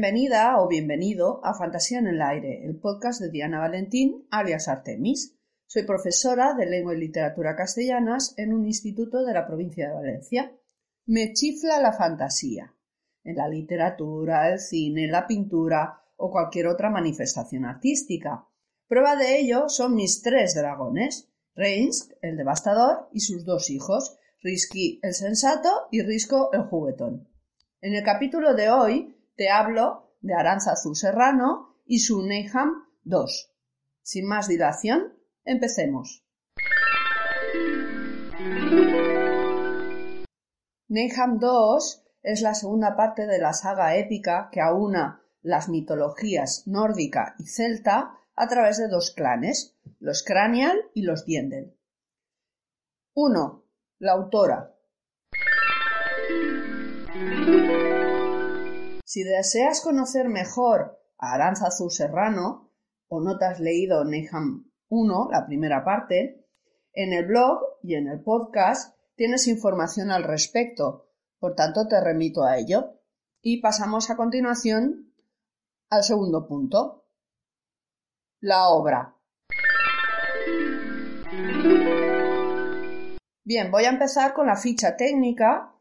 Bienvenida 0.00 0.60
o 0.60 0.68
bienvenido 0.68 1.40
a 1.44 1.54
Fantasía 1.54 1.98
en 1.98 2.06
el 2.06 2.22
Aire, 2.22 2.64
el 2.64 2.78
podcast 2.78 3.20
de 3.20 3.32
Diana 3.32 3.58
Valentín, 3.58 4.28
alias 4.30 4.68
Artemis. 4.68 5.36
Soy 5.66 5.82
profesora 5.82 6.54
de 6.54 6.66
Lengua 6.66 6.94
y 6.94 7.00
Literatura 7.00 7.56
Castellanas 7.56 8.32
en 8.36 8.52
un 8.52 8.64
instituto 8.64 9.24
de 9.24 9.34
la 9.34 9.44
provincia 9.44 9.88
de 9.88 9.94
Valencia. 9.94 10.56
Me 11.06 11.32
chifla 11.32 11.80
la 11.80 11.92
fantasía, 11.92 12.76
en 13.24 13.34
la 13.34 13.48
literatura, 13.48 14.52
el 14.52 14.60
cine, 14.60 15.08
la 15.08 15.26
pintura 15.26 16.00
o 16.16 16.30
cualquier 16.30 16.68
otra 16.68 16.90
manifestación 16.90 17.64
artística. 17.64 18.46
Prueba 18.86 19.16
de 19.16 19.40
ello 19.40 19.68
son 19.68 19.96
mis 19.96 20.22
tres 20.22 20.54
dragones, 20.54 21.28
Reins, 21.56 22.14
el 22.22 22.36
devastador, 22.36 23.08
y 23.12 23.18
sus 23.18 23.44
dos 23.44 23.68
hijos, 23.68 24.16
Risky 24.44 25.00
el 25.02 25.14
sensato 25.14 25.88
y 25.90 26.02
Risco 26.02 26.52
el 26.52 26.62
juguetón. 26.62 27.28
En 27.80 27.94
el 27.94 28.04
capítulo 28.04 28.54
de 28.54 28.70
hoy 28.70 29.17
te 29.38 29.50
hablo 29.50 30.16
de 30.20 30.34
Aranzazu 30.34 30.96
Serrano 30.96 31.76
y 31.86 32.00
su 32.00 32.26
Neyham 32.26 32.88
2. 33.04 33.54
Sin 34.02 34.26
más 34.26 34.48
dilación, 34.48 35.16
empecemos. 35.44 36.24
Neyham 40.88 41.38
2 41.38 42.04
es 42.22 42.42
la 42.42 42.54
segunda 42.54 42.96
parte 42.96 43.28
de 43.28 43.38
la 43.38 43.52
saga 43.52 43.94
épica 43.96 44.48
que 44.50 44.60
aúna 44.60 45.22
las 45.40 45.68
mitologías 45.68 46.66
nórdica 46.66 47.36
y 47.38 47.46
celta 47.46 48.18
a 48.34 48.48
través 48.48 48.78
de 48.78 48.88
dos 48.88 49.12
clanes, 49.12 49.78
los 50.00 50.24
Cranial 50.24 50.76
y 50.94 51.02
los 51.02 51.24
Diendel. 51.24 51.76
1. 53.14 53.64
La 54.00 54.12
autora. 54.12 54.74
Si 59.08 59.24
deseas 59.24 59.80
conocer 59.80 60.28
mejor 60.28 61.00
a 61.16 61.32
Aranzazu 61.32 61.88
Serrano 61.88 62.70
o 63.08 63.22
no 63.22 63.38
te 63.38 63.46
has 63.46 63.58
leído 63.58 64.04
Neham 64.04 64.70
1, 64.90 65.28
la 65.32 65.46
primera 65.46 65.82
parte, 65.82 66.46
en 66.92 67.14
el 67.14 67.24
blog 67.24 67.58
y 67.82 67.94
en 67.94 68.06
el 68.06 68.20
podcast 68.20 68.98
tienes 69.16 69.46
información 69.46 70.10
al 70.10 70.24
respecto, 70.24 71.08
por 71.38 71.54
tanto 71.54 71.88
te 71.88 71.98
remito 71.98 72.44
a 72.44 72.58
ello. 72.58 73.00
Y 73.40 73.62
pasamos 73.62 74.10
a 74.10 74.16
continuación 74.18 75.14
al 75.88 76.04
segundo 76.04 76.46
punto, 76.46 77.06
la 78.40 78.68
obra. 78.68 79.16
Bien, 83.42 83.70
voy 83.70 83.84
a 83.86 83.88
empezar 83.88 84.34
con 84.34 84.48
la 84.48 84.56
ficha 84.56 84.98
técnica 84.98 85.77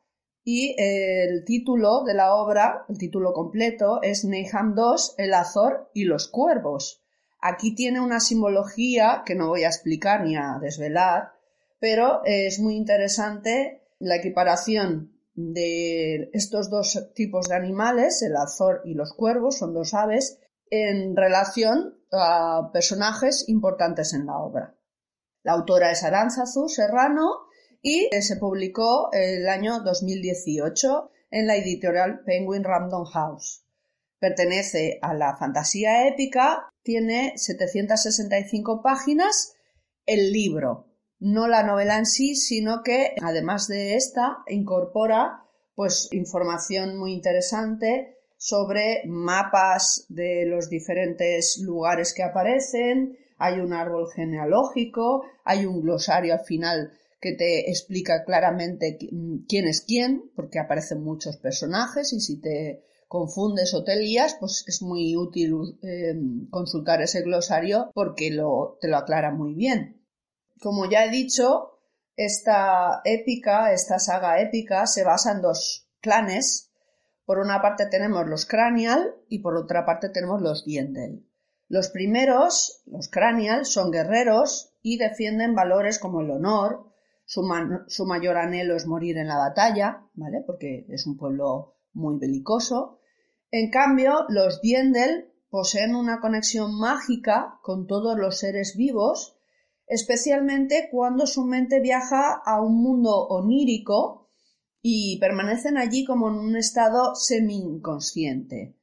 y 0.50 0.75
el 0.78 1.44
título 1.44 2.06
de 2.06 2.13
la 2.13 2.34
obra, 2.34 2.85
el 2.88 2.97
título 2.97 3.34
completo, 3.34 4.02
es 4.02 4.24
Neham 4.24 4.75
II, 4.78 4.96
el 5.18 5.34
Azor 5.34 5.91
y 5.94 6.06
los 6.06 6.30
cuervos. 6.30 7.03
Aquí 7.41 7.75
tiene 7.75 8.00
una 8.00 8.22
simbología 8.22 9.24
que 9.25 9.36
no 9.36 9.50
voy 9.50 9.66
a 9.66 9.68
explicar 9.68 10.24
ni 10.24 10.38
a 10.38 10.57
desvelar, 10.62 11.34
pero 11.80 12.22
es 12.24 12.59
muy 12.59 12.78
interesante 12.78 13.81
la 14.00 14.16
equiparación 14.16 15.19
de 15.34 16.30
estos 16.31 16.69
dos 16.69 17.12
tipos 17.13 17.50
de 17.50 17.56
animales, 17.56 18.22
el 18.22 18.38
azor 18.38 18.84
y 18.86 18.94
los 18.94 19.12
cuervos, 19.12 19.57
son 19.57 19.74
dos 19.74 19.94
aves, 19.94 20.40
en 20.69 21.18
relación 21.18 22.00
a 22.13 22.69
personajes 22.72 23.50
importantes 23.50 24.13
en 24.13 24.28
la 24.28 24.38
obra. 24.38 24.78
La 25.44 25.52
autora 25.52 25.91
es 25.91 26.06
Aránzazu 26.06 26.69
Serrano 26.69 27.47
y 27.81 28.09
eh, 28.11 28.21
se 28.21 28.38
publicó 28.38 29.09
el 29.11 29.47
año 29.47 29.81
2018 29.81 31.11
en 31.31 31.47
la 31.47 31.55
editorial 31.55 32.21
Penguin 32.25 32.63
Random 32.63 33.05
House. 33.05 33.63
Pertenece 34.19 34.99
a 35.01 35.13
la 35.13 35.38
fantasía 35.38 36.07
épica, 36.07 36.69
tiene 36.83 37.33
765 37.35 38.81
páginas 38.81 39.53
el 40.05 40.31
libro, 40.31 40.88
no 41.19 41.47
la 41.47 41.63
novela 41.63 41.97
en 41.97 42.05
sí, 42.05 42.35
sino 42.35 42.81
que 42.83 43.15
además 43.21 43.67
de 43.67 43.95
esta 43.95 44.38
incorpora 44.47 45.44
pues 45.75 46.09
información 46.11 46.97
muy 46.97 47.13
interesante 47.13 48.17
sobre 48.38 49.03
mapas 49.05 50.05
de 50.09 50.45
los 50.45 50.69
diferentes 50.69 51.59
lugares 51.61 52.13
que 52.15 52.23
aparecen, 52.23 53.17
hay 53.38 53.59
un 53.59 53.73
árbol 53.73 54.07
genealógico, 54.11 55.23
hay 55.44 55.65
un 55.65 55.81
glosario 55.81 56.33
al 56.33 56.45
final 56.45 56.91
que 57.19 57.33
te 57.33 57.69
explica 57.69 58.23
claramente 58.23 58.97
quién 59.47 59.67
es 59.67 59.81
quién, 59.81 60.31
porque 60.35 60.59
aparecen 60.59 61.03
muchos 61.03 61.38
personajes 61.38 62.13
y 62.13 62.19
si 62.19 62.39
te 62.39 62.83
confundes 63.07 63.73
o 63.73 63.83
te 63.83 63.95
lías, 63.95 64.35
pues 64.39 64.63
es 64.67 64.81
muy 64.81 65.16
útil 65.16 65.79
em, 65.81 66.50
consultar 66.50 67.01
ese 67.01 67.22
glosario 67.22 67.91
porque 67.94 68.29
te 68.29 68.88
lo 68.88 68.97
aclara 68.97 69.31
muy 69.31 69.53
bien. 69.53 70.06
Como 70.59 70.89
ya 70.89 71.06
he 71.06 71.11
dicho, 71.11 71.77
esta 72.16 73.01
épica, 73.06 73.72
esta 73.72 74.00
saga 74.00 74.41
épica, 74.41 74.88
se 74.88 75.03
basa 75.03 75.31
en 75.31 75.41
dos 75.41 75.88
clanes. 76.01 76.72
Por 77.25 77.39
una 77.39 77.61
parte 77.61 77.85
tenemos 77.85 78.27
los 78.27 78.45
Cranial 78.45 79.16
y 79.29 79.39
por 79.39 79.56
otra 79.56 79.85
parte 79.85 80.09
tenemos 80.09 80.41
los 80.41 80.66
Diendel. 80.66 81.25
Los 81.69 81.89
primeros, 81.89 82.81
los 82.85 83.09
Cranial, 83.09 83.66
son 83.66 83.91
guerreros 83.91 84.73
y 84.81 84.97
defienden 84.97 85.53
valores 85.53 86.00
como 86.00 86.22
el 86.22 86.31
honor, 86.31 86.87
su, 87.27 88.05
mayor 88.05 88.38
anhelo 88.38 88.77
es 88.77 88.88
morir 88.88 89.17
en 89.17 89.27
la 89.27 89.38
batalla, 89.38 90.07
¿vale? 90.13 90.41
Porque 90.47 90.85
es 90.88 91.05
un 91.05 91.17
pueblo 91.17 91.75
muy 91.91 92.17
belicoso. 92.17 92.99
En 93.51 93.69
cambio, 93.69 94.25
los 94.29 94.61
Diendel 94.61 95.33
poseen 95.49 95.93
una 95.93 96.21
conexión 96.21 96.79
mágica 96.79 97.59
con 97.63 97.85
todos 97.85 98.17
los 98.17 98.39
seres 98.39 98.77
vivos, 98.77 99.35
especialmente 99.88 100.88
cuando 100.89 101.27
su 101.27 101.43
mente 101.43 101.81
viaja 101.81 102.31
a 102.33 102.61
un 102.61 102.81
mundo 102.81 103.27
onírico 103.27 104.29
y 104.81 105.19
permanecen 105.19 105.77
allí 105.77 106.05
como 106.05 106.29
en 106.29 106.35
un 106.35 106.55
estado 106.55 107.13
semi-inconsciente. 107.13 108.77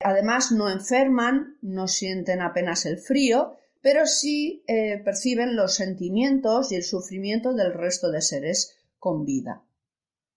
Además, 0.00 0.50
no 0.50 0.68
enferman, 0.68 1.56
no 1.62 1.86
sienten 1.86 2.40
apenas 2.40 2.84
el 2.84 2.98
frío 2.98 3.54
pero 3.82 4.06
sí 4.06 4.64
eh, 4.66 5.00
perciben 5.04 5.56
los 5.56 5.74
sentimientos 5.74 6.72
y 6.72 6.76
el 6.76 6.84
sufrimiento 6.84 7.54
del 7.54 7.72
resto 7.72 8.10
de 8.10 8.20
seres 8.20 8.76
con 8.98 9.24
vida. 9.24 9.64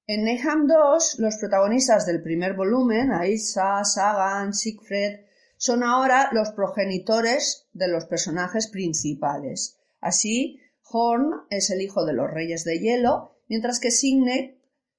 En 0.06 0.24
Neham 0.24 0.68
2, 0.68 1.20
los 1.20 1.38
protagonistas 1.38 2.06
del 2.06 2.22
primer 2.22 2.56
volumen, 2.56 3.12
Aisa, 3.12 3.84
Sagan, 3.86 4.54
Siegfried, 4.54 5.20
son 5.58 5.84
ahora 5.84 6.30
los 6.34 6.52
progenitores 6.52 7.68
de 7.72 7.88
los 7.88 8.06
personajes 8.06 8.68
principales. 8.68 9.78
Así, 10.02 10.60
Horn 10.92 11.46
es 11.50 11.70
el 11.70 11.82
hijo 11.82 12.06
de 12.06 12.14
los 12.14 12.30
reyes 12.30 12.66
de 12.66 12.80
hielo, 12.80 13.38
mientras 13.48 13.80
que 13.80 13.92
Signet 13.92 14.58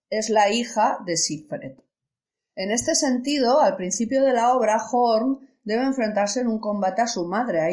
es 0.08 0.30
la 0.30 0.50
hija 0.50 0.98
de 1.04 1.18
Siegfried. 1.18 1.78
En 2.56 2.70
este 2.70 2.94
sentido, 2.94 3.60
al 3.60 3.76
principio 3.76 4.22
de 4.22 4.32
la 4.32 4.54
obra, 4.54 4.82
Horn 4.90 5.46
debe 5.64 5.84
enfrentarse 5.84 6.40
en 6.40 6.48
un 6.48 6.60
combate 6.60 7.02
a 7.02 7.06
su 7.06 7.26
madre, 7.26 7.60
a 7.60 7.70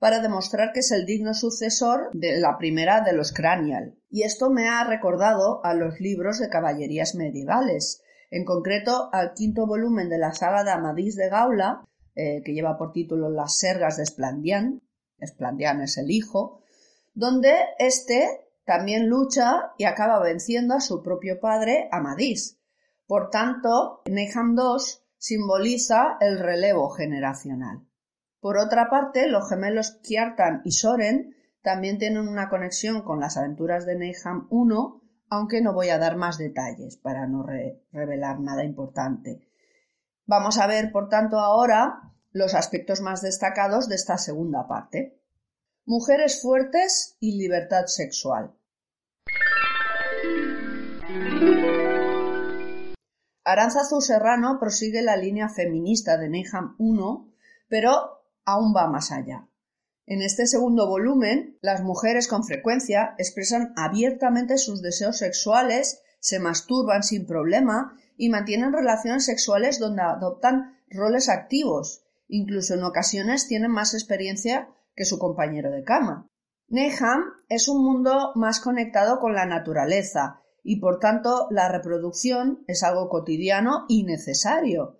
para 0.00 0.20
demostrar 0.20 0.72
que 0.72 0.80
es 0.80 0.90
el 0.92 1.04
digno 1.04 1.34
sucesor 1.34 2.08
de 2.14 2.40
la 2.40 2.56
primera 2.56 3.02
de 3.02 3.12
los 3.12 3.32
Cranial. 3.32 3.98
Y 4.08 4.22
esto 4.22 4.50
me 4.50 4.66
ha 4.66 4.82
recordado 4.82 5.60
a 5.62 5.74
los 5.74 6.00
libros 6.00 6.38
de 6.38 6.48
caballerías 6.48 7.14
medievales, 7.14 8.02
en 8.30 8.46
concreto 8.46 9.10
al 9.12 9.34
quinto 9.34 9.66
volumen 9.66 10.08
de 10.08 10.16
la 10.16 10.32
saga 10.32 10.64
de 10.64 10.70
Amadís 10.70 11.16
de 11.16 11.28
Gaula, 11.28 11.86
eh, 12.14 12.40
que 12.42 12.54
lleva 12.54 12.78
por 12.78 12.92
título 12.92 13.28
Las 13.28 13.58
sergas 13.58 13.98
de 13.98 14.04
Esplandián, 14.04 14.82
Esplandián 15.18 15.82
es 15.82 15.98
el 15.98 16.10
hijo, 16.10 16.62
donde 17.12 17.54
éste 17.78 18.46
también 18.64 19.06
lucha 19.06 19.74
y 19.76 19.84
acaba 19.84 20.18
venciendo 20.22 20.74
a 20.74 20.80
su 20.80 21.02
propio 21.02 21.40
padre 21.40 21.90
Amadís. 21.92 22.58
Por 23.06 23.28
tanto, 23.28 24.00
Neham 24.06 24.56
II 24.56 24.82
simboliza 25.18 26.16
el 26.20 26.38
relevo 26.38 26.88
generacional. 26.88 27.89
Por 28.40 28.56
otra 28.56 28.88
parte, 28.88 29.28
los 29.28 29.48
gemelos 29.48 29.98
Kjartan 30.02 30.62
y 30.64 30.72
Soren 30.72 31.36
también 31.62 31.98
tienen 31.98 32.26
una 32.26 32.48
conexión 32.48 33.02
con 33.02 33.20
las 33.20 33.36
aventuras 33.36 33.84
de 33.84 33.96
Neham 33.96 34.48
I, 34.50 35.00
aunque 35.28 35.60
no 35.60 35.74
voy 35.74 35.90
a 35.90 35.98
dar 35.98 36.16
más 36.16 36.38
detalles 36.38 36.96
para 36.96 37.26
no 37.26 37.44
revelar 37.92 38.40
nada 38.40 38.64
importante. 38.64 39.46
Vamos 40.24 40.58
a 40.58 40.66
ver, 40.66 40.90
por 40.90 41.08
tanto, 41.08 41.38
ahora 41.38 42.12
los 42.32 42.54
aspectos 42.54 43.02
más 43.02 43.20
destacados 43.20 43.88
de 43.88 43.96
esta 43.96 44.16
segunda 44.16 44.66
parte. 44.66 45.20
Mujeres 45.84 46.40
fuertes 46.40 47.16
y 47.20 47.36
libertad 47.36 47.86
sexual. 47.86 48.54
Aranzazu 53.44 54.00
Serrano 54.00 54.58
prosigue 54.60 55.02
la 55.02 55.16
línea 55.16 55.48
feminista 55.48 56.16
de 56.16 56.28
Neham 56.28 56.76
I, 56.78 57.32
pero 57.68 58.19
aún 58.52 58.74
va 58.74 58.86
más 58.88 59.12
allá. 59.12 59.48
En 60.06 60.22
este 60.22 60.46
segundo 60.46 60.88
volumen, 60.88 61.58
las 61.62 61.82
mujeres 61.82 62.26
con 62.26 62.44
frecuencia 62.44 63.14
expresan 63.18 63.72
abiertamente 63.76 64.58
sus 64.58 64.82
deseos 64.82 65.18
sexuales, 65.18 66.02
se 66.18 66.40
masturban 66.40 67.02
sin 67.02 67.26
problema 67.26 67.96
y 68.16 68.28
mantienen 68.28 68.72
relaciones 68.72 69.24
sexuales 69.24 69.78
donde 69.78 70.02
adoptan 70.02 70.78
roles 70.90 71.28
activos. 71.28 72.02
Incluso 72.28 72.74
en 72.74 72.84
ocasiones 72.84 73.46
tienen 73.46 73.70
más 73.70 73.94
experiencia 73.94 74.68
que 74.94 75.04
su 75.04 75.18
compañero 75.18 75.70
de 75.70 75.84
cama. 75.84 76.28
Neham 76.68 77.24
es 77.48 77.68
un 77.68 77.84
mundo 77.84 78.32
más 78.34 78.60
conectado 78.60 79.18
con 79.18 79.34
la 79.34 79.46
naturaleza 79.46 80.40
y 80.62 80.80
por 80.80 80.98
tanto 80.98 81.48
la 81.50 81.68
reproducción 81.68 82.64
es 82.66 82.82
algo 82.82 83.08
cotidiano 83.08 83.86
y 83.88 84.04
necesario. 84.04 84.99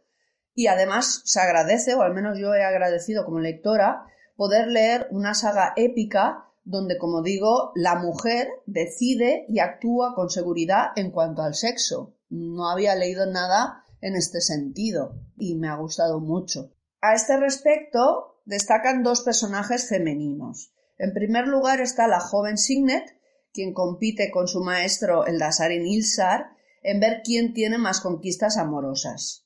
Y 0.60 0.66
además 0.66 1.22
se 1.24 1.40
agradece, 1.40 1.94
o 1.94 2.02
al 2.02 2.12
menos 2.12 2.36
yo 2.38 2.52
he 2.52 2.62
agradecido 2.62 3.24
como 3.24 3.40
lectora, 3.40 4.04
poder 4.36 4.66
leer 4.66 5.06
una 5.10 5.32
saga 5.32 5.72
épica 5.74 6.50
donde, 6.64 6.98
como 6.98 7.22
digo, 7.22 7.72
la 7.74 7.94
mujer 7.94 8.50
decide 8.66 9.46
y 9.48 9.60
actúa 9.60 10.14
con 10.14 10.28
seguridad 10.28 10.88
en 10.96 11.12
cuanto 11.12 11.40
al 11.40 11.54
sexo. 11.54 12.14
No 12.28 12.68
había 12.68 12.94
leído 12.94 13.24
nada 13.24 13.86
en 14.02 14.16
este 14.16 14.42
sentido 14.42 15.14
y 15.38 15.54
me 15.54 15.68
ha 15.68 15.76
gustado 15.76 16.20
mucho. 16.20 16.74
A 17.00 17.14
este 17.14 17.38
respecto, 17.38 18.42
destacan 18.44 19.02
dos 19.02 19.22
personajes 19.22 19.88
femeninos. 19.88 20.74
En 20.98 21.14
primer 21.14 21.46
lugar 21.46 21.80
está 21.80 22.06
la 22.06 22.20
joven 22.20 22.58
Signet, 22.58 23.18
quien 23.54 23.72
compite 23.72 24.30
con 24.30 24.46
su 24.46 24.60
maestro 24.60 25.24
el 25.24 25.38
Dasarin 25.38 25.86
Ilsar 25.86 26.50
en 26.82 27.00
ver 27.00 27.22
quién 27.24 27.54
tiene 27.54 27.78
más 27.78 28.02
conquistas 28.02 28.58
amorosas. 28.58 29.39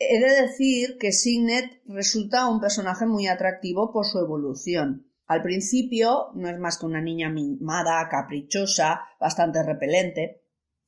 He 0.00 0.20
de 0.20 0.42
decir 0.42 0.96
que 0.98 1.10
Signet 1.10 1.82
resulta 1.86 2.48
un 2.48 2.60
personaje 2.60 3.04
muy 3.04 3.26
atractivo 3.26 3.92
por 3.92 4.06
su 4.06 4.20
evolución. 4.20 5.10
Al 5.26 5.42
principio 5.42 6.28
no 6.34 6.48
es 6.48 6.58
más 6.58 6.78
que 6.78 6.86
una 6.86 7.02
niña 7.02 7.30
mimada, 7.30 8.08
caprichosa, 8.08 9.00
bastante 9.18 9.62
repelente, 9.62 10.42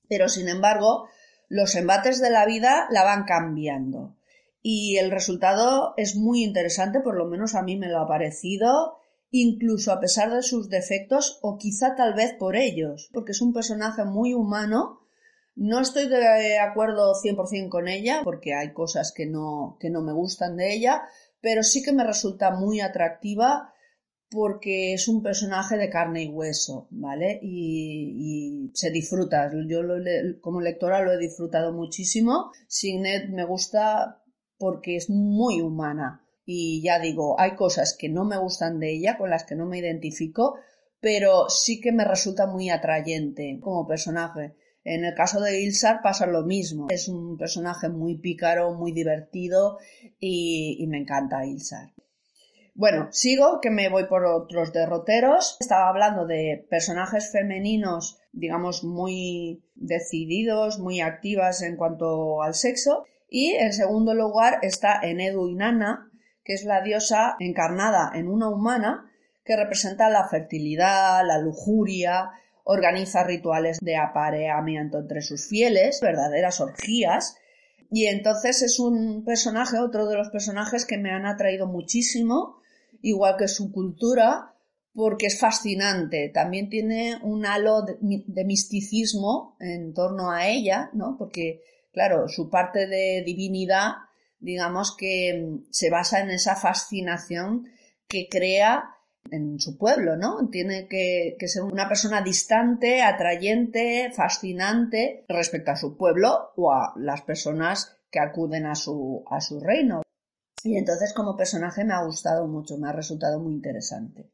pero 0.08 0.28
sin 0.28 0.48
embargo 0.48 1.08
los 1.48 1.74
embates 1.74 2.20
de 2.20 2.30
la 2.30 2.46
vida 2.46 2.86
la 2.90 3.02
van 3.02 3.24
cambiando. 3.24 4.16
Y 4.62 4.98
el 4.98 5.10
resultado 5.10 5.94
es 5.96 6.14
muy 6.14 6.44
interesante, 6.44 7.00
por 7.00 7.16
lo 7.16 7.26
menos 7.26 7.56
a 7.56 7.62
mí 7.62 7.76
me 7.76 7.88
lo 7.88 7.98
ha 7.98 8.06
parecido, 8.06 8.98
incluso 9.30 9.92
a 9.92 9.98
pesar 9.98 10.32
de 10.32 10.42
sus 10.42 10.68
defectos 10.68 11.40
o 11.42 11.58
quizá 11.58 11.96
tal 11.96 12.14
vez 12.14 12.34
por 12.34 12.54
ellos, 12.54 13.10
porque 13.12 13.32
es 13.32 13.40
un 13.40 13.52
personaje 13.52 14.04
muy 14.04 14.34
humano 14.34 14.99
no 15.60 15.78
estoy 15.78 16.08
de 16.08 16.58
acuerdo 16.58 17.12
100% 17.12 17.68
con 17.68 17.86
ella, 17.86 18.22
porque 18.24 18.54
hay 18.54 18.72
cosas 18.72 19.12
que 19.14 19.26
no, 19.26 19.76
que 19.78 19.90
no 19.90 20.00
me 20.00 20.14
gustan 20.14 20.56
de 20.56 20.72
ella, 20.72 21.02
pero 21.42 21.62
sí 21.62 21.82
que 21.82 21.92
me 21.92 22.02
resulta 22.02 22.50
muy 22.50 22.80
atractiva 22.80 23.74
porque 24.30 24.94
es 24.94 25.06
un 25.06 25.22
personaje 25.22 25.76
de 25.76 25.90
carne 25.90 26.22
y 26.22 26.28
hueso, 26.28 26.88
¿vale? 26.90 27.38
Y, 27.42 28.70
se 28.72 28.90
disfruta. 28.90 29.50
Yo 29.68 29.80
como 30.40 30.62
lectora 30.62 31.02
lo 31.02 31.12
he 31.12 31.18
disfrutado 31.18 31.74
muchísimo. 31.74 32.52
Signet 32.66 33.28
me 33.28 33.44
gusta 33.44 34.22
porque 34.56 34.96
es 34.96 35.10
muy 35.10 35.60
humana. 35.60 36.24
Y 36.46 36.80
ya 36.82 36.98
digo, 37.00 37.38
hay 37.38 37.54
cosas 37.54 37.94
que 37.98 38.08
no 38.08 38.24
me 38.24 38.38
gustan 38.38 38.78
de 38.78 38.94
ella, 38.94 39.18
con 39.18 39.28
las 39.28 39.44
que 39.44 39.56
no 39.56 39.66
me 39.66 39.78
identifico, 39.78 40.54
pero 41.00 41.50
sí 41.50 41.82
que 41.82 41.92
me 41.92 42.06
resulta 42.06 42.46
muy 42.46 42.70
atrayente 42.70 43.58
como 43.60 43.86
personaje. 43.86 44.54
En 44.84 45.04
el 45.04 45.14
caso 45.14 45.40
de 45.40 45.60
Ilsar 45.60 46.00
pasa 46.02 46.26
lo 46.26 46.42
mismo. 46.42 46.86
Es 46.88 47.08
un 47.08 47.36
personaje 47.36 47.88
muy 47.88 48.16
pícaro, 48.18 48.74
muy 48.74 48.92
divertido 48.92 49.78
y, 50.18 50.84
me 50.88 50.98
encanta 50.98 51.44
Ilsar. 51.44 51.92
Bueno, 52.74 53.08
sigo, 53.10 53.60
que 53.60 53.70
me 53.70 53.90
voy 53.90 54.06
por 54.06 54.24
otros 54.24 54.72
derroteros. 54.72 55.58
Estaba 55.60 55.88
hablando 55.88 56.26
de 56.26 56.66
personajes 56.70 57.30
femeninos, 57.30 58.18
digamos, 58.32 58.84
muy 58.84 59.62
decididos, 59.74 60.78
muy 60.78 61.00
activas 61.00 61.62
en 61.62 61.76
cuanto 61.76 62.42
al 62.42 62.54
sexo. 62.54 63.04
Y 63.28 63.52
en 63.52 63.72
segundo 63.72 64.14
lugar 64.14 64.60
está 64.62 65.00
Enedu 65.02 65.48
Inanna, 65.48 66.10
que 66.42 66.54
es 66.54 66.64
la 66.64 66.80
diosa 66.80 67.36
encarnada 67.38 68.12
en 68.14 68.28
una 68.28 68.48
humana 68.48 69.10
que 69.44 69.56
representa 69.56 70.08
la 70.08 70.28
fertilidad, 70.28 71.26
la 71.26 71.38
lujuria, 71.38 72.30
organiza 72.72 73.24
rituales 73.24 73.78
de 73.80 73.96
apareamiento 73.96 74.98
entre 75.00 75.22
sus 75.22 75.48
fieles, 75.48 76.00
verdaderas 76.00 76.60
orgías, 76.60 77.36
y 77.90 78.06
entonces 78.06 78.62
es 78.62 78.78
un 78.78 79.24
personaje, 79.24 79.78
otro 79.78 80.06
de 80.06 80.14
los 80.14 80.28
personajes 80.28 80.86
que 80.86 80.96
me 80.96 81.10
han 81.10 81.26
atraído 81.26 81.66
muchísimo, 81.66 82.60
igual 83.02 83.34
que 83.36 83.48
su 83.48 83.72
cultura, 83.72 84.54
porque 84.94 85.26
es 85.26 85.40
fascinante. 85.40 86.30
También 86.32 86.70
tiene 86.70 87.18
un 87.22 87.44
halo 87.44 87.82
de, 87.82 88.44
misticismo 88.44 89.56
en 89.58 89.92
torno 89.92 90.30
a 90.30 90.46
ella, 90.46 90.90
¿no? 90.92 91.16
Porque, 91.18 91.62
claro, 91.92 92.28
su 92.28 92.50
parte 92.50 92.86
de 92.86 93.24
divinidad, 93.26 93.94
digamos 94.38 94.96
que 94.96 95.44
mm, 95.44 95.66
se 95.72 95.90
basa 95.90 96.20
en 96.20 96.30
esa 96.30 96.54
fascinación 96.54 97.66
que 98.06 98.28
crea 98.28 98.94
en 99.30 99.58
su 99.60 99.76
pueblo, 99.76 100.16
¿no? 100.16 100.48
Tiene 100.50 100.88
que, 100.88 101.36
ser 101.46 101.62
una 101.62 101.88
persona 101.88 102.22
distante, 102.22 103.02
atrayente, 103.02 104.10
fascinante 104.14 105.24
respecto 105.28 105.70
a 105.70 105.76
su 105.76 105.96
pueblo 105.96 106.52
o 106.56 106.72
a 106.72 106.94
las 106.96 107.22
personas 107.22 107.96
que 108.10 108.20
acuden 108.20 108.66
a 108.66 108.74
su, 108.74 109.24
a 109.30 109.40
su 109.40 109.60
reino. 109.60 110.02
Y 110.62 110.76
entonces 110.76 111.12
como 111.12 111.36
personaje 111.36 111.84
me 111.84 111.94
ha 111.94 112.04
gustado 112.04 112.46
mucho, 112.46 112.76
me 112.76 112.88
ha 112.88 112.92
resultado 112.92 113.40
muy 113.40 113.54
interesante. 113.54 114.30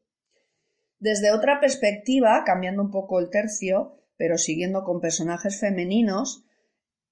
Desde 0.99 1.31
otra 1.31 1.59
perspectiva, 1.59 2.43
cambiando 2.45 2.81
un 2.81 2.91
poco 2.91 3.19
el 3.19 3.29
tercio, 3.29 4.01
pero 4.17 4.37
siguiendo 4.37 4.83
con 4.83 4.99
personajes 4.99 5.59
femeninos, 5.59 6.43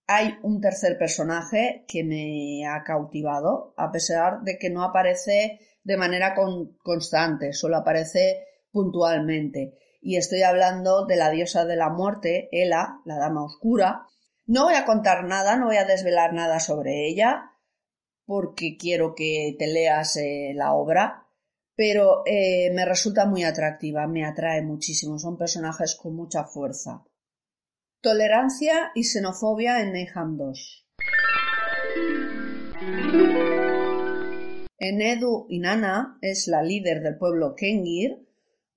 hay 0.08 0.38
un 0.44 0.62
tercer 0.62 0.98
personaje 0.98 1.84
que 1.88 2.04
me 2.04 2.68
ha 2.68 2.84
cautivado, 2.84 3.74
a 3.78 3.92
pesar 3.92 4.42
de 4.44 4.58
que 4.58 4.70
no 4.70 4.84
aparece 4.84 5.60
de 5.84 5.98
manera 5.98 6.36
constante, 6.84 7.54
solo 7.54 7.78
aparece 7.78 8.46
puntualmente. 8.72 9.78
Y 10.02 10.18
estoy 10.18 10.44
hablando 10.44 11.06
de 11.06 11.16
la 11.16 11.32
diosa 11.32 11.66
de 11.66 11.76
la 11.76 11.90
muerte, 11.90 12.50
Ela, 12.52 13.02
la 13.06 13.18
dama 13.18 13.44
oscura. 13.44 14.06
No 14.46 14.66
voy 14.66 14.76
a 14.76 14.86
contar 14.86 15.24
nada, 15.24 15.58
no 15.58 15.66
voy 15.66 15.78
a 15.78 15.86
desvelar 15.86 16.34
nada 16.34 16.60
sobre 16.60 17.08
ella, 17.08 17.52
porque 18.26 18.78
quiero 18.78 19.16
que 19.16 19.56
te 19.58 19.68
leas 19.68 20.18
eh, 20.18 20.54
la 20.54 20.74
obra, 20.74 21.28
pero 21.76 22.24
eh, 22.26 22.72
me 22.74 22.86
resulta 22.86 23.26
muy 23.26 23.44
atractiva, 23.44 24.08
me 24.08 24.26
atrae 24.26 24.62
muchísimo, 24.62 25.18
son 25.18 25.38
personajes 25.38 25.96
con 25.96 26.16
mucha 26.16 26.44
fuerza. 26.44 27.04
Tolerancia 28.06 28.92
y 28.94 29.04
xenofobia 29.04 29.82
en 29.82 29.94
Neham 29.94 30.38
2. 30.38 30.86
Enedu 34.78 35.48
Inanna 35.50 36.20
es 36.22 36.48
la 36.48 36.62
líder 36.62 37.02
del 37.02 37.18
pueblo 37.18 37.56
Kengir, 37.56 38.28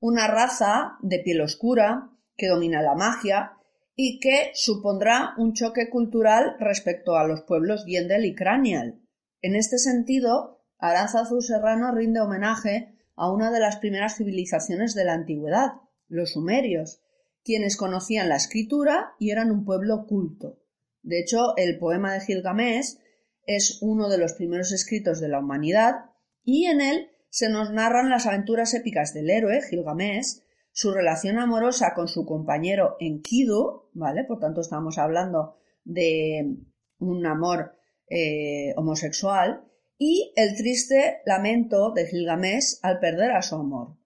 una 0.01 0.29
raza 0.29 0.97
de 1.03 1.19
piel 1.19 1.43
oscura 1.43 2.09
que 2.39 2.49
domina 2.49 2.81
la 2.81 2.95
magia 2.95 3.53
y 3.95 4.19
que 4.19 4.51
supondrá 4.55 5.35
un 5.37 5.53
choque 5.53 5.91
cultural 5.91 6.57
respecto 6.59 7.17
a 7.17 7.27
los 7.27 7.43
pueblos 7.43 7.85
Yendel 7.85 8.25
y 8.25 8.35
Cranial. 8.35 9.03
En 9.43 9.57
este 9.57 9.77
sentido, 9.77 10.63
Aranzazu 10.79 11.43
Serrano 11.43 11.95
rinde 11.95 12.21
homenaje 12.21 12.97
a 13.15 13.31
una 13.31 13.51
de 13.51 13.61
las 13.61 13.77
primeras 13.77 14.17
civilizaciones 14.17 14.95
de 14.95 15.05
la 15.05 15.13
antigüedad, 15.13 15.73
los 16.09 16.33
sumerios, 16.33 17.03
quienes 17.49 17.79
conocían 17.79 18.29
la 18.29 18.37
escritura 18.37 19.15
y 19.19 19.31
eran 19.31 19.51
un 19.51 19.65
pueblo 19.65 20.05
culto. 20.07 20.61
De 21.01 21.19
hecho, 21.19 21.57
el 21.57 21.79
poema 21.79 22.13
de 22.13 22.21
Gilgamesh 22.21 22.99
es 23.47 23.79
uno 23.81 24.11
de 24.11 24.19
los 24.19 24.35
primeros 24.35 24.71
escritos 24.71 25.19
de 25.19 25.29
la 25.29 25.39
humanidad 25.39 26.11
y 26.45 26.67
en 26.67 26.83
él 26.83 27.09
se 27.31 27.49
nos 27.49 27.73
narran 27.73 28.11
las 28.11 28.27
aventuras 28.27 28.75
épicas 28.75 29.15
del 29.15 29.31
héroe 29.31 29.63
Gilgamesh, 29.63 30.43
su 30.73 30.93
relación 30.93 31.39
amorosa 31.39 31.95
con 31.95 32.07
su 32.07 32.27
compañero 32.27 32.97
Enkidu, 33.01 33.89
¿vale? 33.95 34.25
Por 34.25 34.41
tanto, 34.41 34.61
estamos 34.61 34.99
hablando 34.99 35.57
de 35.85 36.55
un 36.99 37.25
amor 37.25 37.73
eh, 38.11 38.75
homosexual, 38.77 39.65
y 39.97 40.35
el 40.37 40.55
triste 40.55 41.23
lamento 41.25 41.93
de 41.93 42.07
Gilgamesh 42.07 42.79
al 42.83 43.01
perder 43.01 43.31
a 43.31 43.41
su 43.41 43.55
amor. 43.55 43.97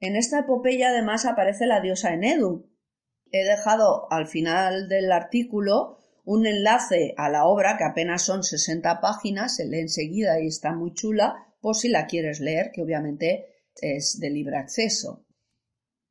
En 0.00 0.16
esta 0.16 0.38
epopeya 0.38 0.88
además 0.88 1.26
aparece 1.26 1.66
la 1.66 1.82
diosa 1.82 2.14
Enedu. 2.14 2.70
He 3.32 3.44
dejado 3.44 4.10
al 4.10 4.26
final 4.26 4.88
del 4.88 5.12
artículo 5.12 5.98
un 6.24 6.46
enlace 6.46 7.14
a 7.16 7.30
la 7.30 7.46
obra 7.46 7.76
que 7.78 7.84
apenas 7.84 8.22
son 8.22 8.42
60 8.42 9.00
páginas, 9.00 9.56
se 9.56 9.66
lee 9.66 9.80
enseguida 9.80 10.40
y 10.40 10.46
está 10.46 10.72
muy 10.72 10.92
chula, 10.92 11.46
por 11.60 11.74
si 11.74 11.88
la 11.88 12.06
quieres 12.06 12.40
leer, 12.40 12.70
que 12.72 12.82
obviamente 12.82 13.46
es 13.74 14.18
de 14.20 14.30
libre 14.30 14.56
acceso. 14.56 15.24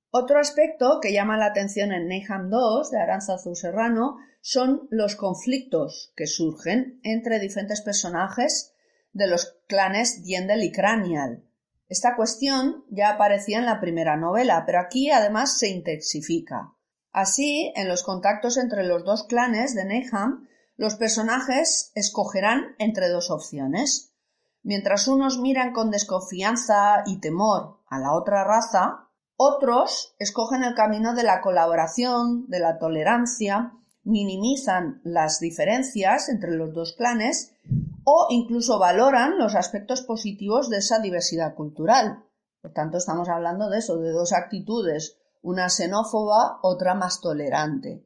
Otro 0.10 0.40
aspecto 0.40 1.00
que 1.02 1.14
llama 1.14 1.38
la 1.38 1.48
atención 1.48 1.92
en 1.92 2.08
Neyham 2.08 2.50
II 2.52 2.90
de 2.92 3.00
Aranzazu 3.00 3.56
Serrano 3.56 4.18
son 4.42 4.88
los 4.90 5.16
conflictos 5.16 6.14
que 6.16 6.28
surgen 6.28 7.00
entre 7.04 7.40
diferentes 7.40 7.82
personajes 7.82 8.74
de 9.12 9.28
los 9.28 9.60
clanes 9.68 10.24
Diendel 10.24 10.64
y 10.64 10.72
Cranial. 10.72 11.44
Esta 11.90 12.16
cuestión 12.16 12.86
ya 12.90 13.10
aparecía 13.10 13.60
en 13.60 13.66
la 13.66 13.80
primera 13.80 14.18
novela, 14.18 14.64
pero 14.66 14.80
aquí 14.80 15.12
además 15.12 15.58
se 15.58 15.70
intensifica. 15.70 16.74
Así, 17.18 17.74
en 17.76 17.88
los 17.88 18.04
contactos 18.04 18.58
entre 18.58 18.84
los 18.84 19.04
dos 19.04 19.24
clanes 19.24 19.74
de 19.74 19.86
Neyham, 19.86 20.48
los 20.76 20.94
personajes 20.94 21.92
escogerán 21.96 22.76
entre 22.78 23.10
dos 23.10 23.32
opciones. 23.32 24.14
Mientras 24.62 25.08
unos 25.08 25.40
miran 25.40 25.74
con 25.74 25.90
desconfianza 25.90 27.02
y 27.08 27.20
temor 27.20 27.80
a 27.88 27.98
la 27.98 28.14
otra 28.14 28.44
raza, 28.44 29.10
otros 29.36 30.14
escogen 30.20 30.64
el 30.64 30.76
camino 30.76 31.16
de 31.16 31.24
la 31.24 31.42
colaboración, 31.42 32.46
de 32.50 32.60
la 32.60 32.78
tolerancia, 32.78 33.74
minimizan 34.04 35.02
las 35.04 35.40
diferencias 35.40 36.30
entre 36.30 36.52
los 36.52 36.72
dos 36.72 36.94
clanes 36.94 37.56
o 38.04 38.28
incluso 38.30 38.78
valoran 38.78 39.40
los 39.40 39.56
aspectos 39.56 40.04
positivos 40.04 40.70
de 40.70 40.78
esa 40.78 41.00
diversidad 41.00 41.56
cultural. 41.56 42.26
Por 42.62 42.74
tanto, 42.74 43.00
estamos 43.00 43.28
hablando 43.28 43.72
de 43.72 43.80
eso, 43.80 43.98
de 43.98 44.12
dos 44.12 44.34
actitudes, 44.34 45.17
una 45.42 45.70
xenófoba, 45.70 46.60
otra 46.62 46.94
más 46.94 47.22
tolerante. 47.22 48.04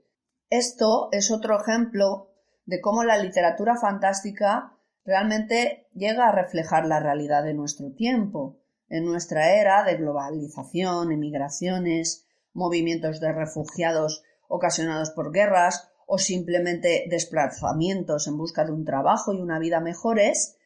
Esto 0.50 1.10
es 1.12 1.32
otro 1.32 1.60
ejemplo 1.60 2.30
de 2.66 2.82
cómo 2.82 3.04
la 3.04 3.18
literatura 3.18 3.76
fantástica 3.76 4.78
realmente 5.04 5.88
llega 5.94 6.28
a 6.28 6.32
reflejar 6.32 6.86
la 6.86 7.00
realidad 7.00 7.44
de 7.44 7.54
nuestro 7.54 7.94
tiempo, 7.94 8.60
en 8.90 9.06
nuestra 9.06 9.54
era 9.54 9.84
de 9.84 9.96
globalización, 9.96 11.12
emigraciones, 11.12 12.28
movimientos 12.54 13.20
de 13.20 13.32
refugiados 13.32 14.24
ocasionados 14.48 15.12
por 15.12 15.32
guerras 15.32 15.90
o 16.06 16.18
simplemente 16.18 17.06
desplazamientos 17.10 18.28
en 18.28 18.38
busca 18.38 18.66
de 18.66 18.74
un 18.74 18.84
trabajo 18.84 19.34
y 19.34 19.40
una 19.40 19.60
vida 19.60 19.80
mejores, 19.80 20.58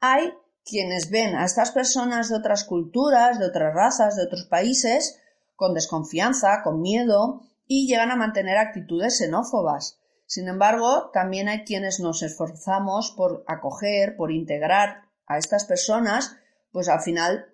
hay 0.00 0.32
quienes 0.64 1.10
ven 1.10 1.34
a 1.36 1.44
estas 1.44 1.72
personas 1.72 2.30
de 2.30 2.36
otras 2.36 2.64
culturas, 2.64 3.38
de 3.38 3.46
otras 3.46 3.74
razas, 3.74 4.16
de 4.16 4.22
otros 4.22 4.46
países, 4.46 5.20
con 5.56 5.74
desconfianza, 5.74 6.62
con 6.62 6.80
miedo, 6.80 7.42
y 7.66 7.86
llegan 7.86 8.10
a 8.10 8.16
mantener 8.16 8.58
actitudes 8.58 9.18
xenófobas. 9.18 10.00
Sin 10.26 10.48
embargo, 10.48 11.10
también 11.12 11.48
hay 11.48 11.64
quienes 11.64 12.00
nos 12.00 12.22
esforzamos 12.22 13.12
por 13.16 13.44
acoger, 13.46 14.16
por 14.16 14.32
integrar 14.32 15.02
a 15.26 15.38
estas 15.38 15.64
personas, 15.64 16.36
pues 16.72 16.88
al 16.88 17.00
final 17.00 17.46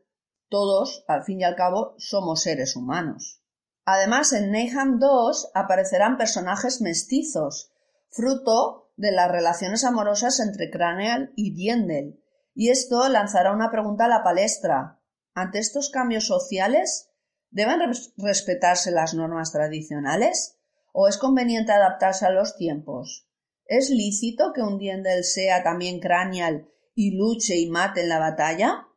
todos, 0.48 1.04
al 1.06 1.22
fin 1.24 1.40
y 1.40 1.44
al 1.44 1.56
cabo, 1.56 1.94
somos 1.98 2.42
seres 2.42 2.76
humanos. 2.76 3.42
Además, 3.84 4.32
en 4.32 4.50
Neyham 4.50 4.98
2 4.98 5.50
aparecerán 5.54 6.16
personajes 6.16 6.80
mestizos, 6.80 7.72
fruto 8.10 8.92
de 8.96 9.12
las 9.12 9.30
relaciones 9.30 9.84
amorosas 9.84 10.40
entre 10.40 10.70
Cranial 10.70 11.32
y 11.36 11.54
Diendel, 11.54 12.22
y 12.54 12.70
esto 12.70 13.08
lanzará 13.08 13.52
una 13.52 13.70
pregunta 13.70 14.04
a 14.04 14.08
la 14.08 14.22
palestra. 14.22 15.00
¿Ante 15.34 15.58
estos 15.58 15.90
cambios 15.90 16.26
sociales 16.26 17.09
deben 17.50 17.80
respetarse 18.16 18.90
las 18.90 19.14
normas 19.14 19.52
tradicionales? 19.52 20.58
¿O 20.92 21.08
es 21.08 21.18
conveniente 21.18 21.72
adaptarse 21.72 22.26
a 22.26 22.30
los 22.30 22.56
tiempos? 22.56 23.28
¿Es 23.64 23.90
lícito 23.90 24.52
que 24.52 24.62
un 24.62 24.78
Diendel 24.78 25.22
sea 25.22 25.62
también 25.62 26.00
Cranial 26.00 26.68
y 26.94 27.16
luche 27.16 27.56
y 27.56 27.70
mate 27.70 28.02
en 28.02 28.08
la 28.08 28.18
batalla? 28.18 28.88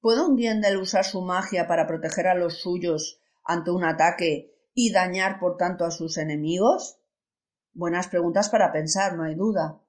¿Puede 0.00 0.24
un 0.24 0.34
Diendel 0.34 0.78
usar 0.78 1.04
su 1.04 1.20
magia 1.20 1.68
para 1.68 1.86
proteger 1.86 2.26
a 2.26 2.34
los 2.34 2.60
suyos 2.60 3.20
ante 3.44 3.70
un 3.70 3.84
ataque 3.84 4.50
y 4.74 4.92
dañar 4.92 5.38
por 5.38 5.56
tanto 5.56 5.84
a 5.84 5.90
sus 5.90 6.16
enemigos? 6.16 6.98
Buenas 7.72 8.08
preguntas 8.08 8.48
para 8.48 8.72
pensar, 8.72 9.14
no 9.16 9.22
hay 9.24 9.36
duda. 9.36 9.80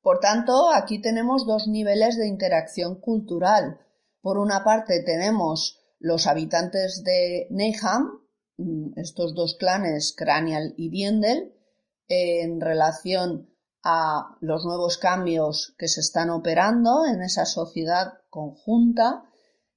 Por 0.00 0.18
tanto, 0.18 0.72
aquí 0.72 1.00
tenemos 1.00 1.46
dos 1.46 1.68
niveles 1.68 2.18
de 2.18 2.26
interacción 2.26 3.00
cultural. 3.00 3.80
Por 4.20 4.38
una 4.38 4.64
parte 4.64 5.02
tenemos 5.04 5.83
los 6.04 6.26
habitantes 6.26 7.02
de 7.02 7.46
Neyham, 7.48 8.20
mm, 8.58 8.98
estos 8.98 9.34
dos 9.34 9.56
clanes, 9.58 10.14
Cranial 10.14 10.74
y 10.76 10.90
Diendel, 10.90 11.54
en 12.08 12.60
relación 12.60 13.48
a 13.82 14.36
los 14.42 14.66
nuevos 14.66 14.98
cambios 14.98 15.74
que 15.78 15.88
se 15.88 16.00
están 16.00 16.28
operando 16.28 17.06
en 17.06 17.22
esa 17.22 17.46
sociedad 17.46 18.18
conjunta 18.28 19.24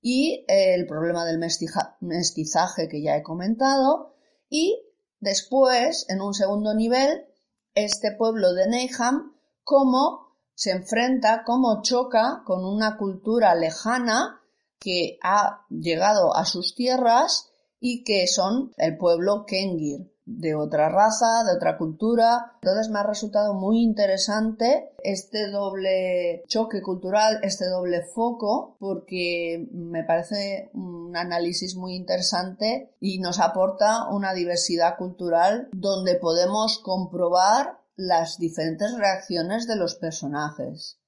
y 0.01 0.43
el 0.49 0.85
problema 0.85 1.23
del 1.23 1.39
mestizaje 1.39 2.89
que 2.89 3.01
ya 3.01 3.15
he 3.15 3.23
comentado. 3.23 4.13
Y 4.49 4.83
después, 5.21 6.05
en 6.09 6.19
un 6.19 6.33
segundo 6.33 6.75
nivel, 6.75 7.25
este 7.73 8.11
pueblo 8.11 8.53
de 8.53 8.67
Neyham, 8.67 9.33
cómo 9.63 10.35
se 10.55 10.71
enfrenta, 10.71 11.43
cómo 11.45 11.81
choca 11.83 12.43
con 12.45 12.65
una 12.65 12.97
cultura 12.97 13.55
lejana 13.55 14.36
que 14.79 15.17
ha 15.23 15.65
llegado 15.69 16.35
a 16.35 16.45
sus 16.45 16.75
tierras 16.75 17.51
y 17.79 18.03
que 18.03 18.27
son 18.27 18.71
el 18.77 18.97
pueblo 18.97 19.45
Kengir 19.45 20.11
de 20.27 20.55
otra 20.55 20.89
raza, 20.89 21.45
de 21.45 21.55
otra 21.55 21.77
cultura. 21.77 22.51
Entonces 22.61 22.89
me 22.89 22.99
ha 22.99 23.03
resultado 23.03 23.53
muy 23.53 23.81
interesante 23.81 24.91
este 25.01 25.49
doble 25.49 26.43
choque 26.47 26.81
cultural, 26.81 27.39
este 27.43 27.65
doble 27.69 28.01
foco, 28.13 28.75
porque 28.79 29.67
me 29.71 30.03
parece 30.03 30.69
un 30.73 31.15
análisis 31.15 31.75
muy 31.77 31.95
interesante 31.95 32.93
y 32.99 33.19
nos 33.19 33.39
aporta 33.39 34.09
una 34.09 34.33
diversidad 34.33 34.97
cultural 34.97 35.69
donde 35.71 36.15
podemos 36.15 36.79
comprobar 36.79 37.79
las 37.95 38.37
diferentes 38.37 38.95
reacciones 38.97 39.65
de 39.65 39.77
los 39.77 39.95
personajes. 39.95 40.99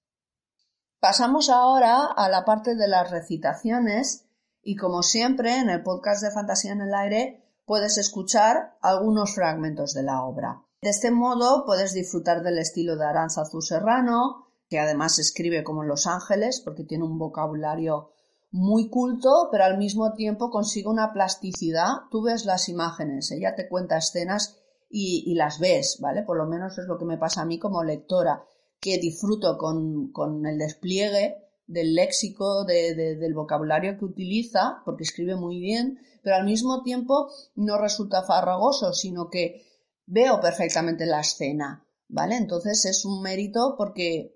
Pasamos 1.00 1.50
ahora 1.50 2.06
a 2.06 2.28
la 2.28 2.44
parte 2.44 2.76
de 2.76 2.90
las 2.90 3.10
recitaciones 3.10 4.26
y 4.62 4.76
como 4.76 5.02
siempre 5.02 5.58
en 5.58 5.70
el 5.70 5.82
podcast 5.82 6.22
de 6.22 6.32
Fantasía 6.32 6.74
en 6.74 6.82
el 6.82 6.94
Aire 6.94 7.42
puedes 7.66 7.98
escuchar 7.98 8.78
algunos 8.82 9.34
fragmentos 9.34 9.94
de 9.94 10.04
la 10.04 10.24
obra. 10.24 10.66
De 10.82 10.90
este 10.90 11.12
modo 11.12 11.66
puedes 11.66 11.94
disfrutar 11.94 12.44
del 12.44 12.58
estilo 12.58 12.98
de 12.98 13.06
Aranzazu 13.06 13.62
Serrano, 13.62 14.48
que 14.70 14.78
además 14.78 15.20
escribe 15.20 15.64
como 15.64 15.84
Los 15.84 16.06
Ángeles, 16.06 16.62
porque 16.66 16.84
tiene 16.84 17.06
un 17.06 17.18
vocabulario 17.18 18.12
muy 18.52 18.90
culto, 18.90 19.48
pero 19.52 19.64
al 19.64 19.78
mismo 19.78 20.14
tiempo 20.16 20.50
consigue 20.50 20.90
una 20.90 21.14
plasticidad. 21.14 21.88
Tú 22.12 22.24
ves 22.24 22.44
las 22.44 22.68
imágenes, 22.68 23.32
ella 23.32 23.56
te 23.56 23.70
cuenta 23.70 23.98
escenas 23.98 24.58
y, 24.90 25.34
las 25.36 25.60
ves, 25.60 26.00
¿vale? 26.02 26.24
Por 26.24 26.38
lo 26.38 26.46
menos 26.46 26.78
es 26.78 26.88
lo 26.88 26.98
que 26.98 27.06
me 27.06 27.18
pasa 27.18 27.42
a 27.42 27.46
mí 27.46 27.58
como 27.58 27.84
lectora, 27.84 28.44
que 28.80 28.98
disfruto 28.98 29.58
con, 29.58 30.12
con 30.12 30.46
el 30.46 30.58
despliegue 30.58 31.38
del 31.68 31.94
léxico, 31.94 32.66
del 32.66 33.34
vocabulario 33.34 33.98
que 33.98 34.06
utiliza, 34.06 34.82
porque 34.86 35.04
escribe 35.04 35.36
muy 35.36 35.60
bien, 35.60 36.00
pero 36.24 36.36
al 36.36 36.46
mismo 36.46 36.82
tiempo 36.82 37.30
no 37.56 37.78
resulta 37.78 38.24
farragoso, 38.24 38.94
sino 38.94 39.30
que 39.30 39.66
veo 40.08 40.42
perfectamente 40.42 41.06
la 41.06 41.22
escena, 41.22 41.86
¿vale? 42.08 42.38
Entonces 42.38 42.86
es 42.86 43.06
un 43.06 43.22
mérito 43.22 43.76
porque 43.78 44.36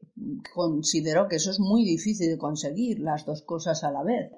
considero 0.54 1.28
que 1.28 1.38
eso 1.38 1.50
es 1.50 1.60
muy 1.60 1.84
difícil 1.84 2.30
de 2.30 2.38
conseguir, 2.38 3.00
las 3.00 3.26
dos 3.26 3.42
cosas 3.42 3.84
a 3.84 3.92
la 3.92 4.04
vez. 4.04 4.32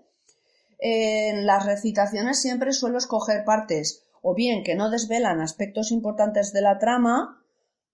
En 0.80 1.46
las 1.46 1.66
recitaciones 1.66 2.42
siempre 2.42 2.72
suelo 2.72 2.98
escoger 2.98 3.44
partes 3.44 4.04
o 4.22 4.34
bien 4.34 4.64
que 4.64 4.76
no 4.76 4.90
desvelan 4.90 5.42
aspectos 5.42 5.92
importantes 5.92 6.54
de 6.54 6.62
la 6.62 6.80
trama, 6.80 7.45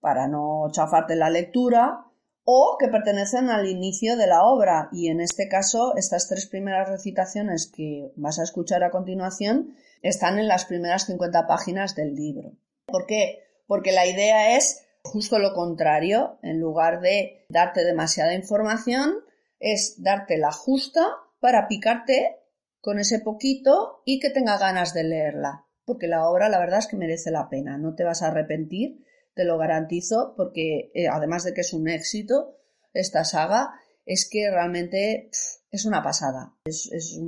para 0.02 0.28
no 0.28 0.68
chafarte 0.72 1.16
la 1.16 1.30
lectura, 1.30 2.06
o 2.44 2.76
que 2.80 2.90
pertenecen 2.90 3.50
al 3.50 3.68
inicio 3.68 4.18
de 4.18 4.28
la 4.28 4.44
obra 4.44 4.90
y 4.92 5.08
en 5.08 5.22
este 5.22 5.48
caso 5.48 5.96
estas 5.96 6.28
tres 6.28 6.48
primeras 6.48 6.90
recitaciones 6.90 7.72
que 7.74 8.12
vas 8.16 8.40
a 8.40 8.44
escuchar 8.44 8.84
a 8.84 8.92
continuación 8.92 9.76
están 10.02 10.40
en 10.40 10.48
las 10.48 10.66
primeras 10.66 11.06
50 11.06 11.48
páginas 11.48 11.96
del 11.96 12.16
libro. 12.16 12.58
¿Por 12.88 13.06
qué? 13.06 13.44
Porque 13.68 13.92
la 13.92 14.08
idea 14.08 14.58
es 14.58 14.84
Justo 15.04 15.40
lo 15.40 15.54
contrario, 15.54 16.38
en 16.44 16.60
lugar 16.60 17.02
de 17.02 17.46
darte 17.50 17.84
demasiada 17.84 18.36
información, 18.36 19.16
es 19.60 19.96
darte 20.02 20.38
la 20.38 20.52
justa 20.52 21.02
para 21.40 21.68
picarte 21.68 22.38
con 22.82 23.00
ese 23.00 23.20
poquito 23.20 24.04
y 24.06 24.20
que 24.20 24.30
tenga 24.30 24.58
ganas 24.58 24.94
de 24.94 25.04
leerla. 25.04 25.66
Porque 25.86 26.08
la 26.08 26.30
obra, 26.30 26.50
la 26.50 26.60
verdad 26.60 26.80
es 26.80 26.88
que 26.88 26.98
merece 26.98 27.32
la 27.32 27.50
pena. 27.50 27.78
No 27.78 27.96
te 27.96 28.04
vas 28.04 28.22
a 28.22 28.28
arrepentir, 28.28 29.04
te 29.42 29.48
lo 29.48 29.58
garantizo, 29.58 30.36
porque 30.38 30.92
eh, 30.94 31.08
además 31.08 31.44
de 31.44 31.56
que 31.56 31.62
es 31.62 31.74
un 31.74 31.90
éxito, 31.90 32.60
esta 32.94 33.24
saga, 33.24 33.72
es 34.06 34.30
que 34.30 34.52
realmente 34.52 35.32
es 35.72 35.86
una 35.86 36.04
pasada. 36.04 36.54
Es, 36.64 37.20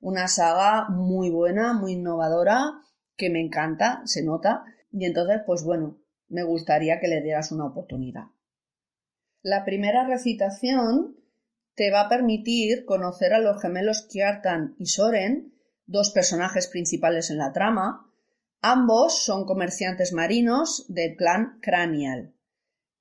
una 0.00 0.26
saga 0.26 0.88
muy 0.88 1.30
buena, 1.30 1.74
muy 1.74 1.92
innovadora, 1.92 2.82
que 3.16 3.30
me 3.30 3.40
encanta, 3.40 4.02
se 4.04 4.24
nota. 4.24 4.64
Y 4.90 5.04
entonces, 5.04 5.42
pues 5.46 5.62
bueno, 5.62 6.00
me 6.28 6.42
gustaría 6.42 6.98
que 6.98 7.06
le 7.06 7.22
dieras 7.22 7.52
una 7.52 7.66
oportunidad. 7.66 8.24
La 9.42 9.64
primera 9.64 10.08
recitación 10.08 11.18
te 11.76 11.92
va 11.92 12.02
a 12.02 12.08
permitir 12.08 12.84
conocer 12.84 13.32
a 13.32 13.38
los 13.38 13.62
gemelos 13.62 14.08
Kjartan 14.12 14.74
y 14.76 14.86
Soren, 14.86 15.54
dos 15.86 16.10
personajes 16.10 16.66
principales 16.66 17.30
en 17.30 17.38
la 17.38 17.52
trama. 17.52 18.07
Ambos 18.60 19.22
son 19.22 19.44
comerciantes 19.44 20.12
marinos 20.12 20.84
del 20.88 21.14
clan 21.14 21.60
Cranial. 21.62 22.34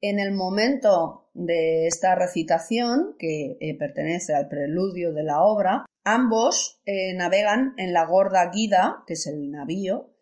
En 0.01 0.19
el 0.19 0.31
momento 0.31 1.29
de 1.33 1.87
esta 1.87 2.13
recitación, 2.13 3.15
que 3.17 3.57
eh, 3.59 3.75
pertenece 3.75 4.35
al 4.35 4.49
preludio 4.49 5.13
de 5.13 5.23
la 5.23 5.41
obra, 5.41 5.85
ambos 6.03 6.79
eh, 6.85 7.15
navegan 7.15 7.73
en 7.77 7.91
la 7.91 8.05
gorda 8.05 8.51
Guida, 8.51 9.03
que 9.07 9.13
es 9.13 9.25
el 9.25 9.49
navío, 9.49 10.13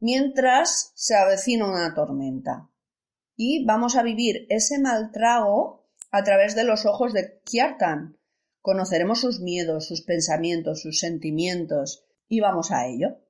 mientras 0.00 0.92
se 0.94 1.14
avecina 1.14 1.66
una 1.66 1.94
tormenta. 1.94 2.68
Y 3.36 3.64
vamos 3.64 3.96
a 3.96 4.02
vivir 4.02 4.46
ese 4.50 4.78
mal 4.78 5.12
trago 5.12 5.88
a 6.10 6.22
través 6.24 6.54
de 6.54 6.64
los 6.64 6.84
ojos 6.84 7.14
de 7.14 7.40
Kjartan. 7.46 8.18
Conoceremos 8.60 9.22
sus 9.22 9.40
miedos, 9.40 9.86
sus 9.86 10.02
pensamientos, 10.02 10.82
sus 10.82 11.00
sentimientos, 11.00 12.04
y 12.28 12.40
vamos 12.40 12.70
a 12.70 12.86
ello. 12.86 13.23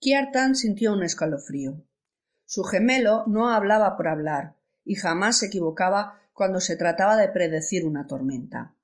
Kjartan 0.00 0.54
sintió 0.54 0.92
un 0.92 1.02
escalofrío. 1.02 1.84
Su 2.44 2.64
gemelo 2.64 3.24
no 3.26 3.50
hablaba 3.50 3.96
por 3.96 4.08
hablar, 4.08 4.56
y 4.84 4.94
jamás 4.94 5.38
se 5.38 5.46
equivocaba 5.46 6.20
cuando 6.32 6.60
se 6.60 6.76
trataba 6.76 7.16
de 7.16 7.28
predecir 7.28 7.84
una 7.84 8.06
tormenta. 8.06 8.74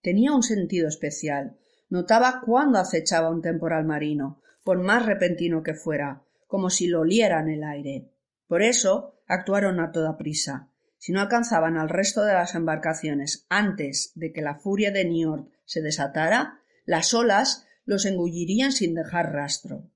Tenía 0.00 0.32
un 0.32 0.42
sentido 0.42 0.88
especial, 0.88 1.58
Notaba 1.90 2.40
cuándo 2.46 2.78
acechaba 2.78 3.30
un 3.30 3.42
temporal 3.42 3.84
marino, 3.84 4.40
por 4.62 4.78
más 4.78 5.04
repentino 5.04 5.64
que 5.64 5.74
fuera, 5.74 6.22
como 6.46 6.70
si 6.70 6.86
lo 6.86 7.00
oliera 7.00 7.40
en 7.40 7.48
el 7.48 7.64
aire. 7.64 8.12
Por 8.46 8.62
eso 8.62 9.16
actuaron 9.26 9.80
a 9.80 9.90
toda 9.90 10.16
prisa. 10.16 10.68
Si 10.98 11.12
no 11.12 11.20
alcanzaban 11.20 11.76
al 11.76 11.88
resto 11.88 12.22
de 12.22 12.32
las 12.32 12.54
embarcaciones 12.54 13.44
antes 13.48 14.12
de 14.14 14.32
que 14.32 14.40
la 14.40 14.54
furia 14.54 14.92
de 14.92 15.04
Niord 15.04 15.48
se 15.64 15.82
desatara, 15.82 16.59
las 16.90 17.14
olas 17.14 17.68
los 17.84 18.04
engullirían 18.04 18.72
sin 18.72 18.96
dejar 18.96 19.32
rastro. 19.32 19.92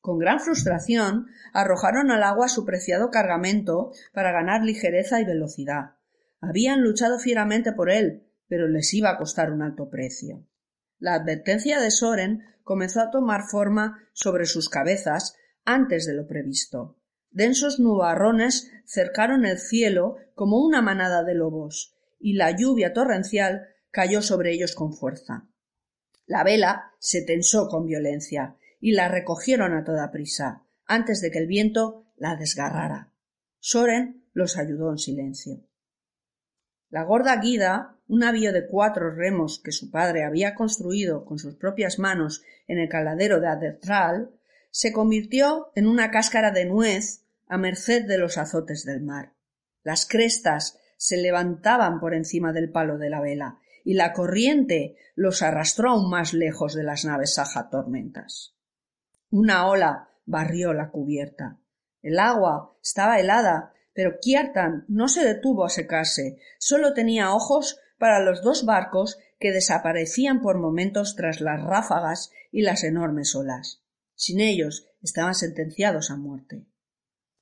Con 0.00 0.18
gran 0.18 0.40
frustración 0.40 1.26
arrojaron 1.52 2.10
al 2.10 2.22
agua 2.22 2.48
su 2.48 2.64
preciado 2.64 3.10
cargamento 3.10 3.92
para 4.14 4.32
ganar 4.32 4.64
ligereza 4.64 5.20
y 5.20 5.26
velocidad. 5.26 5.96
Habían 6.40 6.80
luchado 6.80 7.18
fieramente 7.18 7.74
por 7.74 7.90
él, 7.90 8.30
pero 8.48 8.66
les 8.66 8.94
iba 8.94 9.10
a 9.10 9.18
costar 9.18 9.52
un 9.52 9.60
alto 9.60 9.90
precio. 9.90 10.48
La 10.98 11.12
advertencia 11.12 11.78
de 11.78 11.90
Soren 11.90 12.44
comenzó 12.64 13.02
a 13.02 13.10
tomar 13.10 13.42
forma 13.42 14.08
sobre 14.14 14.46
sus 14.46 14.70
cabezas 14.70 15.36
antes 15.66 16.06
de 16.06 16.14
lo 16.14 16.26
previsto. 16.26 16.96
Densos 17.30 17.78
nubarrones 17.78 18.72
cercaron 18.86 19.44
el 19.44 19.58
cielo 19.58 20.16
como 20.34 20.64
una 20.64 20.80
manada 20.80 21.24
de 21.24 21.34
lobos, 21.34 21.94
y 22.18 22.36
la 22.36 22.56
lluvia 22.56 22.94
torrencial 22.94 23.68
cayó 23.90 24.22
sobre 24.22 24.52
ellos 24.52 24.74
con 24.74 24.94
fuerza. 24.94 25.51
La 26.26 26.44
vela 26.44 26.92
se 26.98 27.22
tensó 27.22 27.68
con 27.68 27.86
violencia, 27.86 28.56
y 28.80 28.92
la 28.92 29.08
recogieron 29.08 29.74
a 29.74 29.84
toda 29.84 30.10
prisa, 30.10 30.64
antes 30.86 31.20
de 31.20 31.30
que 31.30 31.38
el 31.38 31.46
viento 31.46 32.04
la 32.16 32.36
desgarrara. 32.36 33.12
Soren 33.60 34.24
los 34.32 34.58
ayudó 34.58 34.90
en 34.90 34.98
silencio. 34.98 35.60
La 36.90 37.04
gorda 37.04 37.36
Guida, 37.36 37.96
un 38.08 38.18
navío 38.18 38.52
de 38.52 38.66
cuatro 38.66 39.14
remos 39.14 39.60
que 39.62 39.72
su 39.72 39.90
padre 39.90 40.24
había 40.24 40.54
construido 40.54 41.24
con 41.24 41.38
sus 41.38 41.54
propias 41.54 41.98
manos 41.98 42.42
en 42.66 42.78
el 42.78 42.88
caladero 42.88 43.40
de 43.40 43.46
Adetral, 43.46 44.30
se 44.70 44.92
convirtió 44.92 45.70
en 45.74 45.86
una 45.86 46.10
cáscara 46.10 46.50
de 46.50 46.64
nuez 46.64 47.24
a 47.46 47.58
merced 47.58 48.04
de 48.06 48.18
los 48.18 48.36
azotes 48.36 48.84
del 48.84 49.00
mar. 49.00 49.32
Las 49.84 50.06
crestas 50.06 50.78
se 50.96 51.16
levantaban 51.18 52.00
por 52.00 52.14
encima 52.14 52.52
del 52.52 52.70
palo 52.70 52.98
de 52.98 53.10
la 53.10 53.20
vela, 53.20 53.60
y 53.84 53.94
la 53.94 54.12
corriente 54.12 54.96
los 55.14 55.42
arrastró 55.42 55.90
aún 55.90 56.10
más 56.10 56.32
lejos 56.32 56.74
de 56.74 56.84
las 56.84 57.04
naves 57.04 57.38
tormentas. 57.70 58.54
Una 59.30 59.68
ola 59.68 60.10
barrió 60.24 60.72
la 60.72 60.90
cubierta. 60.90 61.58
El 62.02 62.18
agua 62.18 62.76
estaba 62.82 63.18
helada 63.20 63.72
pero 63.94 64.18
Kjartan 64.20 64.84
no 64.88 65.08
se 65.08 65.24
detuvo 65.24 65.64
a 65.64 65.70
secarse, 65.70 66.38
solo 66.58 66.94
tenía 66.94 67.34
ojos 67.34 67.78
para 67.98 68.20
los 68.20 68.42
dos 68.42 68.64
barcos 68.64 69.18
que 69.38 69.52
desaparecían 69.52 70.40
por 70.40 70.58
momentos 70.58 71.14
tras 71.14 71.40
las 71.40 71.62
ráfagas 71.62 72.30
y 72.50 72.62
las 72.62 72.84
enormes 72.84 73.34
olas. 73.34 73.82
Sin 74.14 74.40
ellos 74.40 74.88
estaban 75.02 75.34
sentenciados 75.34 76.10
a 76.10 76.16
muerte. 76.16 76.66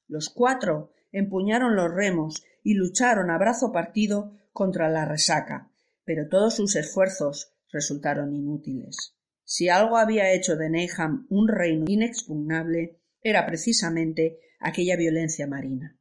Los 0.09 0.29
cuatro 0.31 0.93
empuñaron 1.13 1.77
los 1.77 1.93
remos 1.93 2.43
y 2.63 2.75
lucharon 2.75 3.31
a 3.31 3.39
brazo 3.39 3.73
partido 3.73 4.37
contra 4.53 4.89
la 4.89 5.05
resaca, 5.05 5.70
pero 6.11 6.27
todos 6.29 6.57
sus 6.57 6.75
esfuerzos 6.75 7.55
resultaron 7.71 8.35
inútiles. 8.35 9.15
Si 9.45 9.69
algo 9.69 9.97
había 9.97 10.33
hecho 10.33 10.57
de 10.57 10.69
Neham 10.69 11.29
un 11.31 11.47
reino 11.47 11.85
inexpugnable, 11.87 12.99
era 13.23 13.47
precisamente 13.47 14.41
aquella 14.59 14.97
violencia 14.97 15.47
marina. 15.47 15.97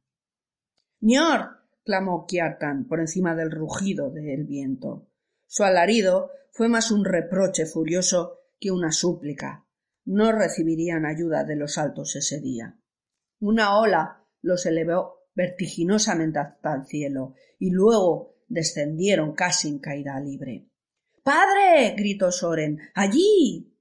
Nior. 0.98 1.60
clamó 1.84 2.26
Kiartan 2.26 2.88
por 2.88 2.98
encima 2.98 3.36
del 3.36 3.52
rugido 3.52 4.10
del 4.10 4.42
viento. 4.46 5.08
Su 5.46 5.62
alarido 5.62 6.32
fue 6.50 6.68
más 6.68 6.90
un 6.90 7.04
reproche 7.04 7.66
furioso 7.66 8.40
que 8.58 8.72
una 8.72 8.90
súplica. 8.90 9.64
No 10.04 10.32
recibirían 10.32 11.06
ayuda 11.06 11.44
de 11.44 11.54
los 11.54 11.78
altos 11.78 12.16
ese 12.16 12.40
día. 12.40 12.80
Una 13.38 13.78
ola 13.78 14.24
los 14.42 14.66
elevó 14.66 15.28
vertiginosamente 15.36 16.40
hasta 16.40 16.74
el 16.74 16.86
cielo 16.86 17.36
y 17.60 17.70
luego 17.70 18.39
descendieron 18.50 19.32
casi 19.32 19.68
en 19.68 19.78
caída 19.78 20.20
libre. 20.20 20.68
¡Padre! 21.22 21.94
gritó 21.96 22.30
Soren. 22.30 22.78
¡Allí! 22.94 23.74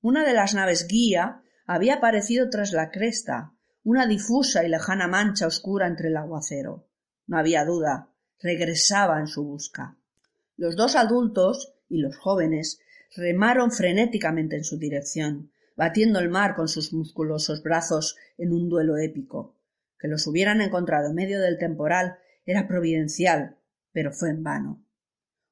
Una 0.00 0.24
de 0.24 0.32
las 0.32 0.54
naves 0.54 0.86
guía 0.88 1.42
había 1.66 1.96
aparecido 1.96 2.48
tras 2.48 2.72
la 2.72 2.90
cresta, 2.90 3.52
una 3.82 4.06
difusa 4.06 4.64
y 4.64 4.68
lejana 4.68 5.08
mancha 5.08 5.46
oscura 5.46 5.86
entre 5.86 6.08
el 6.08 6.16
aguacero. 6.16 6.88
No 7.26 7.38
había 7.38 7.64
duda, 7.64 8.12
regresaba 8.40 9.18
en 9.18 9.26
su 9.26 9.44
busca. 9.44 9.98
Los 10.56 10.76
dos 10.76 10.94
adultos 10.94 11.74
y 11.88 11.98
los 11.98 12.16
jóvenes 12.16 12.80
remaron 13.16 13.72
frenéticamente 13.72 14.56
en 14.56 14.64
su 14.64 14.78
dirección, 14.78 15.50
batiendo 15.76 16.20
el 16.20 16.28
mar 16.28 16.54
con 16.54 16.68
sus 16.68 16.92
musculosos 16.92 17.62
brazos 17.62 18.16
en 18.38 18.52
un 18.52 18.68
duelo 18.68 18.96
épico. 18.96 19.56
Que 19.98 20.08
los 20.08 20.26
hubieran 20.26 20.60
encontrado 20.60 21.08
en 21.08 21.14
medio 21.14 21.40
del 21.40 21.58
temporal 21.58 22.18
era 22.44 22.68
providencial, 22.68 23.56
pero 23.96 24.12
fue 24.12 24.28
en 24.28 24.42
vano. 24.42 24.84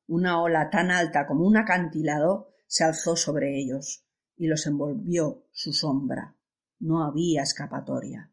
Una 0.06 0.42
ola 0.42 0.68
tan 0.68 0.90
alta 0.90 1.26
como 1.26 1.46
un 1.46 1.56
acantilado 1.56 2.52
se 2.66 2.84
alzó 2.84 3.16
sobre 3.16 3.58
ellos 3.58 4.04
y 4.36 4.48
los 4.48 4.66
envolvió 4.66 5.46
su 5.50 5.72
sombra. 5.72 6.36
No 6.78 7.04
había 7.04 7.40
escapatoria. 7.40 8.30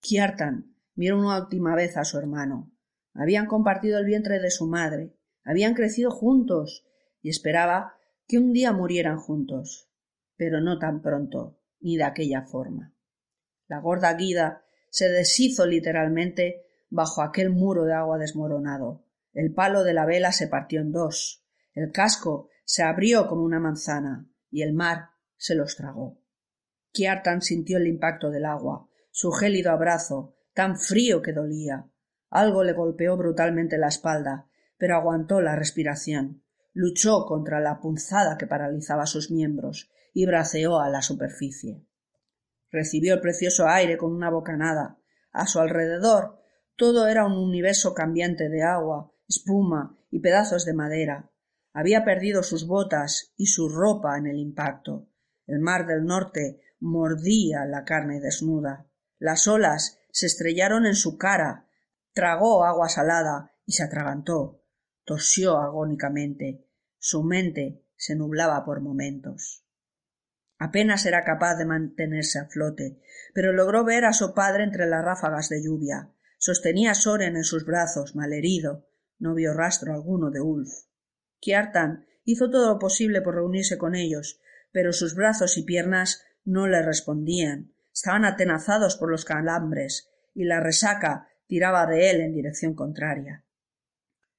Kjartan 0.00 0.74
miró 0.96 1.20
una 1.20 1.40
última 1.40 1.76
vez 1.76 1.96
a 1.96 2.04
su 2.04 2.18
hermano. 2.18 2.72
Habían 3.14 3.46
compartido 3.46 4.00
el 4.00 4.06
vientre 4.06 4.40
de 4.40 4.50
su 4.50 4.66
madre, 4.66 5.16
habían 5.44 5.74
crecido 5.74 6.10
juntos 6.10 6.84
y 7.20 7.28
esperaba 7.28 7.94
que 8.26 8.38
un 8.38 8.52
día 8.52 8.72
murieran 8.72 9.18
juntos, 9.18 9.88
pero 10.34 10.60
no 10.60 10.80
tan 10.80 11.00
pronto 11.00 11.60
ni 11.78 11.96
de 11.96 12.02
aquella 12.02 12.42
forma. 12.42 12.92
La 13.68 13.78
gorda 13.78 14.14
guida 14.14 14.64
se 14.90 15.08
deshizo 15.08 15.64
literalmente 15.64 16.66
bajo 16.90 17.22
aquel 17.22 17.50
muro 17.50 17.84
de 17.84 17.94
agua 17.94 18.18
desmoronado. 18.18 19.01
El 19.32 19.54
palo 19.54 19.82
de 19.84 19.94
la 19.94 20.04
vela 20.04 20.32
se 20.32 20.48
partió 20.48 20.80
en 20.80 20.92
dos, 20.92 21.44
el 21.74 21.90
casco 21.90 22.48
se 22.64 22.82
abrió 22.82 23.28
como 23.28 23.42
una 23.42 23.60
manzana 23.60 24.28
y 24.50 24.62
el 24.62 24.74
mar 24.74 25.10
se 25.36 25.54
los 25.54 25.76
tragó. 25.76 26.20
Kiartan 26.92 27.40
sintió 27.40 27.78
el 27.78 27.86
impacto 27.86 28.30
del 28.30 28.44
agua, 28.44 28.88
su 29.10 29.30
gélido 29.32 29.72
abrazo, 29.72 30.36
tan 30.54 30.76
frío 30.78 31.22
que 31.22 31.32
dolía. 31.32 31.88
Algo 32.28 32.64
le 32.64 32.74
golpeó 32.74 33.16
brutalmente 33.16 33.78
la 33.78 33.88
espalda, 33.88 34.48
pero 34.76 34.96
aguantó 34.96 35.40
la 35.40 35.56
respiración, 35.56 36.42
luchó 36.72 37.24
contra 37.26 37.60
la 37.60 37.80
punzada 37.80 38.36
que 38.36 38.46
paralizaba 38.46 39.06
sus 39.06 39.30
miembros 39.30 39.90
y 40.12 40.26
braceó 40.26 40.80
a 40.80 40.90
la 40.90 41.02
superficie. 41.02 41.86
Recibió 42.70 43.14
el 43.14 43.20
precioso 43.20 43.68
aire 43.68 43.96
con 43.96 44.12
una 44.12 44.30
bocanada. 44.30 44.98
A 45.30 45.46
su 45.46 45.60
alrededor 45.60 46.38
todo 46.76 47.06
era 47.06 47.26
un 47.26 47.32
universo 47.32 47.94
cambiante 47.94 48.48
de 48.48 48.62
agua, 48.62 49.11
espuma 49.32 49.98
y 50.10 50.20
pedazos 50.20 50.64
de 50.66 50.74
madera. 50.74 51.30
Había 51.72 52.04
perdido 52.04 52.42
sus 52.42 52.66
botas 52.66 53.32
y 53.36 53.46
su 53.46 53.68
ropa 53.70 54.18
en 54.18 54.26
el 54.26 54.38
impacto. 54.38 55.08
El 55.46 55.60
mar 55.60 55.86
del 55.86 56.04
norte 56.04 56.60
mordía 56.80 57.64
la 57.64 57.84
carne 57.84 58.20
desnuda. 58.20 58.86
Las 59.18 59.48
olas 59.48 59.98
se 60.10 60.26
estrellaron 60.26 60.84
en 60.84 60.94
su 60.94 61.16
cara, 61.16 61.66
tragó 62.12 62.64
agua 62.64 62.88
salada 62.88 63.52
y 63.64 63.72
se 63.72 63.82
atragantó. 63.82 64.62
Tosió 65.04 65.58
agónicamente. 65.58 66.68
Su 66.98 67.22
mente 67.22 67.86
se 67.96 68.14
nublaba 68.14 68.64
por 68.64 68.80
momentos. 68.80 69.64
Apenas 70.58 71.06
era 71.06 71.24
capaz 71.24 71.56
de 71.56 71.64
mantenerse 71.64 72.38
a 72.38 72.46
flote, 72.46 73.00
pero 73.34 73.52
logró 73.52 73.84
ver 73.84 74.04
a 74.04 74.12
su 74.12 74.34
padre 74.34 74.64
entre 74.64 74.86
las 74.86 75.04
ráfagas 75.04 75.48
de 75.48 75.62
lluvia. 75.64 76.12
Sostenía 76.38 76.90
a 76.90 76.94
Soren 76.94 77.36
en 77.36 77.44
sus 77.44 77.64
brazos, 77.64 78.14
malherido. 78.14 78.88
No 79.22 79.34
vio 79.34 79.54
rastro 79.54 79.94
alguno 79.94 80.32
de 80.32 80.40
Ulf. 80.40 80.68
Kiartan 81.38 82.06
hizo 82.24 82.50
todo 82.50 82.72
lo 82.72 82.80
posible 82.80 83.22
por 83.22 83.36
reunirse 83.36 83.78
con 83.78 83.94
ellos, 83.94 84.40
pero 84.72 84.92
sus 84.92 85.14
brazos 85.14 85.56
y 85.58 85.62
piernas 85.62 86.24
no 86.44 86.66
le 86.66 86.82
respondían. 86.82 87.72
Estaban 87.94 88.24
atenazados 88.24 88.96
por 88.96 89.12
los 89.12 89.24
calambres, 89.24 90.10
y 90.34 90.42
la 90.42 90.58
resaca 90.58 91.28
tiraba 91.46 91.86
de 91.86 92.10
él 92.10 92.20
en 92.20 92.34
dirección 92.34 92.74
contraria. 92.74 93.44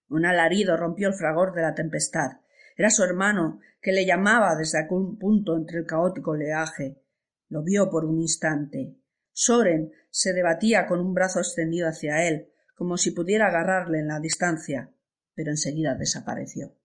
Un 0.09 0.25
alarido 0.25 0.75
rompió 0.75 1.07
el 1.07 1.13
fragor 1.13 1.53
de 1.53 1.61
la 1.61 1.75
tempestad. 1.75 2.41
Era 2.75 2.89
su 2.89 3.05
hermano, 3.05 3.61
que 3.81 3.93
le 3.93 4.05
llamaba 4.05 4.53
desde 4.57 4.79
algún 4.79 5.17
punto 5.17 5.55
entre 5.55 5.79
el 5.79 5.85
caótico 5.85 6.31
oleaje. 6.31 7.01
Lo 7.47 7.63
vio 7.63 7.89
por 7.89 8.03
un 8.03 8.19
instante. 8.19 8.97
Soren 9.31 9.93
se 10.09 10.33
debatía 10.33 10.87
con 10.87 10.99
un 10.99 11.13
brazo 11.13 11.39
extendido 11.39 11.87
hacia 11.87 12.27
él, 12.27 12.52
como 12.73 12.97
si 12.97 13.11
pudiera 13.11 13.47
agarrarle 13.47 13.99
en 13.99 14.07
la 14.07 14.19
distancia, 14.19 14.93
pero 15.35 15.51
enseguida 15.51 15.95
desapareció. 15.95 16.75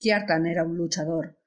Kjartan 0.00 0.46
era 0.46 0.64
un 0.64 0.76
luchador. 0.76 1.38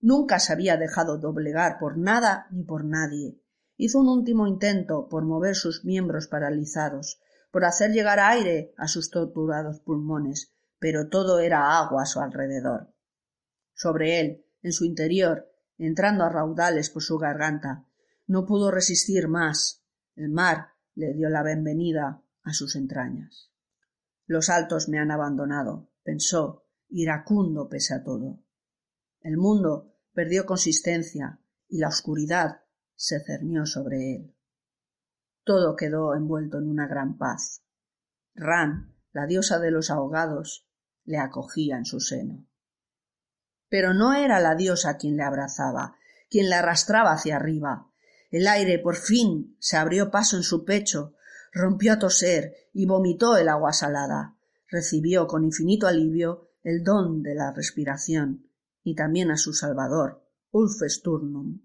Nunca 0.00 0.38
se 0.38 0.52
había 0.52 0.76
dejado 0.76 1.18
doblegar 1.18 1.78
por 1.78 1.98
nada 1.98 2.46
ni 2.50 2.62
por 2.62 2.84
nadie. 2.84 3.40
Hizo 3.76 3.98
un 3.98 4.08
último 4.08 4.46
intento 4.46 5.08
por 5.08 5.24
mover 5.24 5.56
sus 5.56 5.84
miembros 5.84 6.28
paralizados, 6.28 7.20
por 7.50 7.64
hacer 7.64 7.92
llegar 7.92 8.20
aire 8.20 8.74
a 8.76 8.88
sus 8.88 9.10
torturados 9.10 9.80
pulmones, 9.80 10.52
pero 10.78 11.08
todo 11.08 11.40
era 11.40 11.78
agua 11.78 12.02
a 12.02 12.06
su 12.06 12.20
alrededor. 12.20 12.92
Sobre 13.74 14.20
él, 14.20 14.46
en 14.62 14.72
su 14.72 14.84
interior, 14.84 15.50
entrando 15.78 16.24
a 16.24 16.28
raudales 16.28 16.90
por 16.90 17.02
su 17.02 17.18
garganta, 17.18 17.86
no 18.26 18.46
pudo 18.46 18.70
resistir 18.70 19.28
más. 19.28 19.84
El 20.14 20.30
mar 20.30 20.68
le 20.94 21.12
dio 21.12 21.28
la 21.28 21.42
bienvenida 21.42 22.23
a 22.44 22.52
sus 22.52 22.76
entrañas. 22.76 23.50
Los 24.26 24.48
altos 24.48 24.88
me 24.88 24.98
han 24.98 25.10
abandonado, 25.10 25.90
pensó, 26.02 26.66
iracundo 26.88 27.68
pese 27.68 27.94
a 27.94 28.02
todo. 28.02 28.42
El 29.20 29.36
mundo 29.36 29.96
perdió 30.12 30.46
consistencia 30.46 31.40
y 31.68 31.78
la 31.78 31.88
oscuridad 31.88 32.62
se 32.94 33.20
cernió 33.20 33.66
sobre 33.66 34.14
él. 34.14 34.36
Todo 35.42 35.76
quedó 35.76 36.14
envuelto 36.14 36.58
en 36.58 36.68
una 36.68 36.86
gran 36.86 37.18
paz. 37.18 37.62
Ran, 38.34 38.94
la 39.12 39.26
diosa 39.26 39.58
de 39.58 39.70
los 39.70 39.90
ahogados, 39.90 40.68
le 41.04 41.18
acogía 41.18 41.76
en 41.76 41.84
su 41.84 42.00
seno. 42.00 42.46
Pero 43.68 43.92
no 43.92 44.14
era 44.14 44.40
la 44.40 44.54
diosa 44.54 44.96
quien 44.96 45.16
le 45.16 45.22
abrazaba, 45.22 45.96
quien 46.30 46.48
le 46.48 46.54
arrastraba 46.54 47.12
hacia 47.12 47.36
arriba. 47.36 47.90
El 48.30 48.46
aire 48.46 48.78
por 48.78 48.96
fin 48.96 49.56
se 49.60 49.76
abrió 49.76 50.10
paso 50.10 50.36
en 50.36 50.42
su 50.42 50.64
pecho, 50.64 51.14
rompió 51.54 51.92
a 51.92 51.98
toser 51.98 52.52
y 52.72 52.84
vomitó 52.84 53.36
el 53.36 53.48
agua 53.48 53.72
salada. 53.72 54.36
Recibió 54.68 55.26
con 55.28 55.44
infinito 55.44 55.86
alivio 55.86 56.50
el 56.62 56.82
don 56.82 57.22
de 57.22 57.34
la 57.34 57.52
respiración 57.52 58.50
y 58.82 58.94
también 58.96 59.30
a 59.30 59.36
su 59.36 59.52
salvador, 59.52 60.26
Ulfesturnum. 60.50 61.62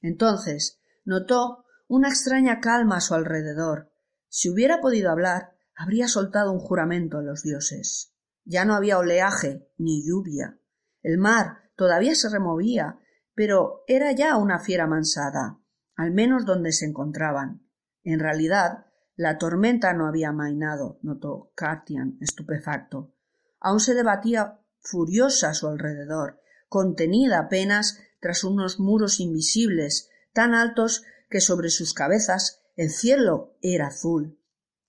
Entonces 0.00 0.80
notó 1.04 1.64
una 1.88 2.08
extraña 2.08 2.60
calma 2.60 2.98
a 2.98 3.00
su 3.00 3.14
alrededor. 3.14 3.90
Si 4.28 4.48
hubiera 4.48 4.80
podido 4.80 5.10
hablar, 5.10 5.56
habría 5.74 6.06
soltado 6.06 6.52
un 6.52 6.60
juramento 6.60 7.18
a 7.18 7.22
los 7.22 7.42
dioses. 7.42 8.14
Ya 8.44 8.64
no 8.64 8.74
había 8.74 8.98
oleaje 8.98 9.68
ni 9.76 10.06
lluvia. 10.06 10.60
El 11.02 11.18
mar 11.18 11.70
todavía 11.76 12.14
se 12.14 12.28
removía, 12.28 12.98
pero 13.34 13.82
era 13.86 14.12
ya 14.12 14.36
una 14.36 14.60
fiera 14.60 14.86
mansada, 14.86 15.58
al 15.96 16.12
menos 16.12 16.44
donde 16.44 16.72
se 16.72 16.86
encontraban. 16.86 17.66
En 18.04 18.20
realidad, 18.20 18.86
la 19.18 19.36
tormenta 19.36 19.92
no 19.94 20.06
había 20.06 20.28
amainado, 20.28 21.00
notó 21.02 21.50
Cartian, 21.56 22.16
estupefacto. 22.20 23.12
Aún 23.58 23.80
se 23.80 23.94
debatía 23.94 24.60
furiosa 24.78 25.50
a 25.50 25.54
su 25.54 25.66
alrededor, 25.66 26.40
contenida 26.68 27.40
apenas 27.40 27.98
tras 28.20 28.44
unos 28.44 28.78
muros 28.78 29.18
invisibles, 29.18 30.08
tan 30.32 30.54
altos 30.54 31.02
que 31.28 31.40
sobre 31.40 31.70
sus 31.70 31.94
cabezas 31.94 32.62
el 32.76 32.90
cielo 32.90 33.56
era 33.60 33.88
azul. 33.88 34.38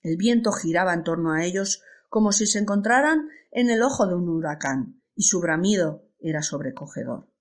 El 0.03 0.15
viento 0.15 0.51
giraba 0.51 0.93
en 0.93 1.03
torno 1.03 1.31
a 1.31 1.43
ellos 1.43 1.81
como 2.07 2.31
si 2.31 2.45
se 2.45 2.59
encontraran 2.59 3.29
en 3.49 3.71
el 3.71 3.81
ojo 3.81 4.05
de 4.05 4.13
un 4.13 4.29
huracán, 4.29 5.01
y 5.15 5.23
su 5.23 5.41
bramido 5.41 6.07
era 6.19 6.43
sobrecogedor. 6.43 7.31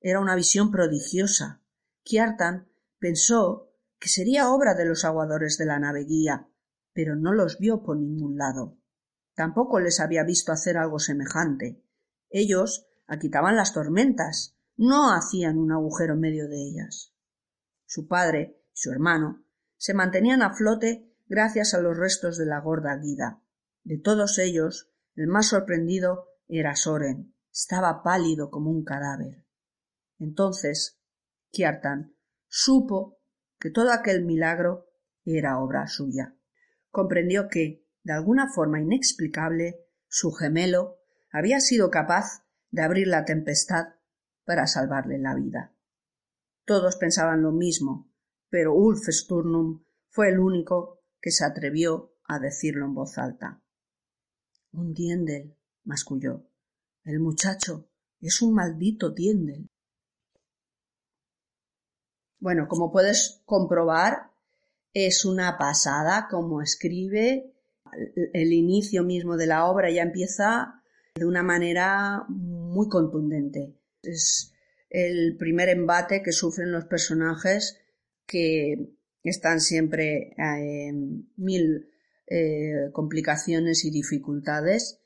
Era 0.00 0.18
una 0.18 0.34
visión 0.34 0.72
prodigiosa. 0.72 1.62
Kiartan 2.02 2.66
pensó 2.98 3.70
que 4.04 4.10
sería 4.10 4.50
obra 4.50 4.74
de 4.74 4.84
los 4.84 5.06
aguadores 5.06 5.56
de 5.56 5.64
la 5.64 5.78
nave 5.78 6.04
guía, 6.04 6.46
pero 6.92 7.16
no 7.16 7.32
los 7.32 7.58
vio 7.58 7.82
por 7.82 7.96
ningún 7.96 8.36
lado. 8.36 8.76
Tampoco 9.34 9.80
les 9.80 9.98
había 9.98 10.24
visto 10.24 10.52
hacer 10.52 10.76
algo 10.76 10.98
semejante. 10.98 11.82
Ellos 12.28 12.86
aquitaban 13.06 13.56
las 13.56 13.72
tormentas, 13.72 14.58
no 14.76 15.10
hacían 15.14 15.56
un 15.56 15.72
agujero 15.72 16.12
en 16.12 16.20
medio 16.20 16.48
de 16.48 16.56
ellas. 16.56 17.14
Su 17.86 18.06
padre 18.06 18.60
y 18.74 18.76
su 18.76 18.92
hermano 18.92 19.46
se 19.78 19.94
mantenían 19.94 20.42
a 20.42 20.52
flote 20.52 21.10
gracias 21.24 21.72
a 21.72 21.80
los 21.80 21.96
restos 21.96 22.36
de 22.36 22.44
la 22.44 22.60
gorda 22.60 22.94
guida. 22.98 23.42
De 23.84 23.96
todos 23.96 24.38
ellos, 24.38 24.92
el 25.14 25.28
más 25.28 25.46
sorprendido 25.46 26.28
era 26.46 26.76
Soren. 26.76 27.34
Estaba 27.50 28.02
pálido 28.02 28.50
como 28.50 28.70
un 28.70 28.84
cadáver. 28.84 29.46
Entonces, 30.18 31.00
Kiartan 31.52 32.14
supo 32.48 33.23
que 33.58 33.70
todo 33.70 33.92
aquel 33.92 34.24
milagro 34.24 34.86
era 35.24 35.58
obra 35.58 35.86
suya. 35.86 36.36
Comprendió 36.90 37.48
que, 37.48 37.86
de 38.02 38.12
alguna 38.12 38.52
forma 38.52 38.80
inexplicable, 38.80 39.80
su 40.08 40.32
gemelo 40.32 40.98
había 41.30 41.60
sido 41.60 41.90
capaz 41.90 42.44
de 42.70 42.82
abrir 42.82 43.08
la 43.08 43.24
tempestad 43.24 43.94
para 44.44 44.66
salvarle 44.66 45.18
la 45.18 45.34
vida. 45.34 45.74
Todos 46.64 46.96
pensaban 46.96 47.42
lo 47.42 47.52
mismo, 47.52 48.10
pero 48.48 48.74
Ulf 48.74 49.08
Sturnum 49.08 49.84
fue 50.10 50.28
el 50.28 50.38
único 50.38 51.02
que 51.20 51.30
se 51.30 51.44
atrevió 51.44 52.14
a 52.26 52.38
decirlo 52.38 52.86
en 52.86 52.94
voz 52.94 53.18
alta. 53.18 53.62
Un 54.72 54.92
diendel, 54.92 55.56
masculló. 55.84 56.48
El 57.04 57.20
muchacho 57.20 57.90
es 58.20 58.40
un 58.42 58.54
maldito 58.54 59.10
diendel. 59.10 59.68
Bueno, 62.44 62.68
como 62.68 62.92
puedes 62.92 63.40
comprobar, 63.46 64.30
es 64.92 65.24
una 65.24 65.56
pasada 65.56 66.28
como 66.30 66.60
escribe. 66.60 67.54
El 68.34 68.52
inicio 68.52 69.02
mismo 69.02 69.38
de 69.38 69.46
la 69.46 69.64
obra 69.64 69.90
ya 69.90 70.02
empieza 70.02 70.82
de 71.14 71.24
una 71.24 71.42
manera 71.42 72.26
muy 72.28 72.90
contundente. 72.90 73.72
Es 74.02 74.52
el 74.90 75.38
primer 75.38 75.70
embate 75.70 76.22
que 76.22 76.32
sufren 76.32 76.70
los 76.70 76.84
personajes 76.84 77.80
que 78.26 78.90
están 79.22 79.62
siempre 79.62 80.34
en 80.36 81.30
mil 81.38 81.88
eh, 82.26 82.90
complicaciones 82.92 83.86
y 83.86 83.90
dificultades 83.90 85.00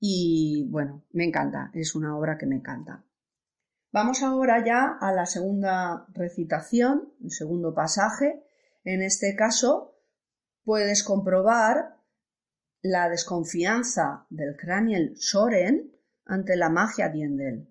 y 0.00 0.66
bueno, 0.68 1.04
me 1.12 1.22
encanta, 1.22 1.70
es 1.74 1.94
una 1.94 2.18
obra 2.18 2.38
que 2.38 2.46
me 2.46 2.56
encanta. 2.56 3.04
Vamos 3.92 4.22
ahora 4.22 4.64
ya 4.64 4.96
a 4.98 5.12
la 5.12 5.26
segunda 5.26 6.06
recitación, 6.14 7.12
el 7.22 7.30
segundo 7.30 7.74
pasaje. 7.74 8.42
En 8.84 9.02
este 9.02 9.36
caso 9.36 9.98
puedes 10.64 11.02
comprobar 11.02 11.98
la 12.80 13.10
desconfianza 13.10 14.26
del 14.30 14.56
Craniel 14.56 15.12
Soren 15.16 15.92
ante 16.24 16.56
la 16.56 16.70
magia 16.70 17.10
Diendel. 17.10 17.68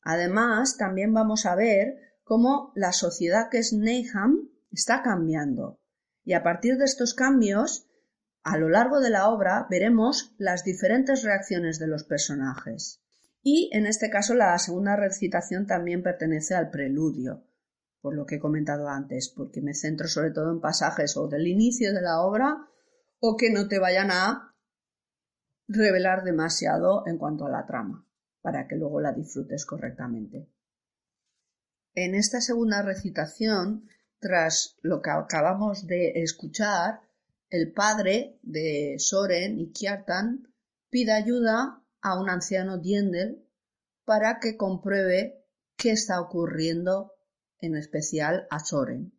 Además, 0.00 0.78
también 0.78 1.12
vamos 1.12 1.44
a 1.44 1.54
ver 1.54 1.98
cómo 2.24 2.72
la 2.74 2.92
sociedad 2.92 3.50
que 3.50 3.58
es 3.58 3.74
Neyham 3.74 4.48
está 4.72 5.02
cambiando. 5.02 5.78
Y 6.24 6.32
a 6.32 6.42
partir 6.42 6.78
de 6.78 6.86
estos 6.86 7.12
cambios, 7.12 7.86
a 8.42 8.56
lo 8.56 8.70
largo 8.70 9.00
de 9.00 9.10
la 9.10 9.28
obra 9.28 9.66
veremos 9.68 10.34
las 10.38 10.64
diferentes 10.64 11.22
reacciones 11.22 11.78
de 11.78 11.86
los 11.86 12.04
personajes. 12.04 13.02
Y 13.42 13.70
en 13.72 13.86
este 13.86 14.10
caso 14.10 14.34
la 14.34 14.58
segunda 14.58 14.96
recitación 14.96 15.66
también 15.66 16.02
pertenece 16.02 16.54
al 16.54 16.70
preludio. 16.70 17.44
por 18.00 18.14
lo 18.14 18.24
que 18.24 18.36
he 18.36 18.40
comentado 18.40 18.88
antes, 18.88 19.28
porque 19.28 19.60
me 19.60 19.74
centro 19.74 20.08
sobre 20.08 20.30
todo 20.30 20.50
en 20.50 20.60
pasajes 20.60 21.18
o 21.18 21.28
del 21.28 21.46
inicio 21.46 21.92
de 21.92 22.00
la 22.00 22.22
obra 22.22 22.66
o 23.18 23.36
que 23.36 23.50
no 23.50 23.68
te 23.68 23.78
vayan 23.78 24.10
a 24.10 24.54
revelar 25.68 26.24
demasiado 26.24 27.06
en 27.06 27.18
cuanto 27.18 27.44
a 27.44 27.50
la 27.50 27.66
trama, 27.66 28.06
para 28.40 28.66
que 28.66 28.76
luego 28.76 29.00
la 29.00 29.12
disfrutes 29.12 29.66
correctamente. 29.66 30.48
En 31.94 32.14
esta 32.14 32.40
segunda 32.40 32.82
recitación, 32.82 33.88
tras 34.18 34.78
lo 34.80 35.02
que 35.02 35.10
acabamos 35.10 35.86
de 35.86 36.22
escuchar, 36.22 37.00
el 37.50 37.72
padre 37.72 38.38
de 38.42 38.94
Soren 38.98 39.58
y 39.58 39.72
Kjartan 39.72 40.48
pide 40.88 41.12
ayuda 41.12 41.79
a 42.02 42.18
un 42.18 42.28
anciano 42.28 42.78
Diendel 42.78 43.46
para 44.04 44.38
que 44.40 44.56
compruebe 44.56 45.46
qué 45.76 45.92
está 45.92 46.20
ocurriendo 46.20 47.12
en 47.58 47.76
especial 47.76 48.46
a 48.50 48.58
Soren. 48.58 49.12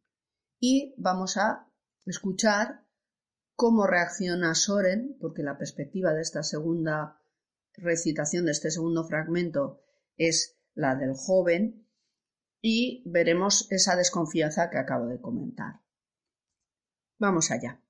Y 0.59 0.93
vamos 0.97 1.37
a 1.37 1.67
escuchar 2.05 2.85
cómo 3.55 3.87
reacciona 3.87 4.55
Soren, 4.55 5.17
porque 5.19 5.43
la 5.43 5.57
perspectiva 5.57 6.13
de 6.13 6.21
esta 6.21 6.43
segunda 6.43 7.21
recitación, 7.73 8.45
de 8.45 8.51
este 8.51 8.71
segundo 8.71 9.07
fragmento, 9.07 9.81
es 10.17 10.57
la 10.73 10.95
del 10.95 11.13
joven, 11.13 11.87
y 12.61 13.03
veremos 13.05 13.67
esa 13.71 13.95
desconfianza 13.95 14.69
que 14.69 14.77
acabo 14.77 15.07
de 15.07 15.19
comentar. 15.19 15.81
Vamos 17.17 17.51
allá. 17.51 17.81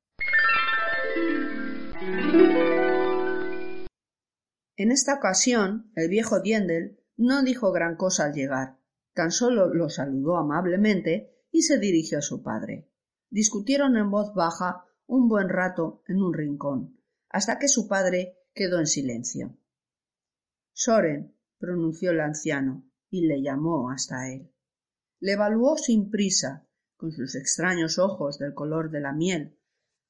En 4.76 4.92
esta 4.92 5.16
ocasión, 5.16 5.92
el 5.96 6.10
viejo 6.10 6.40
Diendel 6.40 7.00
no 7.18 7.44
dijo 7.44 7.72
gran 7.72 7.96
cosa 7.96 8.26
al 8.26 8.34
llegar, 8.34 8.78
tan 9.14 9.32
solo 9.32 9.74
lo 9.74 9.90
saludó 9.90 10.38
amablemente 10.38 11.46
y 11.52 11.64
se 11.64 11.78
dirigió 11.78 12.20
a 12.20 12.22
su 12.22 12.42
padre. 12.42 12.90
Discutieron 13.30 13.98
en 13.98 14.10
voz 14.10 14.34
baja 14.34 14.86
un 15.06 15.28
buen 15.28 15.50
rato 15.50 16.04
en 16.08 16.22
un 16.22 16.34
rincón, 16.34 16.98
hasta 17.30 17.60
que 17.60 17.68
su 17.68 17.88
padre 17.88 18.38
quedó 18.54 18.80
en 18.80 18.88
silencio. 18.88 19.58
Soren, 20.74 21.36
pronunció 21.58 22.12
el 22.12 22.22
anciano, 22.22 22.90
y 23.10 23.28
le 23.28 23.42
llamó 23.42 23.92
hasta 23.92 24.32
él. 24.32 24.52
Le 25.20 25.34
evaluó 25.34 25.78
sin 25.78 26.10
prisa, 26.10 26.66
con 26.96 27.12
sus 27.12 27.36
extraños 27.36 28.00
ojos 28.00 28.40
del 28.40 28.54
color 28.54 28.90
de 28.90 29.02
la 29.02 29.12
miel, 29.12 29.60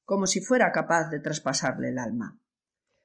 como 0.04 0.26
si 0.26 0.40
fuera 0.40 0.72
capaz 0.72 1.10
de 1.10 1.20
traspasarle 1.20 1.90
el 1.90 1.98
alma. 1.98 2.41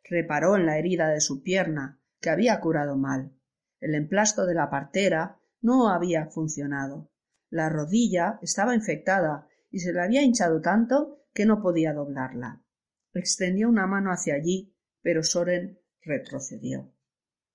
Reparó 0.09 0.55
en 0.55 0.65
la 0.65 0.77
herida 0.77 1.09
de 1.09 1.21
su 1.21 1.43
pierna, 1.43 1.99
que 2.19 2.29
había 2.29 2.59
curado 2.59 2.97
mal. 2.97 3.33
El 3.79 3.95
emplasto 3.95 4.45
de 4.45 4.55
la 4.55 4.69
partera 4.69 5.39
no 5.61 5.89
había 5.89 6.27
funcionado. 6.27 7.11
La 7.49 7.69
rodilla 7.69 8.39
estaba 8.41 8.75
infectada 8.75 9.47
y 9.69 9.79
se 9.79 9.93
le 9.93 10.01
había 10.01 10.23
hinchado 10.23 10.61
tanto 10.61 11.25
que 11.33 11.45
no 11.45 11.61
podía 11.61 11.93
doblarla. 11.93 12.63
Extendió 13.13 13.69
una 13.69 13.87
mano 13.87 14.11
hacia 14.11 14.35
allí, 14.35 14.75
pero 15.01 15.23
Soren 15.23 15.79
retrocedió. 16.01 16.91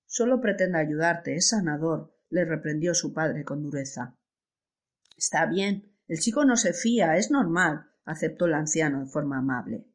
Solo 0.05 0.41
pretende 0.41 0.79
ayudarte, 0.79 1.35
es 1.35 1.49
sanador, 1.49 2.15
le 2.29 2.45
reprendió 2.45 2.93
su 2.93 3.13
padre 3.13 3.43
con 3.43 3.63
dureza. 3.63 4.15
Está 5.17 5.45
bien, 5.45 5.91
el 6.07 6.19
chico 6.19 6.45
no 6.45 6.55
se 6.55 6.73
fía, 6.73 7.15
es 7.17 7.31
normal, 7.31 7.91
aceptó 8.05 8.45
el 8.45 8.53
anciano 8.53 9.01
de 9.01 9.05
forma 9.05 9.39
amable. 9.39 9.87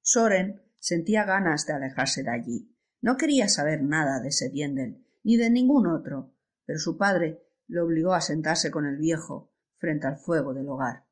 Soren 0.00 0.62
sentía 0.82 1.24
ganas 1.24 1.64
de 1.64 1.74
alejarse 1.74 2.24
de 2.24 2.30
allí. 2.30 2.76
No 3.00 3.16
quería 3.16 3.48
saber 3.48 3.84
nada 3.84 4.18
de 4.20 4.30
ese 4.30 4.50
Diendel, 4.50 5.06
ni 5.22 5.36
de 5.36 5.48
ningún 5.48 5.86
otro, 5.86 6.34
pero 6.66 6.80
su 6.80 6.98
padre 6.98 7.46
le 7.68 7.80
obligó 7.80 8.14
a 8.14 8.20
sentarse 8.20 8.72
con 8.72 8.84
el 8.84 8.96
viejo 8.96 9.54
frente 9.76 10.08
al 10.08 10.18
fuego 10.18 10.52
del 10.54 10.68
hogar. 10.68 11.06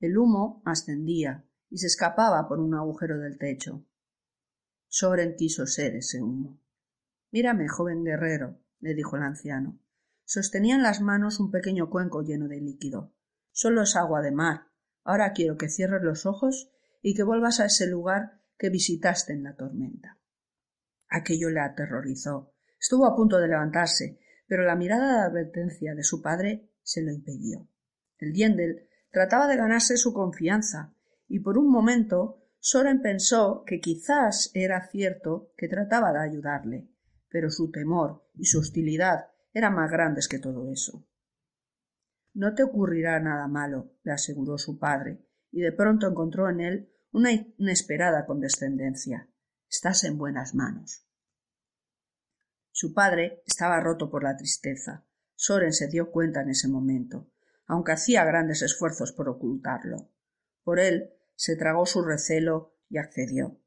El 0.00 0.18
humo 0.18 0.62
ascendía 0.64 1.44
y 1.70 1.78
se 1.78 1.86
escapaba 1.86 2.48
por 2.48 2.58
un 2.58 2.74
agujero 2.74 3.18
del 3.20 3.38
techo. 3.38 3.86
Soren 4.88 5.36
quiso 5.36 5.64
ser 5.68 5.94
ese 5.94 6.20
humo. 6.20 6.60
Mírame, 7.30 7.68
joven 7.68 8.02
guerrero, 8.02 8.58
le 8.80 8.94
dijo 8.94 9.16
el 9.16 9.22
anciano. 9.22 9.78
Sostenía 10.24 10.74
en 10.74 10.82
las 10.82 11.00
manos 11.00 11.38
un 11.38 11.52
pequeño 11.52 11.88
cuenco 11.88 12.22
lleno 12.22 12.48
de 12.48 12.60
líquido. 12.60 13.14
Solo 13.52 13.82
es 13.82 13.94
agua 13.94 14.22
de 14.22 14.32
mar. 14.32 14.66
Ahora 15.04 15.32
quiero 15.32 15.56
que 15.56 15.68
cierres 15.68 16.02
los 16.02 16.26
ojos 16.26 16.72
y 17.00 17.14
que 17.14 17.22
vuelvas 17.22 17.60
a 17.60 17.66
ese 17.66 17.86
lugar 17.86 18.43
que 18.56 18.70
visitaste 18.70 19.32
en 19.32 19.42
la 19.42 19.54
tormenta. 19.54 20.18
Aquello 21.08 21.50
le 21.50 21.60
aterrorizó. 21.60 22.54
Estuvo 22.78 23.06
a 23.06 23.14
punto 23.14 23.38
de 23.38 23.48
levantarse, 23.48 24.18
pero 24.46 24.64
la 24.64 24.76
mirada 24.76 25.18
de 25.18 25.26
advertencia 25.26 25.94
de 25.94 26.02
su 26.02 26.20
padre 26.20 26.70
se 26.82 27.02
lo 27.02 27.12
impidió. 27.12 27.68
El 28.18 28.32
diendel 28.32 28.88
trataba 29.10 29.46
de 29.46 29.56
ganarse 29.56 29.96
su 29.96 30.12
confianza, 30.12 30.94
y 31.28 31.40
por 31.40 31.58
un 31.58 31.70
momento 31.70 32.42
Soren 32.58 33.02
pensó 33.02 33.62
que 33.66 33.80
quizás 33.80 34.50
era 34.54 34.88
cierto 34.88 35.52
que 35.56 35.68
trataba 35.68 36.12
de 36.12 36.20
ayudarle, 36.20 36.88
pero 37.28 37.50
su 37.50 37.70
temor 37.70 38.26
y 38.34 38.46
su 38.46 38.60
hostilidad 38.60 39.26
eran 39.52 39.74
más 39.74 39.90
grandes 39.90 40.28
que 40.28 40.38
todo 40.38 40.70
eso. 40.70 41.06
No 42.32 42.54
te 42.54 42.62
ocurrirá 42.62 43.20
nada 43.20 43.46
malo, 43.48 43.92
le 44.02 44.12
aseguró 44.12 44.58
su 44.58 44.78
padre, 44.78 45.24
y 45.52 45.60
de 45.60 45.72
pronto 45.72 46.08
encontró 46.08 46.48
en 46.48 46.60
él 46.60 46.93
una 47.14 47.30
inesperada 47.30 48.26
condescendencia. 48.26 49.28
Estás 49.70 50.02
en 50.02 50.18
buenas 50.18 50.52
manos. 50.52 51.06
Su 52.72 52.92
padre 52.92 53.40
estaba 53.46 53.78
roto 53.78 54.10
por 54.10 54.24
la 54.24 54.36
tristeza. 54.36 55.06
Soren 55.36 55.72
se 55.72 55.86
dio 55.86 56.10
cuenta 56.10 56.42
en 56.42 56.50
ese 56.50 56.66
momento, 56.66 57.30
aunque 57.66 57.92
hacía 57.92 58.24
grandes 58.24 58.62
esfuerzos 58.62 59.12
por 59.12 59.28
ocultarlo. 59.28 60.10
Por 60.64 60.80
él 60.80 61.12
se 61.36 61.54
tragó 61.54 61.86
su 61.86 62.02
recelo 62.02 62.74
y 62.88 62.98
accedió. 62.98 63.60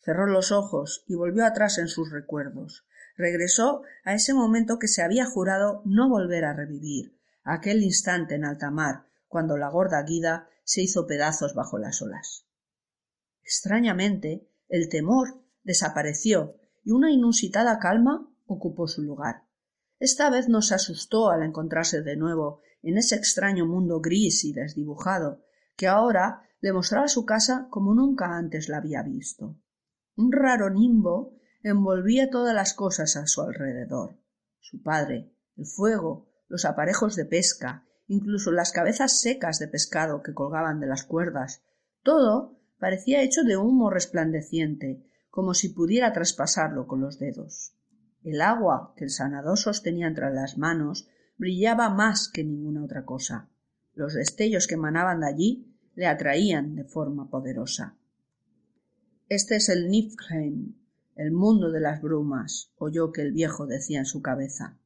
Cerró 0.00 0.28
los 0.28 0.52
ojos 0.52 1.04
y 1.08 1.16
volvió 1.16 1.44
atrás 1.44 1.78
en 1.78 1.88
sus 1.88 2.12
recuerdos. 2.12 2.86
Regresó 3.16 3.82
a 4.04 4.14
ese 4.14 4.32
momento 4.32 4.78
que 4.78 4.86
se 4.86 5.02
había 5.02 5.26
jurado 5.26 5.82
no 5.84 6.08
volver 6.08 6.44
a 6.44 6.54
revivir, 6.54 7.18
aquel 7.42 7.82
instante 7.82 8.36
en 8.36 8.44
alta 8.44 8.70
mar, 8.70 9.06
cuando 9.26 9.56
la 9.58 9.70
gorda 9.70 10.00
guida 10.04 10.48
se 10.62 10.82
hizo 10.82 11.08
pedazos 11.08 11.54
bajo 11.54 11.78
las 11.78 12.00
olas. 12.00 12.46
Extrañamente, 13.42 14.48
el 14.68 14.88
temor 14.88 15.42
desapareció 15.64 16.56
y 16.84 16.90
una 16.90 17.10
inusitada 17.10 17.78
calma 17.78 18.28
ocupó 18.46 18.88
su 18.88 19.02
lugar. 19.02 19.44
Esta 19.98 20.30
vez 20.30 20.48
no 20.48 20.62
se 20.62 20.74
asustó 20.74 21.30
al 21.30 21.42
encontrarse 21.42 22.02
de 22.02 22.16
nuevo 22.16 22.60
en 22.82 22.98
ese 22.98 23.14
extraño 23.14 23.66
mundo 23.66 24.00
gris 24.00 24.44
y 24.44 24.52
desdibujado, 24.52 25.44
que 25.76 25.86
ahora 25.86 26.42
le 26.60 26.72
mostraba 26.72 27.08
su 27.08 27.24
casa 27.24 27.68
como 27.70 27.94
nunca 27.94 28.36
antes 28.36 28.68
la 28.68 28.78
había 28.78 29.02
visto. 29.02 29.56
Un 30.16 30.32
raro 30.32 30.70
nimbo 30.70 31.36
envolvía 31.62 32.30
todas 32.30 32.54
las 32.54 32.74
cosas 32.74 33.16
a 33.16 33.26
su 33.26 33.42
alrededor. 33.42 34.18
Su 34.60 34.82
padre, 34.82 35.32
el 35.56 35.66
fuego, 35.66 36.28
los 36.48 36.64
aparejos 36.64 37.16
de 37.16 37.24
pesca, 37.24 37.86
incluso 38.08 38.52
las 38.52 38.72
cabezas 38.72 39.20
secas 39.20 39.58
de 39.58 39.68
pescado 39.68 40.22
que 40.22 40.34
colgaban 40.34 40.80
de 40.80 40.86
las 40.86 41.04
cuerdas, 41.04 41.62
todo 42.02 42.60
parecía 42.82 43.22
hecho 43.22 43.44
de 43.44 43.56
humo 43.56 43.90
resplandeciente, 43.90 45.06
como 45.30 45.54
si 45.54 45.68
pudiera 45.68 46.12
traspasarlo 46.12 46.88
con 46.88 47.00
los 47.00 47.20
dedos. 47.20 47.76
El 48.24 48.40
agua 48.40 48.92
que 48.96 49.04
el 49.04 49.10
sanador 49.10 49.56
sostenía 49.56 50.08
entre 50.08 50.34
las 50.34 50.58
manos 50.58 51.06
brillaba 51.36 51.90
más 51.90 52.28
que 52.28 52.42
ninguna 52.42 52.82
otra 52.82 53.04
cosa. 53.04 53.48
Los 53.94 54.14
destellos 54.14 54.66
que 54.66 54.74
emanaban 54.74 55.20
de 55.20 55.28
allí 55.28 55.76
le 55.94 56.08
atraían 56.08 56.74
de 56.74 56.82
forma 56.82 57.30
poderosa. 57.30 57.94
Este 59.28 59.54
es 59.54 59.68
el 59.68 59.88
Niflheim, 59.88 60.74
el 61.14 61.30
mundo 61.30 61.70
de 61.70 61.78
las 61.78 62.02
brumas, 62.02 62.72
oyó 62.78 63.12
que 63.12 63.22
el 63.22 63.30
viejo 63.30 63.68
decía 63.68 64.00
en 64.00 64.06
su 64.06 64.22
cabeza. 64.22 64.76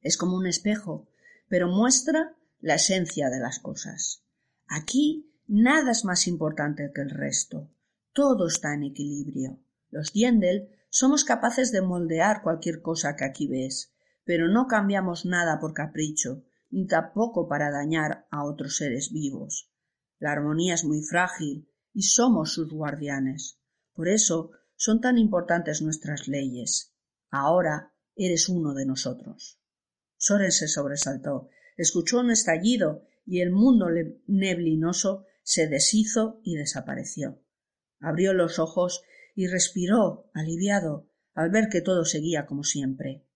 Es 0.00 0.16
como 0.16 0.36
un 0.36 0.48
espejo, 0.48 1.06
pero 1.46 1.68
muestra 1.68 2.34
la 2.60 2.74
esencia 2.74 3.30
de 3.30 3.38
las 3.38 3.60
cosas. 3.60 4.24
Aquí 4.66 5.31
nada 5.52 5.90
es 5.92 6.06
más 6.06 6.26
importante 6.26 6.90
que 6.94 7.02
el 7.02 7.10
resto. 7.10 7.70
Todo 8.14 8.46
está 8.46 8.72
en 8.72 8.84
equilibrio. 8.84 9.60
Los 9.90 10.12
Diendel 10.14 10.70
somos 10.88 11.24
capaces 11.24 11.72
de 11.72 11.82
moldear 11.82 12.42
cualquier 12.42 12.80
cosa 12.80 13.16
que 13.16 13.24
aquí 13.24 13.48
ves, 13.48 13.92
pero 14.24 14.48
no 14.48 14.66
cambiamos 14.66 15.26
nada 15.26 15.60
por 15.60 15.74
capricho, 15.74 16.44
ni 16.70 16.86
tampoco 16.86 17.48
para 17.48 17.70
dañar 17.70 18.26
a 18.30 18.44
otros 18.44 18.76
seres 18.76 19.12
vivos. 19.12 19.70
La 20.18 20.32
armonía 20.32 20.72
es 20.72 20.84
muy 20.84 21.02
frágil 21.02 21.68
y 21.92 22.04
somos 22.04 22.54
sus 22.54 22.72
guardianes. 22.72 23.60
Por 23.92 24.08
eso 24.08 24.52
son 24.74 25.02
tan 25.02 25.18
importantes 25.18 25.82
nuestras 25.82 26.28
leyes. 26.28 26.94
Ahora 27.30 27.92
eres 28.16 28.48
uno 28.48 28.72
de 28.72 28.86
nosotros. 28.86 29.60
Soren 30.16 30.50
se 30.50 30.66
sobresaltó, 30.66 31.50
escuchó 31.76 32.20
un 32.20 32.30
estallido 32.30 33.02
y 33.26 33.40
el 33.40 33.50
mundo 33.50 33.88
neblinoso 34.26 35.26
se 35.42 35.68
deshizo 35.68 36.40
y 36.42 36.56
desapareció. 36.56 37.42
Abrió 38.00 38.32
los 38.32 38.58
ojos 38.58 39.04
y 39.34 39.46
respiró 39.46 40.30
aliviado 40.34 41.08
al 41.34 41.50
ver 41.50 41.68
que 41.68 41.80
todo 41.80 42.04
seguía 42.04 42.46
como 42.46 42.64
siempre. 42.64 43.26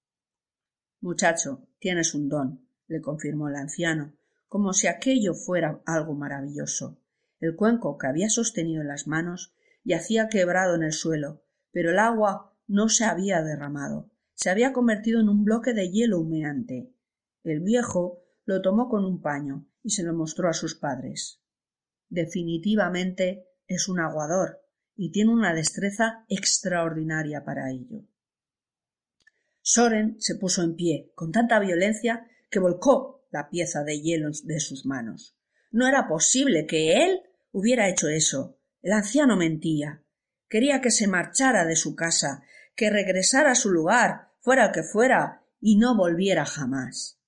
Muchacho, 1.00 1.68
tienes 1.78 2.14
un 2.14 2.28
don, 2.28 2.68
le 2.86 3.00
confirmó 3.00 3.48
el 3.48 3.56
anciano, 3.56 4.16
como 4.48 4.72
si 4.72 4.86
aquello 4.86 5.34
fuera 5.34 5.82
algo 5.86 6.14
maravilloso. 6.14 7.00
El 7.40 7.56
cuenco 7.56 7.98
que 7.98 8.06
había 8.06 8.30
sostenido 8.30 8.82
en 8.82 8.88
las 8.88 9.06
manos 9.06 9.54
yacía 9.84 10.28
quebrado 10.28 10.74
en 10.74 10.82
el 10.82 10.92
suelo, 10.92 11.44
pero 11.70 11.90
el 11.90 11.98
agua 11.98 12.56
no 12.66 12.88
se 12.88 13.04
había 13.04 13.42
derramado, 13.42 14.10
se 14.34 14.50
había 14.50 14.72
convertido 14.72 15.20
en 15.20 15.28
un 15.28 15.44
bloque 15.44 15.72
de 15.72 15.90
hielo 15.90 16.20
humeante. 16.20 16.92
El 17.42 17.60
viejo 17.60 18.22
lo 18.44 18.62
tomó 18.62 18.88
con 18.88 19.04
un 19.04 19.20
paño 19.20 19.66
y 19.82 19.90
se 19.90 20.02
lo 20.02 20.14
mostró 20.14 20.48
a 20.48 20.52
sus 20.52 20.74
padres. 20.74 21.40
Definitivamente 22.08 23.48
es 23.66 23.88
un 23.88 24.00
aguador 24.00 24.62
y 24.94 25.10
tiene 25.12 25.32
una 25.32 25.52
destreza 25.54 26.24
extraordinaria 26.28 27.44
para 27.44 27.70
ello. 27.70 28.04
Soren 29.60 30.16
se 30.20 30.36
puso 30.36 30.62
en 30.62 30.76
pie 30.76 31.12
con 31.14 31.32
tanta 31.32 31.58
violencia 31.58 32.26
que 32.50 32.60
volcó 32.60 33.26
la 33.30 33.50
pieza 33.50 33.82
de 33.82 34.00
hielo 34.00 34.30
de 34.44 34.60
sus 34.60 34.86
manos. 34.86 35.36
No 35.70 35.88
era 35.88 36.08
posible 36.08 36.66
que 36.66 37.04
él 37.04 37.22
hubiera 37.50 37.88
hecho 37.88 38.08
eso. 38.08 38.58
El 38.80 38.92
anciano 38.92 39.36
mentía. 39.36 40.04
Quería 40.48 40.80
que 40.80 40.90
se 40.90 41.08
marchara 41.08 41.66
de 41.66 41.74
su 41.74 41.96
casa, 41.96 42.44
que 42.76 42.90
regresara 42.90 43.50
a 43.50 43.56
su 43.56 43.70
lugar, 43.70 44.30
fuera 44.38 44.70
que 44.70 44.84
fuera, 44.84 45.42
y 45.60 45.76
no 45.76 45.96
volviera 45.96 46.44
jamás. 46.44 47.20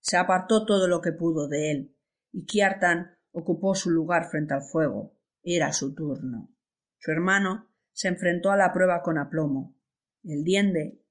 Se 0.00 0.16
apartó 0.16 0.66
todo 0.66 0.88
lo 0.88 1.00
que 1.00 1.12
pudo 1.12 1.48
de 1.48 1.70
él, 1.70 1.96
y 2.32 2.44
Kiartan 2.44 3.16
ocupó 3.32 3.74
su 3.74 3.90
lugar 3.90 4.30
frente 4.30 4.54
al 4.54 4.62
fuego. 4.62 5.16
Era 5.42 5.72
su 5.72 5.94
turno. 5.94 6.54
Su 6.98 7.10
hermano 7.10 7.68
se 7.92 8.08
enfrentó 8.08 8.50
a 8.50 8.56
la 8.56 8.72
prueba 8.72 9.02
con 9.02 9.18
aplomo. 9.18 9.76
El 10.22 10.44
diende 10.44 11.02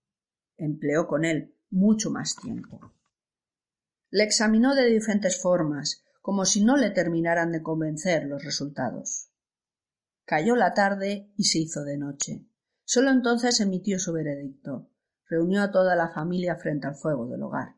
empleó 0.57 1.07
con 1.07 1.25
él 1.25 1.57
mucho 1.69 2.11
más 2.11 2.35
tiempo. 2.35 2.93
Le 4.09 4.23
examinó 4.23 4.75
de 4.75 4.85
diferentes 4.85 5.41
formas, 5.41 6.03
como 6.21 6.45
si 6.45 6.63
no 6.63 6.77
le 6.77 6.91
terminaran 6.91 7.51
de 7.51 7.63
convencer 7.63 8.25
los 8.25 8.43
resultados. 8.43 9.31
Cayó 10.25 10.55
la 10.55 10.73
tarde 10.73 11.31
y 11.35 11.45
se 11.45 11.59
hizo 11.59 11.83
de 11.83 11.97
noche. 11.97 12.45
Sólo 12.83 13.09
entonces 13.09 13.59
emitió 13.59 13.99
su 13.99 14.13
veredicto. 14.13 14.89
Reunió 15.27 15.61
a 15.61 15.71
toda 15.71 15.95
la 15.95 16.09
familia 16.09 16.55
frente 16.57 16.87
al 16.87 16.95
fuego 16.95 17.27
del 17.27 17.41
hogar. 17.43 17.75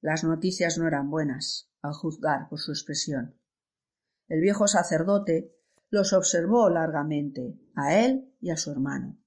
Las 0.00 0.22
noticias 0.22 0.78
no 0.78 0.86
eran 0.86 1.10
buenas, 1.10 1.70
al 1.82 1.92
juzgar 1.92 2.48
por 2.48 2.60
su 2.60 2.70
expresión. 2.70 3.37
El 4.28 4.40
viejo 4.40 4.68
sacerdote 4.68 5.54
los 5.90 6.12
observó 6.12 6.68
largamente, 6.68 7.58
a 7.74 7.96
él 7.96 8.34
y 8.40 8.50
a 8.50 8.56
su 8.56 8.70
hermano. 8.70 9.18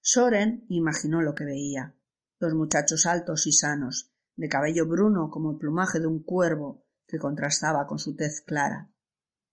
Soren 0.00 0.64
imaginó 0.68 1.20
lo 1.20 1.34
que 1.34 1.44
veía. 1.44 1.96
Los 2.38 2.54
muchachos 2.54 3.06
altos 3.06 3.46
y 3.46 3.52
sanos, 3.52 4.12
de 4.36 4.48
cabello 4.48 4.86
bruno 4.86 5.30
como 5.30 5.50
el 5.52 5.58
plumaje 5.58 6.00
de 6.00 6.06
un 6.06 6.22
cuervo 6.22 6.86
que 7.06 7.18
contrastaba 7.18 7.86
con 7.86 7.98
su 7.98 8.16
tez 8.16 8.40
clara. 8.40 8.90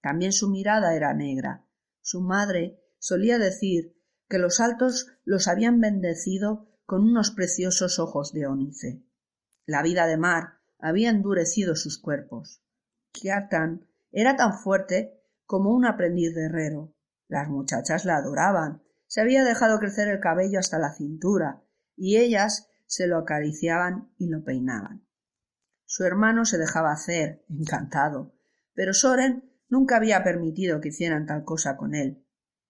También 0.02 0.32
su 0.32 0.50
mirada 0.50 0.96
era 0.96 1.14
negra. 1.14 1.66
Su 2.02 2.22
madre 2.22 2.80
solía 3.00 3.40
decir 3.40 3.98
que 4.30 4.38
los 4.38 4.60
altos 4.60 5.08
los 5.26 5.48
habían 5.48 5.82
bendecido 5.82 6.70
con 6.86 7.02
unos 7.02 7.32
preciosos 7.32 8.00
ojos 8.00 8.32
de 8.32 8.46
ónice. 8.46 9.04
La 9.66 9.82
vida 9.82 10.06
de 10.08 10.18
mar 10.18 10.60
había 10.80 11.10
endurecido 11.10 11.76
sus 11.76 11.98
cuerpos. 11.98 12.62
Era 14.12 14.36
tan 14.36 14.58
fuerte 14.58 15.22
como 15.46 15.72
un 15.72 15.86
aprendiz 15.86 16.34
de 16.36 16.46
herrero. 16.46 16.94
Las 17.28 17.50
muchachas 17.50 18.06
la 18.06 18.18
adoraban. 18.18 18.84
Se 19.08 19.22
había 19.22 19.44
dejado 19.44 19.80
crecer 19.80 20.08
el 20.08 20.20
cabello 20.20 20.60
hasta 20.60 20.80
la 20.80 20.94
cintura, 20.94 21.64
y 21.96 22.18
ellas 22.18 22.70
se 22.86 23.08
lo 23.08 23.18
acariciaban 23.18 24.12
y 24.18 24.28
lo 24.28 24.44
peinaban. 24.44 25.06
Su 25.86 26.04
hermano 26.04 26.46
se 26.46 26.58
dejaba 26.58 26.92
hacer, 26.92 27.46
encantado, 27.50 28.36
pero 28.74 28.94
Soren 28.94 29.50
nunca 29.70 29.98
había 29.98 30.24
permitido 30.24 30.82
que 30.82 30.90
hicieran 30.90 31.26
tal 31.26 31.44
cosa 31.44 31.78
con 31.78 31.96
él. 31.96 32.26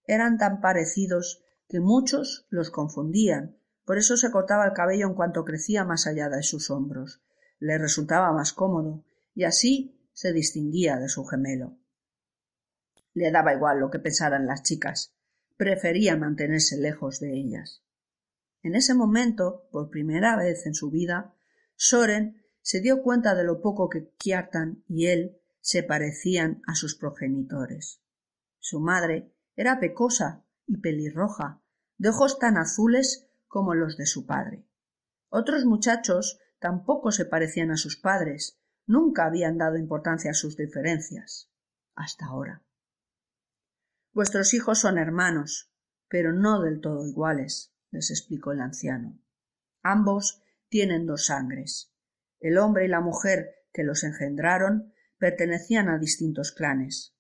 Eran 0.06 0.38
tan 0.38 0.62
parecidos 0.62 1.44
que 1.68 1.80
muchos 1.80 2.48
los 2.50 2.70
confundían, 2.70 3.58
por 3.86 3.98
eso 3.98 4.18
se 4.18 4.32
cortaba 4.32 4.66
el 4.66 4.74
cabello 4.74 5.08
en 5.08 5.16
cuanto 5.16 5.46
crecía 5.46 5.84
más 5.84 6.08
allá 6.08 6.30
de 6.30 6.44
sus 6.44 6.70
hombros. 6.70 7.24
Le 7.60 7.78
resultaba 7.78 8.32
más 8.34 8.54
cómodo, 8.54 9.04
y 9.34 9.46
así 9.46 9.97
se 10.18 10.34
distinguía 10.34 10.98
de 10.98 11.10
su 11.10 11.26
gemelo. 11.26 11.78
Le 13.14 13.30
daba 13.30 13.54
igual 13.54 13.80
lo 13.80 13.92
que 13.92 14.00
pensaran 14.00 14.48
las 14.48 14.64
chicas. 14.64 15.14
Prefería 15.58 16.18
mantenerse 16.18 16.76
lejos 16.76 17.20
de 17.20 17.36
ellas. 17.36 17.84
En 18.64 18.74
ese 18.74 18.96
momento, 18.96 19.68
por 19.72 19.92
primera 19.92 20.36
vez 20.36 20.66
en 20.66 20.74
su 20.74 20.90
vida, 20.90 21.36
Soren 21.76 22.44
se 22.64 22.82
dio 22.82 23.04
cuenta 23.04 23.36
de 23.36 23.44
lo 23.44 23.62
poco 23.62 23.90
que 23.90 24.10
Kiartan 24.18 24.84
y 24.88 25.06
él 25.06 25.40
se 25.62 25.84
parecían 25.84 26.64
a 26.66 26.74
sus 26.74 26.96
progenitores. 26.96 28.02
Su 28.58 28.80
madre 28.80 29.32
era 29.56 29.80
pecosa 29.80 30.44
y 30.66 30.78
pelirroja, 30.78 31.62
de 32.00 32.10
ojos 32.10 32.40
tan 32.40 32.58
azules 32.58 33.30
como 33.48 33.76
los 33.76 33.98
de 33.98 34.08
su 34.08 34.26
padre. 34.26 34.66
Otros 35.30 35.66
muchachos 35.66 36.40
tampoco 36.58 37.12
se 37.12 37.26
parecían 37.26 37.70
a 37.70 37.78
sus 37.78 37.98
padres, 37.98 38.60
nunca 38.88 39.26
habían 39.26 39.58
dado 39.58 39.78
importancia 39.78 40.32
a 40.32 40.34
sus 40.34 40.58
diferencias, 40.58 41.52
hasta 41.96 42.26
ahora. 42.26 42.64
Vuestros 44.14 44.54
hijos 44.54 44.80
son 44.80 44.98
hermanos, 44.98 45.72
pero 46.10 46.34
no 46.34 46.62
del 46.62 46.82
todo 46.82 47.06
iguales, 47.06 47.76
les 47.92 48.10
explicó 48.10 48.54
el 48.54 48.62
anciano. 48.62 49.20
Ambos 49.84 50.42
tienen 50.70 51.06
dos 51.06 51.28
sangres, 51.28 51.94
el 52.40 52.58
hombre 52.58 52.86
y 52.86 52.88
la 52.88 53.02
mujer 53.02 53.66
que 53.72 53.84
los 53.84 54.04
engendraron 54.04 54.94
pertenecían 55.18 55.90
a 55.90 56.00
distintos 56.00 56.52
clanes. 56.52 57.16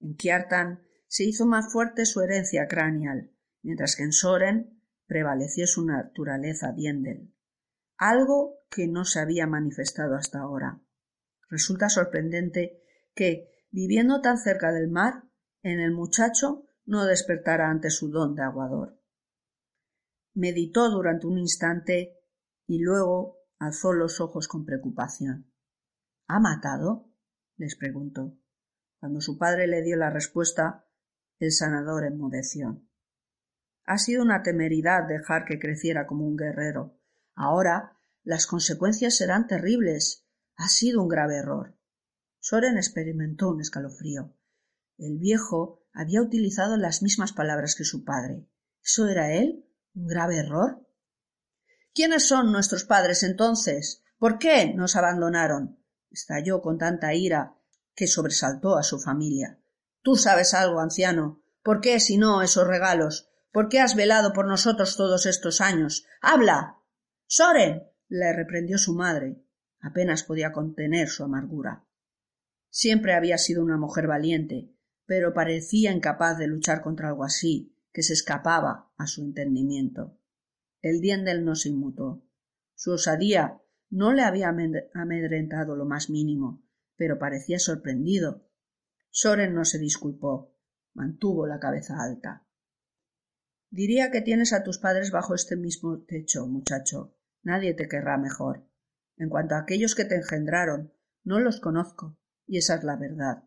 En 0.00 0.14
Kiartan 0.14 0.82
se 1.06 1.24
hizo 1.24 1.46
más 1.46 1.72
fuerte 1.72 2.06
su 2.06 2.20
herencia 2.20 2.66
craneal, 2.68 3.30
mientras 3.62 3.96
que 3.96 4.02
en 4.02 4.12
Soren 4.12 4.82
prevaleció 5.06 5.66
su 5.66 5.84
naturaleza 5.84 6.72
diendel, 6.72 7.34
algo 7.96 8.58
que 8.70 8.88
no 8.88 9.04
se 9.04 9.20
había 9.20 9.46
manifestado 9.46 10.16
hasta 10.16 10.40
ahora. 10.40 10.80
Resulta 11.52 11.90
sorprendente 11.90 12.82
que, 13.14 13.66
viviendo 13.70 14.22
tan 14.22 14.38
cerca 14.38 14.72
del 14.72 14.88
mar, 14.88 15.24
en 15.62 15.80
el 15.80 15.92
muchacho 15.92 16.64
no 16.86 17.04
despertara 17.04 17.68
ante 17.68 17.90
su 17.90 18.08
don 18.08 18.34
de 18.34 18.40
aguador. 18.40 18.98
Meditó 20.32 20.88
durante 20.88 21.26
un 21.26 21.36
instante 21.36 22.16
y 22.66 22.78
luego 22.78 23.36
alzó 23.58 23.92
los 23.92 24.18
ojos 24.22 24.48
con 24.48 24.64
preocupación. 24.64 25.52
¿Ha 26.26 26.40
matado? 26.40 27.12
les 27.58 27.76
preguntó. 27.76 28.34
Cuando 28.98 29.20
su 29.20 29.36
padre 29.36 29.66
le 29.66 29.82
dio 29.82 29.98
la 29.98 30.08
respuesta, 30.08 30.86
el 31.38 31.52
sanador 31.52 32.06
enmudeció. 32.06 32.82
Ha 33.84 33.98
sido 33.98 34.22
una 34.22 34.42
temeridad 34.42 35.06
dejar 35.06 35.44
que 35.44 35.58
creciera 35.58 36.06
como 36.06 36.26
un 36.26 36.38
guerrero. 36.38 36.98
Ahora 37.34 37.98
las 38.22 38.46
consecuencias 38.46 39.18
serán 39.18 39.46
terribles. 39.46 40.26
Ha 40.56 40.68
sido 40.68 41.02
un 41.02 41.08
grave 41.08 41.36
error. 41.36 41.76
Soren 42.40 42.76
experimentó 42.76 43.50
un 43.50 43.60
escalofrío. 43.60 44.36
El 44.98 45.18
viejo 45.18 45.84
había 45.92 46.22
utilizado 46.22 46.76
las 46.76 47.02
mismas 47.02 47.32
palabras 47.32 47.74
que 47.74 47.84
su 47.84 48.04
padre. 48.04 48.48
¿Eso 48.82 49.08
era 49.08 49.32
él? 49.32 49.66
¿Un 49.94 50.06
grave 50.06 50.38
error? 50.38 50.86
¿Quiénes 51.94 52.26
son 52.26 52.52
nuestros 52.52 52.84
padres 52.84 53.22
entonces? 53.22 54.02
¿Por 54.18 54.38
qué 54.38 54.72
nos 54.74 54.96
abandonaron? 54.96 55.78
estalló 56.10 56.60
con 56.62 56.78
tanta 56.78 57.14
ira 57.14 57.56
que 57.94 58.06
sobresaltó 58.06 58.76
a 58.76 58.82
su 58.82 58.98
familia. 58.98 59.58
Tú 60.02 60.16
sabes 60.16 60.54
algo, 60.54 60.80
anciano. 60.80 61.42
¿Por 61.62 61.80
qué, 61.80 62.00
si 62.00 62.18
no, 62.18 62.42
esos 62.42 62.66
regalos? 62.66 63.28
¿Por 63.52 63.68
qué 63.68 63.80
has 63.80 63.94
velado 63.94 64.32
por 64.32 64.46
nosotros 64.46 64.96
todos 64.96 65.26
estos 65.26 65.60
años? 65.60 66.06
¡Habla! 66.20 66.78
Soren. 67.26 67.88
le 68.08 68.32
reprendió 68.32 68.78
su 68.78 68.94
madre. 68.94 69.41
Apenas 69.82 70.22
podía 70.22 70.52
contener 70.52 71.08
su 71.08 71.24
amargura. 71.24 71.84
Siempre 72.70 73.12
había 73.12 73.36
sido 73.36 73.62
una 73.62 73.76
mujer 73.76 74.06
valiente, 74.06 74.72
pero 75.04 75.34
parecía 75.34 75.92
incapaz 75.92 76.38
de 76.38 76.46
luchar 76.46 76.80
contra 76.80 77.08
algo 77.08 77.24
así, 77.24 77.76
que 77.92 78.02
se 78.02 78.14
escapaba 78.14 78.92
a 78.96 79.06
su 79.06 79.22
entendimiento. 79.22 80.16
El 80.80 81.00
diendel 81.00 81.44
no 81.44 81.56
se 81.56 81.68
inmutó. 81.68 82.24
Su 82.74 82.92
osadía 82.92 83.60
no 83.90 84.12
le 84.12 84.22
había 84.22 84.48
amedrentado 84.48 85.76
lo 85.76 85.84
más 85.84 86.08
mínimo, 86.08 86.64
pero 86.96 87.18
parecía 87.18 87.58
sorprendido. 87.58 88.48
Soren 89.10 89.52
no 89.52 89.64
se 89.64 89.78
disculpó, 89.78 90.56
mantuvo 90.94 91.46
la 91.46 91.60
cabeza 91.60 92.02
alta. 92.02 92.46
Diría 93.68 94.10
que 94.10 94.22
tienes 94.22 94.52
a 94.52 94.62
tus 94.62 94.78
padres 94.78 95.10
bajo 95.10 95.34
este 95.34 95.56
mismo 95.56 96.04
techo, 96.04 96.46
muchacho. 96.46 97.16
Nadie 97.42 97.74
te 97.74 97.88
querrá 97.88 98.16
mejor. 98.16 98.66
En 99.16 99.28
cuanto 99.28 99.54
a 99.54 99.58
aquellos 99.58 99.94
que 99.94 100.04
te 100.04 100.16
engendraron, 100.16 100.92
no 101.24 101.38
los 101.38 101.60
conozco, 101.60 102.18
y 102.46 102.58
esa 102.58 102.76
es 102.76 102.84
la 102.84 102.96
verdad. 102.96 103.44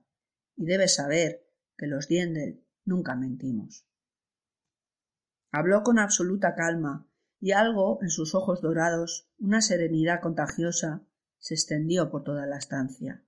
Y 0.55 0.65
debes 0.65 0.95
saber 0.95 1.47
que 1.77 1.87
los 1.87 2.07
Diendel 2.07 2.63
nunca 2.85 3.15
mentimos. 3.15 3.85
Habló 5.51 5.83
con 5.83 5.99
absoluta 5.99 6.55
calma, 6.55 7.07
y 7.39 7.51
algo 7.51 7.99
en 8.01 8.09
sus 8.09 8.33
ojos 8.35 8.61
dorados, 8.61 9.29
una 9.37 9.61
serenidad 9.61 10.21
contagiosa, 10.21 11.05
se 11.37 11.53
extendió 11.53 12.09
por 12.09 12.23
toda 12.23 12.45
la 12.45 12.57
estancia. 12.57 13.23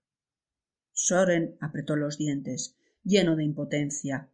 Soren 0.91 1.57
apretó 1.61 1.95
los 1.95 2.17
dientes, 2.17 2.75
lleno 3.03 3.35
de 3.35 3.43
impotencia. 3.43 4.31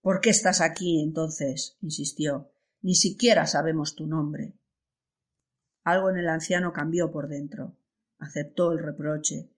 ¿Por 0.00 0.20
qué 0.20 0.30
estás 0.30 0.60
aquí, 0.60 1.00
entonces? 1.00 1.76
insistió. 1.80 2.50
Ni 2.80 2.94
siquiera 2.94 3.46
sabemos 3.46 3.94
tu 3.94 4.06
nombre. 4.06 4.54
Algo 5.84 6.10
en 6.10 6.18
el 6.18 6.28
anciano 6.28 6.72
cambió 6.72 7.10
por 7.10 7.28
dentro. 7.28 7.76
Aceptó 8.18 8.72
el 8.72 8.78
reproche 8.78 9.50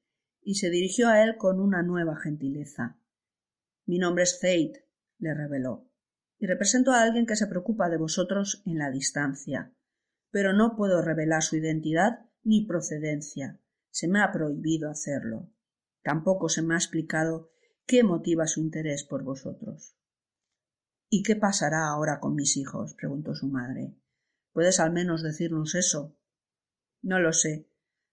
y 0.43 0.55
se 0.55 0.71
dirigió 0.71 1.09
a 1.09 1.23
él 1.23 1.37
con 1.37 1.61
una 1.61 1.83
nueva 1.83 2.17
gentileza. 2.17 2.99
Mi 3.87 3.99
nombre 3.99 4.25
es 4.25 4.39
Fate, 4.41 4.87
le 5.19 5.35
reveló, 5.35 5.89
y 6.39 6.47
represento 6.47 6.93
a 6.93 7.03
alguien 7.03 7.27
que 7.27 7.37
se 7.37 7.47
preocupa 7.47 7.89
de 7.89 7.99
vosotros 7.99 8.63
en 8.65 8.79
la 8.79 8.91
distancia. 8.91 9.75
Pero 10.31 10.53
no 10.53 10.77
puedo 10.77 11.03
revelar 11.03 11.43
su 11.43 11.57
identidad 11.57 12.27
ni 12.43 12.67
procedencia. 12.67 13.61
Se 13.91 14.09
me 14.09 14.21
ha 14.21 14.33
prohibido 14.33 14.89
hacerlo. 14.89 15.51
Tampoco 16.03 16.49
se 16.49 16.63
me 16.63 16.75
ha 16.75 16.79
explicado 16.79 17.51
qué 17.87 18.03
motiva 18.03 18.47
su 18.47 18.61
interés 18.61 19.05
por 19.05 19.25
vosotros. 19.25 19.97
¿Y 21.09 21.23
qué 21.25 21.37
pasará 21.37 21.89
ahora 21.89 22.21
con 22.21 22.35
mis 22.35 22.57
hijos? 22.57 22.95
preguntó 22.95 23.35
su 23.35 23.49
madre. 23.49 23.97
¿Puedes 24.53 24.81
al 24.81 24.93
menos 24.93 25.23
decirnos 25.23 25.75
eso? 25.75 26.17
No 27.03 27.19
lo 27.19 27.33
sé, 27.33 27.69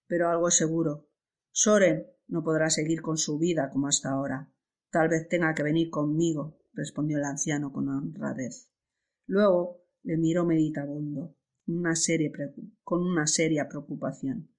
pero 0.06 0.28
algo 0.28 0.48
es 0.48 0.54
seguro. 0.54 1.08
Soren 1.50 2.06
no 2.28 2.44
podrá 2.44 2.70
seguir 2.70 3.02
con 3.02 3.16
su 3.16 3.38
vida 3.38 3.70
como 3.70 3.88
hasta 3.88 4.10
ahora. 4.10 4.52
Tal 4.90 5.08
vez 5.08 5.28
tenga 5.28 5.54
que 5.54 5.62
venir 5.62 5.90
conmigo, 5.90 6.58
respondió 6.72 7.18
el 7.18 7.24
anciano 7.24 7.72
con 7.72 7.88
honradez. 7.88 8.70
Luego 9.26 9.82
le 10.02 10.16
miró 10.16 10.44
meditabundo, 10.44 11.36
una 11.66 11.92
con 12.82 13.02
una 13.02 13.26
seria 13.26 13.68
preocupación. 13.68 14.50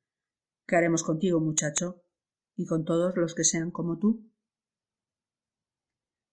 ¿Qué 0.67 0.75
haremos 0.75 1.03
contigo, 1.03 1.39
muchacho? 1.39 2.03
¿Y 2.55 2.67
con 2.67 2.85
todos 2.85 3.15
los 3.15 3.33
que 3.33 3.43
sean 3.43 3.71
como 3.71 3.97
tú? 3.97 4.29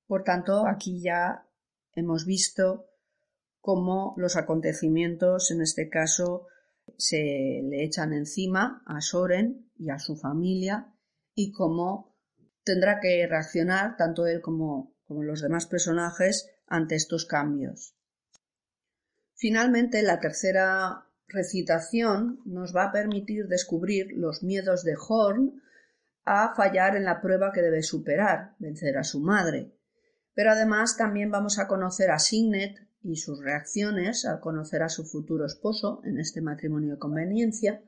Por 0.07 0.23
tanto, 0.23 0.67
aquí 0.67 1.01
ya 1.01 1.49
hemos 1.95 2.27
visto 2.27 2.91
cómo 3.67 4.15
los 4.17 4.37
acontecimientos, 4.37 5.51
en 5.51 5.61
este 5.61 5.89
caso, 5.89 6.47
se 6.97 7.63
le 7.65 7.83
echan 7.83 8.13
encima 8.13 8.85
a 8.87 9.01
Soren 9.01 9.73
y 9.77 9.91
a 9.91 9.99
su 9.99 10.15
familia 10.15 10.95
y 11.35 11.51
cómo 11.51 12.17
tendrá 12.63 13.01
que 13.01 13.27
reaccionar 13.27 13.97
tanto 13.97 14.29
él 14.29 14.41
como, 14.41 14.95
como 15.03 15.25
los 15.25 15.43
demás 15.43 15.67
personajes 15.67 16.49
ante 16.69 16.95
estos 16.95 17.27
cambios. 17.27 17.97
Finalmente, 19.35 20.01
la 20.05 20.21
tercera 20.21 21.09
recitación 21.27 22.43
nos 22.45 22.73
va 22.73 22.85
a 22.85 22.93
permitir 22.93 23.49
descubrir 23.49 24.13
los 24.13 24.45
miedos 24.45 24.85
de 24.85 24.95
Horn 24.97 25.61
a 26.25 26.55
fallar 26.55 26.95
en 26.95 27.03
la 27.03 27.21
prueba 27.21 27.51
que 27.51 27.63
debe 27.63 27.83
superar, 27.83 28.55
vencer 28.61 28.97
a 28.97 29.03
su 29.03 29.19
madre. 29.19 29.73
Pero 30.35 30.53
además 30.53 30.97
también 30.97 31.33
vamos 31.33 31.59
a 31.59 31.67
conocer 31.67 32.13
a 32.13 32.21
Signet 32.21 32.86
y 33.07 33.17
sus 33.17 33.43
reacciones 33.43 34.25
al 34.25 34.41
conocer 34.41 34.83
a 34.83 34.89
su 34.89 35.05
futuro 35.05 35.47
esposo 35.47 36.01
en 36.05 36.19
este 36.19 36.41
matrimonio 36.41 36.95
de 36.95 36.99
conveniencia. 36.99 37.83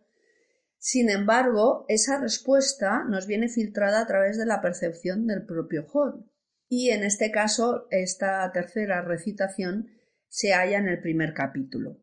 Sin 0.79 1.11
embargo, 1.11 1.85
esa 1.89 2.21
respuesta 2.21 3.05
nos 3.05 3.27
viene 3.27 3.49
filtrada 3.49 4.01
a 4.01 4.07
través 4.07 4.39
de 4.39 4.47
la 4.47 4.61
percepción 4.61 5.27
del 5.27 5.45
propio 5.45 5.87
Horn. 5.93 6.31
Y 6.69 6.91
en 6.91 7.03
este 7.03 7.33
caso, 7.33 7.89
esta 7.91 8.51
tercera 8.53 9.03
recitación 9.03 9.89
se 10.29 10.53
halla 10.53 10.79
en 10.79 10.89
el 10.89 11.01
primer 11.01 11.35
capítulo. 11.35 11.99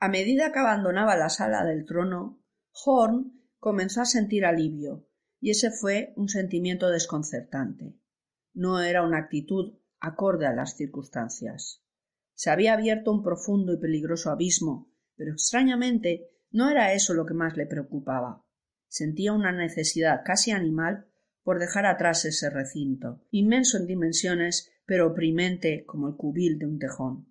A 0.00 0.08
medida 0.08 0.52
que 0.52 0.58
abandonaba 0.60 1.16
la 1.16 1.30
sala 1.30 1.64
del 1.64 1.84
trono, 1.84 2.40
Horn 2.84 3.42
comenzó 3.58 4.02
a 4.02 4.06
sentir 4.06 4.44
alivio, 4.44 5.08
y 5.40 5.50
ese 5.50 5.72
fue 5.72 6.12
un 6.14 6.28
sentimiento 6.28 6.90
desconcertante 6.90 7.96
no 8.58 8.80
era 8.80 9.04
una 9.04 9.18
actitud 9.18 9.78
acorde 10.00 10.44
a 10.44 10.52
las 10.52 10.76
circunstancias. 10.76 11.84
Se 12.34 12.50
había 12.50 12.72
abierto 12.72 13.12
un 13.12 13.22
profundo 13.22 13.72
y 13.72 13.78
peligroso 13.78 14.32
abismo, 14.32 14.92
pero 15.14 15.30
extrañamente 15.30 16.26
no 16.50 16.68
era 16.68 16.92
eso 16.92 17.14
lo 17.14 17.24
que 17.24 17.34
más 17.34 17.56
le 17.56 17.66
preocupaba. 17.66 18.44
Sentía 18.88 19.32
una 19.32 19.52
necesidad 19.52 20.22
casi 20.24 20.50
animal 20.50 21.06
por 21.44 21.60
dejar 21.60 21.86
atrás 21.86 22.24
ese 22.24 22.50
recinto, 22.50 23.24
inmenso 23.30 23.78
en 23.78 23.86
dimensiones, 23.86 24.72
pero 24.84 25.06
oprimente 25.06 25.84
como 25.86 26.08
el 26.08 26.16
cubil 26.16 26.58
de 26.58 26.66
un 26.66 26.80
tejón. 26.80 27.28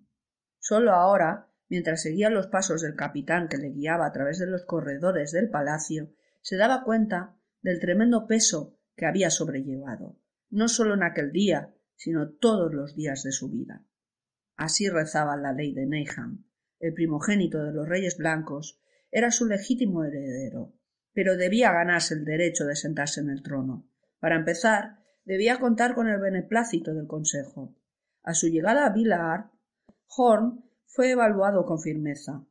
Sólo 0.58 0.92
ahora, 0.92 1.52
mientras 1.68 2.00
seguía 2.00 2.30
los 2.30 2.46
pasos 2.46 2.80
del 2.80 2.96
capitán 2.96 3.48
que 3.48 3.58
le 3.58 3.68
guiaba 3.68 4.06
a 4.06 4.12
través 4.12 4.38
de 4.38 4.46
los 4.46 4.64
corredores 4.64 5.32
del 5.32 5.50
palacio, 5.50 6.10
se 6.40 6.56
daba 6.56 6.84
cuenta 6.84 7.36
del 7.60 7.80
tremendo 7.80 8.26
peso 8.26 8.78
que 8.96 9.04
había 9.04 9.28
sobrellevado 9.28 10.16
no 10.50 10.68
sólo 10.68 10.94
en 10.94 11.02
aquel 11.02 11.32
día, 11.32 11.74
sino 11.96 12.30
todos 12.30 12.72
los 12.72 12.94
días 12.94 13.22
de 13.22 13.32
su 13.32 13.48
vida. 13.50 13.84
Así 14.56 14.88
rezaba 14.88 15.36
la 15.36 15.52
ley 15.52 15.72
de 15.72 15.86
Neyham. 15.86 16.44
El 16.80 16.94
primogénito 16.94 17.62
de 17.62 17.72
los 17.72 17.88
reyes 17.88 18.16
blancos 18.18 18.80
era 19.10 19.30
su 19.30 19.46
legítimo 19.46 20.04
heredero, 20.04 20.74
pero 21.12 21.36
debía 21.36 21.72
ganarse 21.72 22.14
el 22.14 22.24
derecho 22.24 22.64
de 22.64 22.76
sentarse 22.76 23.20
en 23.20 23.30
el 23.30 23.42
trono. 23.42 23.88
Para 24.20 24.36
empezar, 24.36 24.98
debía 25.24 25.58
contar 25.58 25.94
con 25.94 26.08
el 26.08 26.20
beneplácito 26.20 26.94
del 26.94 27.06
Consejo. 27.06 27.74
A 28.22 28.34
su 28.34 28.48
llegada 28.48 28.86
a 28.86 28.92
Villard, 28.92 29.50
Horn 30.16 30.64
fue 30.86 31.10
evaluado 31.10 31.66
con 31.66 31.80
firmeza. 31.80 32.46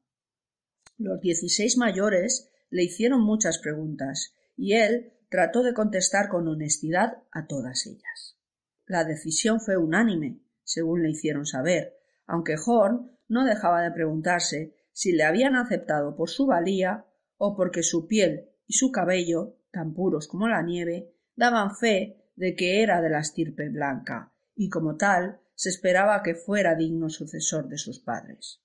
Los 0.98 1.20
dieciséis 1.22 1.78
mayores 1.78 2.52
le 2.70 2.84
hicieron 2.84 3.22
muchas 3.22 3.60
preguntas, 3.60 4.36
y 4.56 4.74
él 4.74 5.14
trató 5.30 5.64
de 5.64 5.74
contestar 5.74 6.30
con 6.30 6.48
honestidad 6.48 7.24
a 7.32 7.48
todas 7.48 7.86
ellas. 7.86 8.38
La 8.86 9.04
decisión 9.04 9.60
fue 9.60 9.78
unánime, 9.78 10.40
según 10.64 11.04
le 11.04 11.10
hicieron 11.10 11.46
saber, 11.46 11.98
aunque 12.26 12.56
Horn 12.64 13.12
no 13.28 13.46
dejaba 13.46 13.82
de 13.82 13.92
preguntarse 13.92 14.76
si 14.92 15.12
le 15.12 15.24
habían 15.24 15.56
aceptado 15.56 16.16
por 16.16 16.30
su 16.30 16.46
valía 16.46 17.06
o 17.38 17.56
porque 17.56 17.84
su 17.84 18.08
piel 18.08 18.50
y 18.66 18.74
su 18.74 18.92
cabello, 18.92 19.58
tan 19.72 19.94
puros 19.94 20.28
como 20.28 20.48
la 20.48 20.62
nieve, 20.62 21.14
daban 21.36 21.76
fe 21.76 22.32
de 22.36 22.56
que 22.56 22.82
era 22.82 23.02
de 23.02 23.10
la 23.10 23.20
estirpe 23.20 23.70
blanca, 23.70 24.34
y 24.56 24.70
como 24.70 24.96
tal 24.98 25.40
se 25.56 25.70
esperaba 25.70 26.24
que 26.24 26.36
fuera 26.36 26.76
digno 26.76 27.10
sucesor 27.10 27.68
de 27.68 27.78
sus 27.78 28.00
padres. 28.00 28.62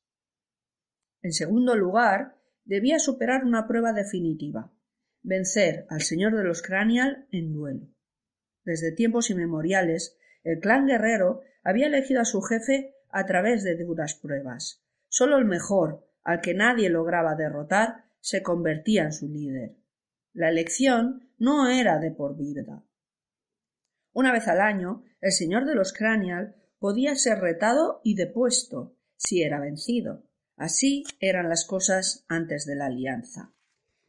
En 1.23 1.33
segundo 1.33 1.77
lugar, 1.77 2.37
debía 2.65 2.99
superar 2.99 3.45
una 3.45 3.67
prueba 3.67 3.93
definitiva, 3.93 4.73
vencer 5.23 5.87
al 5.89 6.03
señor 6.03 6.37
de 6.37 6.45
los 6.45 6.63
Cranial 6.63 7.27
en 7.31 7.53
duelo. 7.53 7.89
Desde 8.65 8.93
tiempos 8.93 9.31
inmemoriales, 9.31 10.19
el 10.43 10.61
clan 10.61 10.87
guerrero 10.87 11.41
había 11.63 11.87
elegido 11.87 12.21
a 12.21 12.25
su 12.25 12.43
jefe 12.43 12.95
a 13.11 13.27
través 13.27 13.63
de 13.63 13.77
duras 13.77 14.15
pruebas. 14.15 14.83
Sólo 15.09 15.39
el 15.39 15.45
mejor, 15.45 16.09
al 16.23 16.41
que 16.41 16.55
nadie 16.55 16.89
lograba 16.89 17.35
derrotar, 17.35 18.05
se 18.21 18.43
convertía 18.43 19.05
en 19.05 19.13
su 19.13 19.29
líder. 19.29 19.77
La 20.33 20.49
elección 20.49 21.31
no 21.39 21.69
era 21.69 21.99
de 21.99 22.11
por 22.11 22.37
vida. 22.37 22.85
Una 24.13 24.33
vez 24.33 24.49
al 24.49 24.61
año, 24.61 25.05
el 25.21 25.33
señor 25.33 25.67
de 25.67 25.75
los 25.75 25.93
Cranial 25.93 26.57
podía 26.79 27.15
ser 27.15 27.39
retado 27.39 28.01
y 28.05 28.15
depuesto 28.15 28.97
si 29.17 29.43
era 29.43 29.61
vencido. 29.61 30.25
Así 30.57 31.05
eran 31.21 31.49
las 31.49 31.65
cosas 31.65 32.25
antes 32.29 32.67
de 32.67 32.77
la 32.77 32.87
alianza 32.87 33.53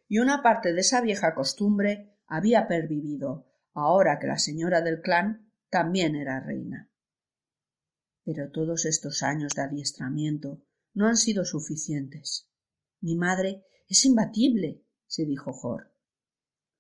y 0.08 0.20
una 0.20 0.41
parte 0.41 0.74
de 0.74 0.82
esa 0.82 1.01
vieja 1.01 1.34
costumbre 1.34 2.18
había 2.28 2.68
pervivido, 2.68 3.51
ahora 3.74 4.20
que 4.20 4.28
la 4.28 4.38
señora 4.38 4.82
del 4.82 5.01
clan 5.01 5.51
también 5.70 6.16
era 6.16 6.39
reina. 6.39 6.89
Pero 8.24 8.51
todos 8.51 8.86
estos 8.86 9.24
años 9.24 9.54
de 9.56 9.64
adiestramiento 9.64 10.64
no 10.93 11.08
han 11.08 11.18
sido 11.18 11.45
suficientes. 11.45 12.49
Mi 13.01 13.16
madre 13.16 13.66
es 13.88 14.06
imbatible, 14.06 14.84
se 15.08 15.26
dijo 15.26 15.51
Jor. 15.51 15.93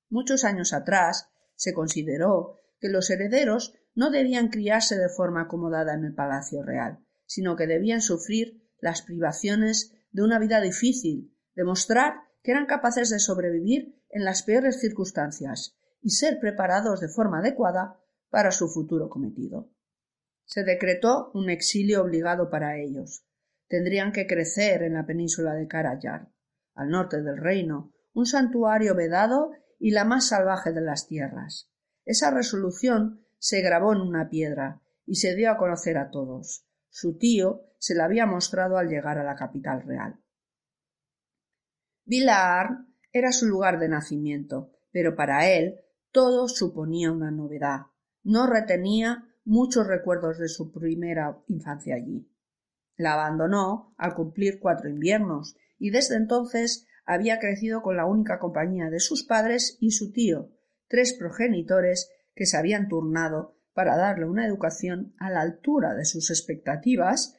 Muchos 0.09 0.43
años 0.43 0.73
atrás 0.73 1.29
se 1.55 1.73
consideró 1.73 2.59
que 2.79 2.89
los 2.89 3.09
herederos 3.09 3.73
no 3.95 4.09
debían 4.09 4.49
criarse 4.49 4.97
de 4.97 5.09
forma 5.09 5.43
acomodada 5.43 5.93
en 5.93 6.05
el 6.05 6.13
palacio 6.13 6.63
real, 6.63 7.05
sino 7.25 7.55
que 7.55 7.67
debían 7.67 8.01
sufrir 8.01 8.69
las 8.79 9.01
privaciones 9.01 9.93
de 10.11 10.23
una 10.23 10.39
vida 10.39 10.61
difícil, 10.61 11.35
demostrar 11.55 12.15
que 12.43 12.51
eran 12.51 12.65
capaces 12.65 13.09
de 13.09 13.19
sobrevivir 13.19 13.95
en 14.09 14.25
las 14.25 14.43
peores 14.43 14.79
circunstancias 14.79 15.77
y 16.01 16.11
ser 16.11 16.39
preparados 16.39 16.99
de 16.99 17.07
forma 17.07 17.39
adecuada 17.39 17.99
para 18.29 18.51
su 18.51 18.67
futuro 18.67 19.09
cometido. 19.09 19.69
Se 20.45 20.63
decretó 20.63 21.31
un 21.33 21.49
exilio 21.49 22.01
obligado 22.01 22.49
para 22.49 22.77
ellos. 22.77 23.25
Tendrían 23.67 24.11
que 24.11 24.27
crecer 24.27 24.83
en 24.83 24.93
la 24.93 25.05
península 25.05 25.53
de 25.53 25.67
Karayar, 25.67 26.29
al 26.75 26.89
norte 26.89 27.21
del 27.21 27.37
reino, 27.37 27.93
un 28.13 28.25
santuario 28.25 28.93
vedado 28.93 29.51
y 29.79 29.91
la 29.91 30.03
más 30.03 30.27
salvaje 30.27 30.73
de 30.73 30.81
las 30.81 31.07
tierras. 31.07 31.71
Esa 32.05 32.29
resolución 32.29 33.25
se 33.39 33.61
grabó 33.61 33.93
en 33.93 34.01
una 34.01 34.29
piedra 34.29 34.81
y 35.05 35.15
se 35.15 35.35
dio 35.35 35.49
a 35.49 35.57
conocer 35.57 35.97
a 35.97 36.11
todos. 36.11 36.65
Su 36.89 37.17
tío 37.17 37.61
se 37.79 37.95
la 37.95 38.05
había 38.05 38.25
mostrado 38.25 38.77
al 38.77 38.89
llegar 38.89 39.17
a 39.17 39.23
la 39.23 39.35
capital 39.35 39.81
real. 39.83 40.22
Villard 42.05 42.85
Era 43.13 43.31
su 43.31 43.45
lugar 43.45 43.79
de 43.79 43.87
nacimiento, 43.87 44.71
pero 44.91 45.15
para 45.15 45.49
él 45.49 45.79
todo 46.11 46.49
suponía 46.49 47.11
una 47.11 47.31
novedad. 47.31 47.87
No 48.23 48.45
retenía 48.45 49.23
muchos 49.45 49.87
recuerdos 49.87 50.37
de 50.37 50.49
su 50.49 50.71
primera 50.71 51.37
infancia 51.47 51.95
allí. 51.95 52.29
La 52.97 53.13
abandonó 53.13 53.93
al 53.97 54.15
cumplir 54.15 54.59
cuatro 54.59 54.89
inviernos 54.89 55.55
y 55.79 55.91
desde 55.91 56.15
entonces 56.15 56.87
había 57.05 57.39
crecido 57.39 57.81
con 57.81 57.95
la 57.95 58.05
única 58.05 58.37
compañía 58.39 58.89
de 58.89 58.99
sus 58.99 59.23
padres 59.23 59.77
y 59.79 59.91
su 59.91 60.11
tío, 60.11 60.51
tres 60.87 61.13
progenitores 61.13 62.11
que 62.35 62.45
se 62.45 62.57
habían 62.57 62.89
turnado 62.89 63.57
para 63.73 63.95
darle 63.95 64.25
una 64.25 64.45
educación 64.45 65.13
a 65.17 65.29
la 65.29 65.41
altura 65.41 65.95
de 65.95 66.05
sus 66.05 66.29
expectativas 66.29 67.35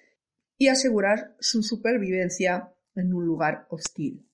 y 0.57 0.69
asegurar 0.69 1.37
su 1.39 1.63
supervivencia 1.63 2.73
en 2.95 3.13
un 3.13 3.27
lugar 3.27 3.67
hostil. 3.71 4.29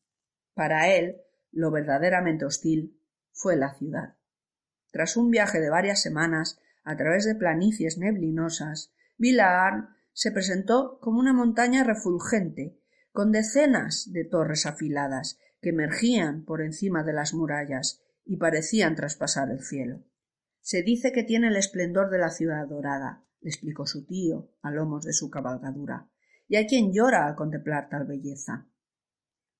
Para 0.60 0.94
él, 0.94 1.22
lo 1.52 1.70
verdaderamente 1.70 2.44
hostil 2.44 3.00
fue 3.32 3.56
la 3.56 3.72
ciudad. 3.72 4.18
Tras 4.90 5.16
un 5.16 5.30
viaje 5.30 5.58
de 5.58 5.70
varias 5.70 6.02
semanas 6.02 6.60
a 6.84 6.98
través 6.98 7.24
de 7.24 7.34
planicies 7.34 7.96
neblinosas, 7.96 8.92
Villaarn 9.16 9.88
se 10.12 10.32
presentó 10.32 10.98
como 11.00 11.18
una 11.18 11.32
montaña 11.32 11.82
refulgente, 11.82 12.78
con 13.10 13.32
decenas 13.32 14.12
de 14.12 14.26
torres 14.26 14.66
afiladas 14.66 15.38
que 15.62 15.70
emergían 15.70 16.44
por 16.44 16.60
encima 16.60 17.04
de 17.04 17.14
las 17.14 17.32
murallas 17.32 18.02
y 18.26 18.36
parecían 18.36 18.96
traspasar 18.96 19.50
el 19.50 19.62
cielo. 19.62 20.04
Se 20.60 20.82
dice 20.82 21.10
que 21.10 21.24
tiene 21.24 21.48
el 21.48 21.56
esplendor 21.56 22.10
de 22.10 22.18
la 22.18 22.28
ciudad 22.28 22.68
dorada, 22.68 23.24
le 23.40 23.48
explicó 23.48 23.86
su 23.86 24.04
tío 24.04 24.50
a 24.60 24.70
lomos 24.70 25.06
de 25.06 25.14
su 25.14 25.30
cabalgadura, 25.30 26.10
y 26.48 26.56
hay 26.56 26.66
quien 26.66 26.92
llora 26.92 27.26
al 27.26 27.34
contemplar 27.34 27.88
tal 27.88 28.04
belleza. 28.04 28.66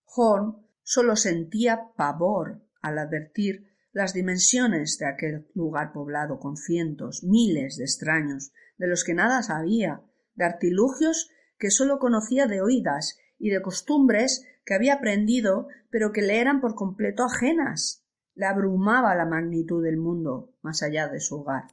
Horn 0.04 0.68
solo 0.90 1.14
sentía 1.14 1.92
pavor 1.94 2.64
al 2.82 2.98
advertir 2.98 3.70
las 3.92 4.12
dimensiones 4.12 4.98
de 4.98 5.06
aquel 5.06 5.46
lugar 5.54 5.92
poblado 5.92 6.40
con 6.40 6.56
cientos, 6.56 7.22
miles 7.22 7.76
de 7.76 7.84
extraños, 7.84 8.52
de 8.76 8.88
los 8.88 9.04
que 9.04 9.14
nada 9.14 9.40
sabía, 9.44 10.02
de 10.34 10.46
artilugios 10.46 11.30
que 11.58 11.70
sólo 11.70 12.00
conocía 12.00 12.48
de 12.48 12.60
oídas 12.60 13.20
y 13.38 13.50
de 13.50 13.62
costumbres 13.62 14.44
que 14.64 14.74
había 14.74 14.94
aprendido 14.94 15.68
pero 15.90 16.10
que 16.10 16.22
le 16.22 16.40
eran 16.40 16.60
por 16.60 16.74
completo 16.74 17.22
ajenas. 17.22 18.04
Le 18.34 18.46
abrumaba 18.46 19.14
la 19.14 19.26
magnitud 19.26 19.84
del 19.84 19.96
mundo 19.96 20.56
más 20.60 20.82
allá 20.82 21.06
de 21.06 21.20
su 21.20 21.36
hogar. 21.36 21.68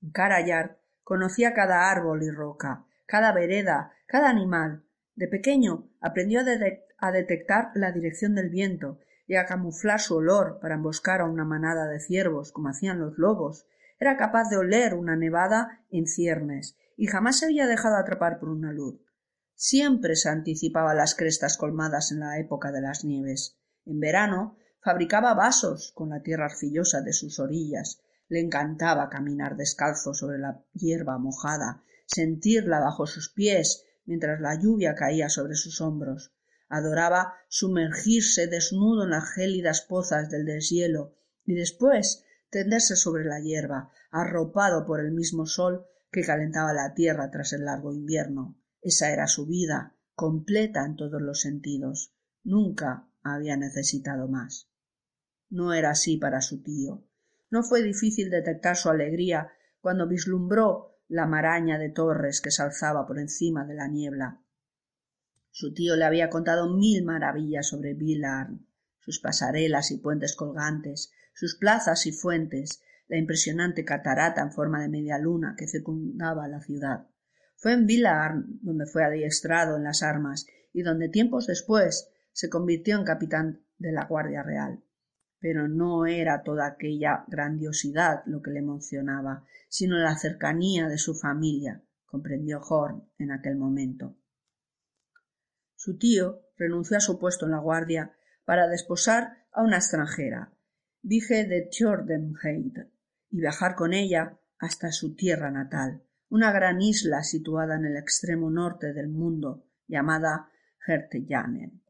En 0.00 0.12
Carayar 0.12 0.80
conocía 1.02 1.54
cada 1.54 1.90
árbol 1.90 2.22
y 2.22 2.30
roca, 2.30 2.86
cada 3.04 3.32
vereda, 3.32 3.94
cada 4.06 4.30
animal. 4.30 4.84
De 5.18 5.26
pequeño 5.26 5.90
aprendió 6.00 6.42
a 6.98 7.10
detectar 7.10 7.72
la 7.74 7.90
dirección 7.90 8.36
del 8.36 8.50
viento 8.50 9.00
y 9.26 9.34
a 9.34 9.46
camuflar 9.46 9.98
su 9.98 10.14
olor 10.14 10.60
para 10.60 10.76
emboscar 10.76 11.22
a 11.22 11.24
una 11.24 11.44
manada 11.44 11.88
de 11.88 11.98
ciervos, 11.98 12.52
como 12.52 12.68
hacían 12.68 13.00
los 13.00 13.18
lobos. 13.18 13.66
Era 13.98 14.16
capaz 14.16 14.48
de 14.48 14.58
oler 14.58 14.94
una 14.94 15.16
nevada 15.16 15.84
en 15.90 16.06
ciernes, 16.06 16.76
y 16.96 17.08
jamás 17.08 17.40
se 17.40 17.46
había 17.46 17.66
dejado 17.66 17.96
atrapar 17.96 18.38
por 18.38 18.48
una 18.48 18.72
luz. 18.72 19.00
Siempre 19.56 20.14
se 20.14 20.28
anticipaba 20.28 20.94
las 20.94 21.16
crestas 21.16 21.56
colmadas 21.56 22.12
en 22.12 22.20
la 22.20 22.38
época 22.38 22.70
de 22.70 22.80
las 22.80 23.04
nieves. 23.04 23.58
En 23.86 23.98
verano 23.98 24.56
fabricaba 24.80 25.34
vasos 25.34 25.90
con 25.96 26.10
la 26.10 26.22
tierra 26.22 26.44
arcillosa 26.44 27.00
de 27.00 27.12
sus 27.12 27.40
orillas. 27.40 28.04
Le 28.28 28.38
encantaba 28.38 29.08
caminar 29.08 29.56
descalzo 29.56 30.14
sobre 30.14 30.38
la 30.38 30.62
hierba 30.74 31.18
mojada, 31.18 31.82
sentirla 32.06 32.78
bajo 32.78 33.08
sus 33.08 33.32
pies 33.32 33.84
mientras 34.08 34.40
la 34.40 34.60
lluvia 34.60 34.96
caía 34.96 35.28
sobre 35.28 35.54
sus 35.54 35.80
hombros 35.80 36.32
adoraba 36.68 37.34
sumergirse 37.48 38.46
desnudo 38.46 39.04
en 39.04 39.10
las 39.10 39.32
gélidas 39.32 39.80
pozas 39.82 40.28
del 40.30 40.44
deshielo 40.44 41.16
y 41.44 41.54
después 41.54 42.24
tenderse 42.50 42.96
sobre 42.96 43.24
la 43.24 43.40
hierba, 43.40 43.90
arropado 44.10 44.86
por 44.86 45.00
el 45.00 45.12
mismo 45.12 45.46
sol 45.46 45.86
que 46.10 46.24
calentaba 46.24 46.72
la 46.72 46.94
tierra 46.94 47.30
tras 47.30 47.52
el 47.52 47.64
largo 47.64 47.92
invierno. 47.92 48.58
Esa 48.80 49.12
era 49.12 49.26
su 49.26 49.46
vida, 49.46 49.96
completa 50.14 50.84
en 50.84 50.96
todos 50.96 51.20
los 51.20 51.40
sentidos. 51.40 52.14
Nunca 52.42 53.08
había 53.22 53.56
necesitado 53.56 54.28
más. 54.28 54.70
No 55.50 55.72
era 55.72 55.90
así 55.90 56.16
para 56.16 56.40
su 56.40 56.62
tío. 56.62 57.04
No 57.50 57.62
fue 57.62 57.82
difícil 57.82 58.30
detectar 58.30 58.76
su 58.76 58.90
alegría 58.90 59.50
cuando 59.80 60.06
vislumbró 60.06 60.97
la 61.08 61.26
maraña 61.26 61.78
de 61.78 61.88
torres 61.88 62.40
que 62.40 62.50
se 62.50 62.62
alzaba 62.62 63.06
por 63.06 63.18
encima 63.18 63.64
de 63.64 63.74
la 63.74 63.88
niebla. 63.88 64.40
Su 65.50 65.72
tío 65.72 65.96
le 65.96 66.04
había 66.04 66.28
contado 66.28 66.72
mil 66.72 67.04
maravillas 67.04 67.66
sobre 67.66 67.94
Villarn, 67.94 68.66
sus 68.98 69.18
pasarelas 69.18 69.90
y 69.90 69.98
puentes 69.98 70.36
colgantes, 70.36 71.12
sus 71.34 71.56
plazas 71.56 72.06
y 72.06 72.12
fuentes, 72.12 72.82
la 73.08 73.16
impresionante 73.16 73.84
catarata 73.84 74.42
en 74.42 74.52
forma 74.52 74.82
de 74.82 74.88
media 74.88 75.18
luna 75.18 75.54
que 75.56 75.66
circundaba 75.66 76.46
la 76.46 76.60
ciudad. 76.60 77.06
Fue 77.56 77.72
en 77.72 77.86
Villarn 77.86 78.60
donde 78.60 78.86
fue 78.86 79.02
adiestrado 79.02 79.76
en 79.76 79.84
las 79.84 80.02
armas 80.02 80.46
y 80.72 80.82
donde 80.82 81.08
tiempos 81.08 81.46
después 81.46 82.10
se 82.32 82.50
convirtió 82.50 82.96
en 82.96 83.04
capitán 83.04 83.62
de 83.78 83.92
la 83.92 84.04
Guardia 84.04 84.42
Real. 84.42 84.82
Pero 85.40 85.68
no 85.68 86.06
era 86.06 86.42
toda 86.42 86.66
aquella 86.66 87.24
grandiosidad 87.28 88.22
lo 88.26 88.42
que 88.42 88.50
le 88.50 88.58
emocionaba, 88.58 89.44
sino 89.68 89.96
la 89.96 90.16
cercanía 90.16 90.88
de 90.88 90.98
su 90.98 91.14
familia, 91.14 91.82
comprendió 92.06 92.60
Horn 92.60 93.08
en 93.18 93.30
aquel 93.30 93.56
momento. 93.56 94.16
Su 95.76 95.96
tío 95.96 96.42
renunció 96.56 96.96
a 96.96 97.00
su 97.00 97.18
puesto 97.18 97.46
en 97.46 97.52
la 97.52 97.58
guardia 97.58 98.16
para 98.44 98.66
desposar 98.66 99.44
a 99.52 99.62
una 99.62 99.76
extranjera, 99.76 100.52
Vige 101.02 101.44
de 101.44 101.68
Tjordenheid, 101.70 102.76
y 103.30 103.40
viajar 103.40 103.76
con 103.76 103.94
ella 103.94 104.38
hasta 104.58 104.90
su 104.90 105.14
tierra 105.14 105.50
natal, 105.50 106.02
una 106.28 106.50
gran 106.52 106.82
isla 106.82 107.22
situada 107.22 107.76
en 107.76 107.84
el 107.84 107.96
extremo 107.96 108.50
norte 108.50 108.92
del 108.92 109.08
mundo, 109.08 109.66
llamada 109.86 110.50
Hertejanen. 110.86 111.82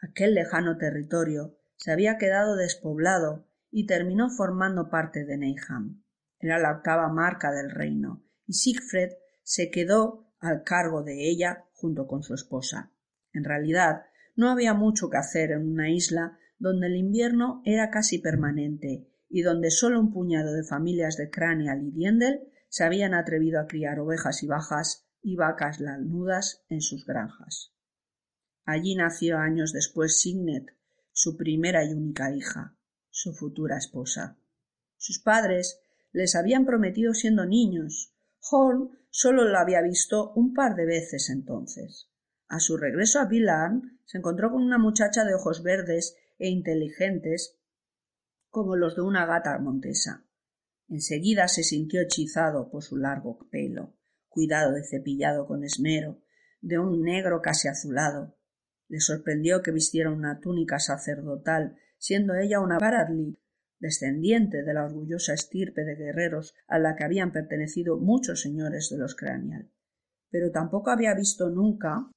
Aquel 0.00 0.34
lejano 0.34 0.78
territorio 0.78 1.58
se 1.80 1.90
había 1.90 2.18
quedado 2.18 2.56
despoblado 2.56 3.46
y 3.70 3.86
terminó 3.86 4.28
formando 4.28 4.90
parte 4.90 5.24
de 5.24 5.38
Neyham. 5.38 6.02
Era 6.38 6.58
la 6.58 6.72
octava 6.72 7.08
marca 7.08 7.52
del 7.52 7.70
reino, 7.70 8.22
y 8.46 8.52
Siegfried 8.52 9.12
se 9.42 9.70
quedó 9.70 10.30
al 10.40 10.62
cargo 10.62 11.02
de 11.02 11.30
ella 11.30 11.64
junto 11.72 12.06
con 12.06 12.22
su 12.22 12.34
esposa. 12.34 12.92
En 13.32 13.44
realidad, 13.44 14.02
no 14.36 14.50
había 14.50 14.74
mucho 14.74 15.08
que 15.08 15.16
hacer 15.16 15.52
en 15.52 15.66
una 15.66 15.90
isla 15.90 16.38
donde 16.58 16.86
el 16.86 16.96
invierno 16.96 17.62
era 17.64 17.90
casi 17.90 18.18
permanente 18.18 19.08
y 19.30 19.40
donde 19.40 19.70
solo 19.70 20.00
un 20.00 20.12
puñado 20.12 20.52
de 20.52 20.64
familias 20.64 21.16
de 21.16 21.30
Cranial 21.30 21.82
y 21.82 21.92
Diendel 21.92 22.40
se 22.68 22.84
habían 22.84 23.14
atrevido 23.14 23.58
a 23.58 23.66
criar 23.66 24.00
ovejas 24.00 24.42
y 24.42 24.46
bajas 24.46 25.08
y 25.22 25.36
vacas 25.36 25.80
lanudas 25.80 26.62
en 26.68 26.82
sus 26.82 27.06
granjas. 27.06 27.72
Allí 28.64 28.94
nació 28.96 29.38
años 29.38 29.72
después 29.72 30.20
Signet, 30.20 30.76
su 31.20 31.36
primera 31.36 31.84
y 31.84 31.92
única 31.92 32.34
hija, 32.34 32.74
su 33.10 33.34
futura 33.34 33.76
esposa. 33.76 34.38
Sus 34.96 35.18
padres 35.18 35.82
les 36.12 36.34
habían 36.34 36.64
prometido 36.64 37.12
siendo 37.12 37.44
niños. 37.44 38.14
Horn 38.50 38.98
solo 39.10 39.44
lo 39.44 39.58
había 39.58 39.82
visto 39.82 40.32
un 40.32 40.54
par 40.54 40.76
de 40.76 40.86
veces 40.86 41.28
entonces. 41.28 42.08
A 42.48 42.58
su 42.58 42.78
regreso 42.78 43.20
a 43.20 43.26
Villarn 43.26 44.00
se 44.06 44.16
encontró 44.16 44.50
con 44.50 44.62
una 44.62 44.78
muchacha 44.78 45.26
de 45.26 45.34
ojos 45.34 45.62
verdes 45.62 46.16
e 46.38 46.48
inteligentes 46.48 47.58
como 48.48 48.76
los 48.76 48.96
de 48.96 49.02
una 49.02 49.26
gata 49.26 49.58
montesa. 49.58 50.24
Enseguida 50.88 51.48
se 51.48 51.64
sintió 51.64 52.00
hechizado 52.00 52.70
por 52.70 52.82
su 52.82 52.96
largo 52.96 53.46
pelo, 53.50 53.94
cuidado 54.30 54.72
de 54.72 54.84
cepillado 54.84 55.46
con 55.46 55.64
esmero, 55.64 56.22
de 56.62 56.78
un 56.78 57.02
negro 57.02 57.42
casi 57.42 57.68
azulado. 57.68 58.39
Le 58.90 58.98
sorprendió 58.98 59.62
que 59.62 59.70
vistiera 59.70 60.10
una 60.10 60.40
túnica 60.40 60.80
sacerdotal, 60.80 61.76
siendo 61.96 62.34
ella 62.34 62.58
una 62.58 62.76
Baradli, 62.80 63.38
descendiente 63.78 64.64
de 64.64 64.74
la 64.74 64.84
orgullosa 64.84 65.32
estirpe 65.32 65.84
de 65.84 65.94
guerreros 65.94 66.56
a 66.66 66.80
la 66.80 66.96
que 66.96 67.04
habían 67.04 67.30
pertenecido 67.30 67.98
muchos 67.98 68.40
señores 68.40 68.88
de 68.90 68.98
los 68.98 69.14
Cranial. 69.14 69.70
Pero 70.28 70.50
tampoco 70.50 70.90
había 70.90 71.14
visto 71.14 71.50
nunca 71.50 72.10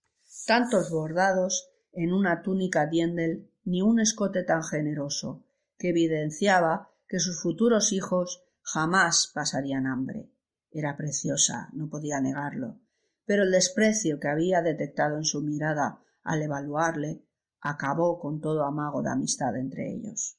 tantos 0.47 0.89
bordados 0.89 1.69
en 1.91 2.11
una 2.11 2.41
túnica 2.41 2.87
diendel 2.87 3.51
ni 3.65 3.83
un 3.83 3.99
escote 3.99 4.43
tan 4.43 4.63
generoso, 4.63 5.45
que 5.77 5.89
evidenciaba 5.89 6.89
que 7.07 7.19
sus 7.19 7.39
futuros 7.39 7.93
hijos 7.93 8.43
jamás 8.63 9.31
pasarían 9.31 9.85
hambre. 9.85 10.31
Era 10.71 10.97
preciosa, 10.97 11.69
no 11.73 11.87
podía 11.87 12.19
negarlo, 12.19 12.79
pero 13.27 13.43
el 13.43 13.51
desprecio 13.51 14.19
que 14.19 14.27
había 14.27 14.63
detectado 14.63 15.17
en 15.17 15.23
su 15.23 15.43
mirada 15.43 15.99
al 16.23 16.41
evaluarle 16.41 17.25
acabó 17.61 18.19
con 18.19 18.41
todo 18.41 18.63
amago 18.63 19.01
de 19.01 19.11
amistad 19.11 19.55
entre 19.57 19.93
ellos. 19.93 20.37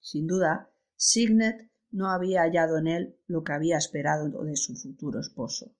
Sin 0.00 0.26
duda, 0.26 0.70
Signet 0.96 1.70
no 1.90 2.10
había 2.10 2.42
hallado 2.42 2.78
en 2.78 2.86
él 2.86 3.20
lo 3.26 3.44
que 3.44 3.52
había 3.52 3.76
esperado 3.76 4.28
de 4.44 4.56
su 4.56 4.74
futuro 4.74 5.20
esposo. 5.20 5.74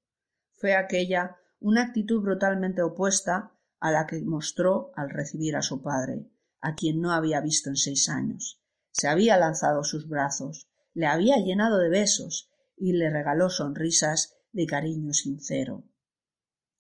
Fue 0.53 0.75
aquella 0.75 1.37
una 1.59 1.83
actitud 1.85 2.23
brutalmente 2.23 2.83
opuesta 2.83 3.53
a 3.81 3.91
la 3.91 4.07
que 4.07 4.23
mostró 4.23 4.93
al 4.95 5.11
recibir 5.11 5.57
a 5.57 5.63
su 5.63 5.83
padre, 5.83 6.31
a 6.61 6.75
quien 6.75 7.01
no 7.01 7.13
había 7.13 7.41
visto 7.41 7.71
en 7.71 7.77
seis 7.77 8.09
años. 8.09 8.61
Se 8.91 9.09
había 9.09 9.37
lanzado 9.39 9.83
sus 9.85 10.09
brazos, 10.09 10.69
le 10.93 11.07
había 11.07 11.37
llenado 11.39 11.79
de 11.79 11.89
besos 11.89 12.51
y 12.77 12.93
le 12.93 13.11
regaló 13.11 13.49
sonrisas 13.49 14.37
de 14.53 14.67
cariño 14.67 15.15
sincero. 15.15 15.85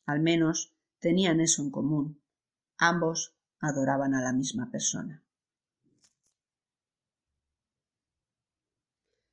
Al 0.04 0.20
menos 0.20 0.76
tenían 0.98 1.40
eso 1.40 1.62
en 1.62 1.70
común. 1.70 2.21
Ambos 2.84 3.32
adoraban 3.60 4.12
a 4.12 4.20
la 4.20 4.32
misma 4.32 4.68
persona. 4.68 5.22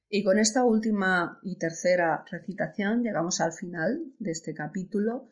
Y 0.07 0.23
con 0.23 0.37
esta 0.37 0.63
última 0.63 1.39
y 1.41 1.57
tercera 1.57 2.23
recitación 2.29 3.01
llegamos 3.01 3.41
al 3.41 3.53
final 3.53 4.13
de 4.19 4.29
este 4.29 4.53
capítulo 4.53 5.31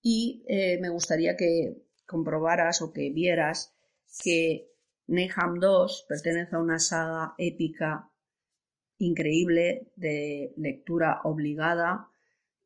y 0.00 0.46
eh, 0.48 0.78
me 0.80 0.88
gustaría 0.88 1.36
que 1.36 1.84
comprobaras 2.06 2.80
o 2.80 2.90
que 2.90 3.10
vieras 3.10 3.74
que 4.22 4.70
Neham 5.08 5.60
2 5.60 6.06
pertenece 6.08 6.56
a 6.56 6.58
una 6.58 6.78
saga 6.78 7.34
épica 7.36 8.10
increíble 8.96 9.92
de 9.96 10.54
lectura 10.56 11.20
obligada 11.24 12.08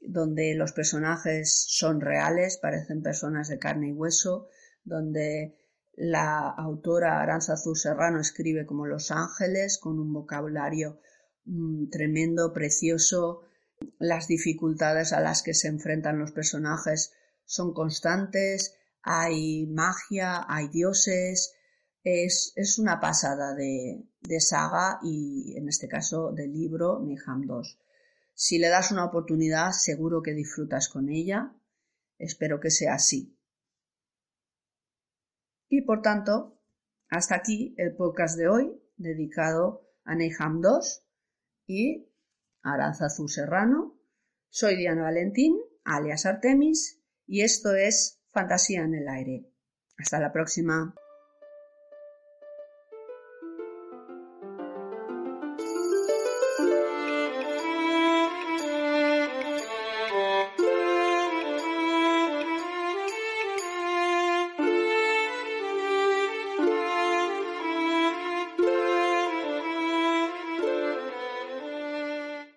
donde 0.01 0.55
los 0.55 0.71
personajes 0.71 1.65
son 1.67 2.01
reales, 2.01 2.59
parecen 2.59 3.03
personas 3.03 3.49
de 3.49 3.59
carne 3.59 3.89
y 3.89 3.93
hueso, 3.93 4.49
donde 4.87 5.59
la 5.97 6.49
autora 6.49 7.21
Aranzazu 7.21 7.75
Serrano 7.75 8.21
escribe 8.21 8.65
como 8.65 8.87
Los 8.87 9.11
Ángeles, 9.11 9.79
con 9.79 9.99
un 9.99 10.13
vocabulario 10.13 11.01
mm, 11.45 11.91
tremendo, 11.91 12.53
precioso. 12.53 13.43
Las 13.99 14.27
dificultades 14.27 15.13
a 15.13 15.21
las 15.21 15.43
que 15.43 15.53
se 15.53 15.69
enfrentan 15.69 16.19
los 16.19 16.33
personajes 16.33 17.13
son 17.45 17.75
constantes, 17.75 18.75
hay 19.03 19.67
magia, 19.67 20.45
hay 20.49 20.69
dioses, 20.69 21.55
es, 22.03 22.53
es 22.57 22.79
una 22.79 23.01
pasada 23.01 23.55
de, 23.55 24.05
de, 24.21 24.41
saga 24.41 25.01
y 25.03 25.57
en 25.57 25.69
este 25.69 25.89
caso 25.89 26.33
del 26.33 26.53
libro 26.53 27.01
Niham 27.01 27.43
2. 27.47 27.79
Si 28.35 28.59
le 28.59 28.69
das 28.69 28.93
una 28.93 29.05
oportunidad, 29.05 29.73
seguro 29.73 30.23
que 30.23 30.35
disfrutas 30.35 30.89
con 30.89 31.09
ella. 31.09 31.53
Espero 32.19 32.61
que 32.61 32.71
sea 32.71 32.95
así. 32.95 33.36
Y 35.77 35.83
por 35.83 36.01
tanto, 36.01 36.59
hasta 37.11 37.35
aquí 37.35 37.75
el 37.77 37.95
podcast 37.95 38.39
de 38.39 38.49
hoy 38.49 38.83
dedicado 38.97 39.87
a 40.05 40.15
Neham 40.15 40.63
2 40.63 41.07
y 41.67 42.09
Aranzazu 42.63 43.29
Serrano. 43.29 44.01
Soy 44.49 44.77
Diana 44.77 45.03
Valentín, 45.03 45.55
alias 45.85 46.25
Artemis, 46.25 47.03
y 47.27 47.43
esto 47.43 47.75
es 47.75 48.23
Fantasía 48.31 48.85
en 48.85 48.95
el 48.95 49.07
Aire. 49.07 49.53
Hasta 49.99 50.19
la 50.19 50.33
próxima. 50.33 50.95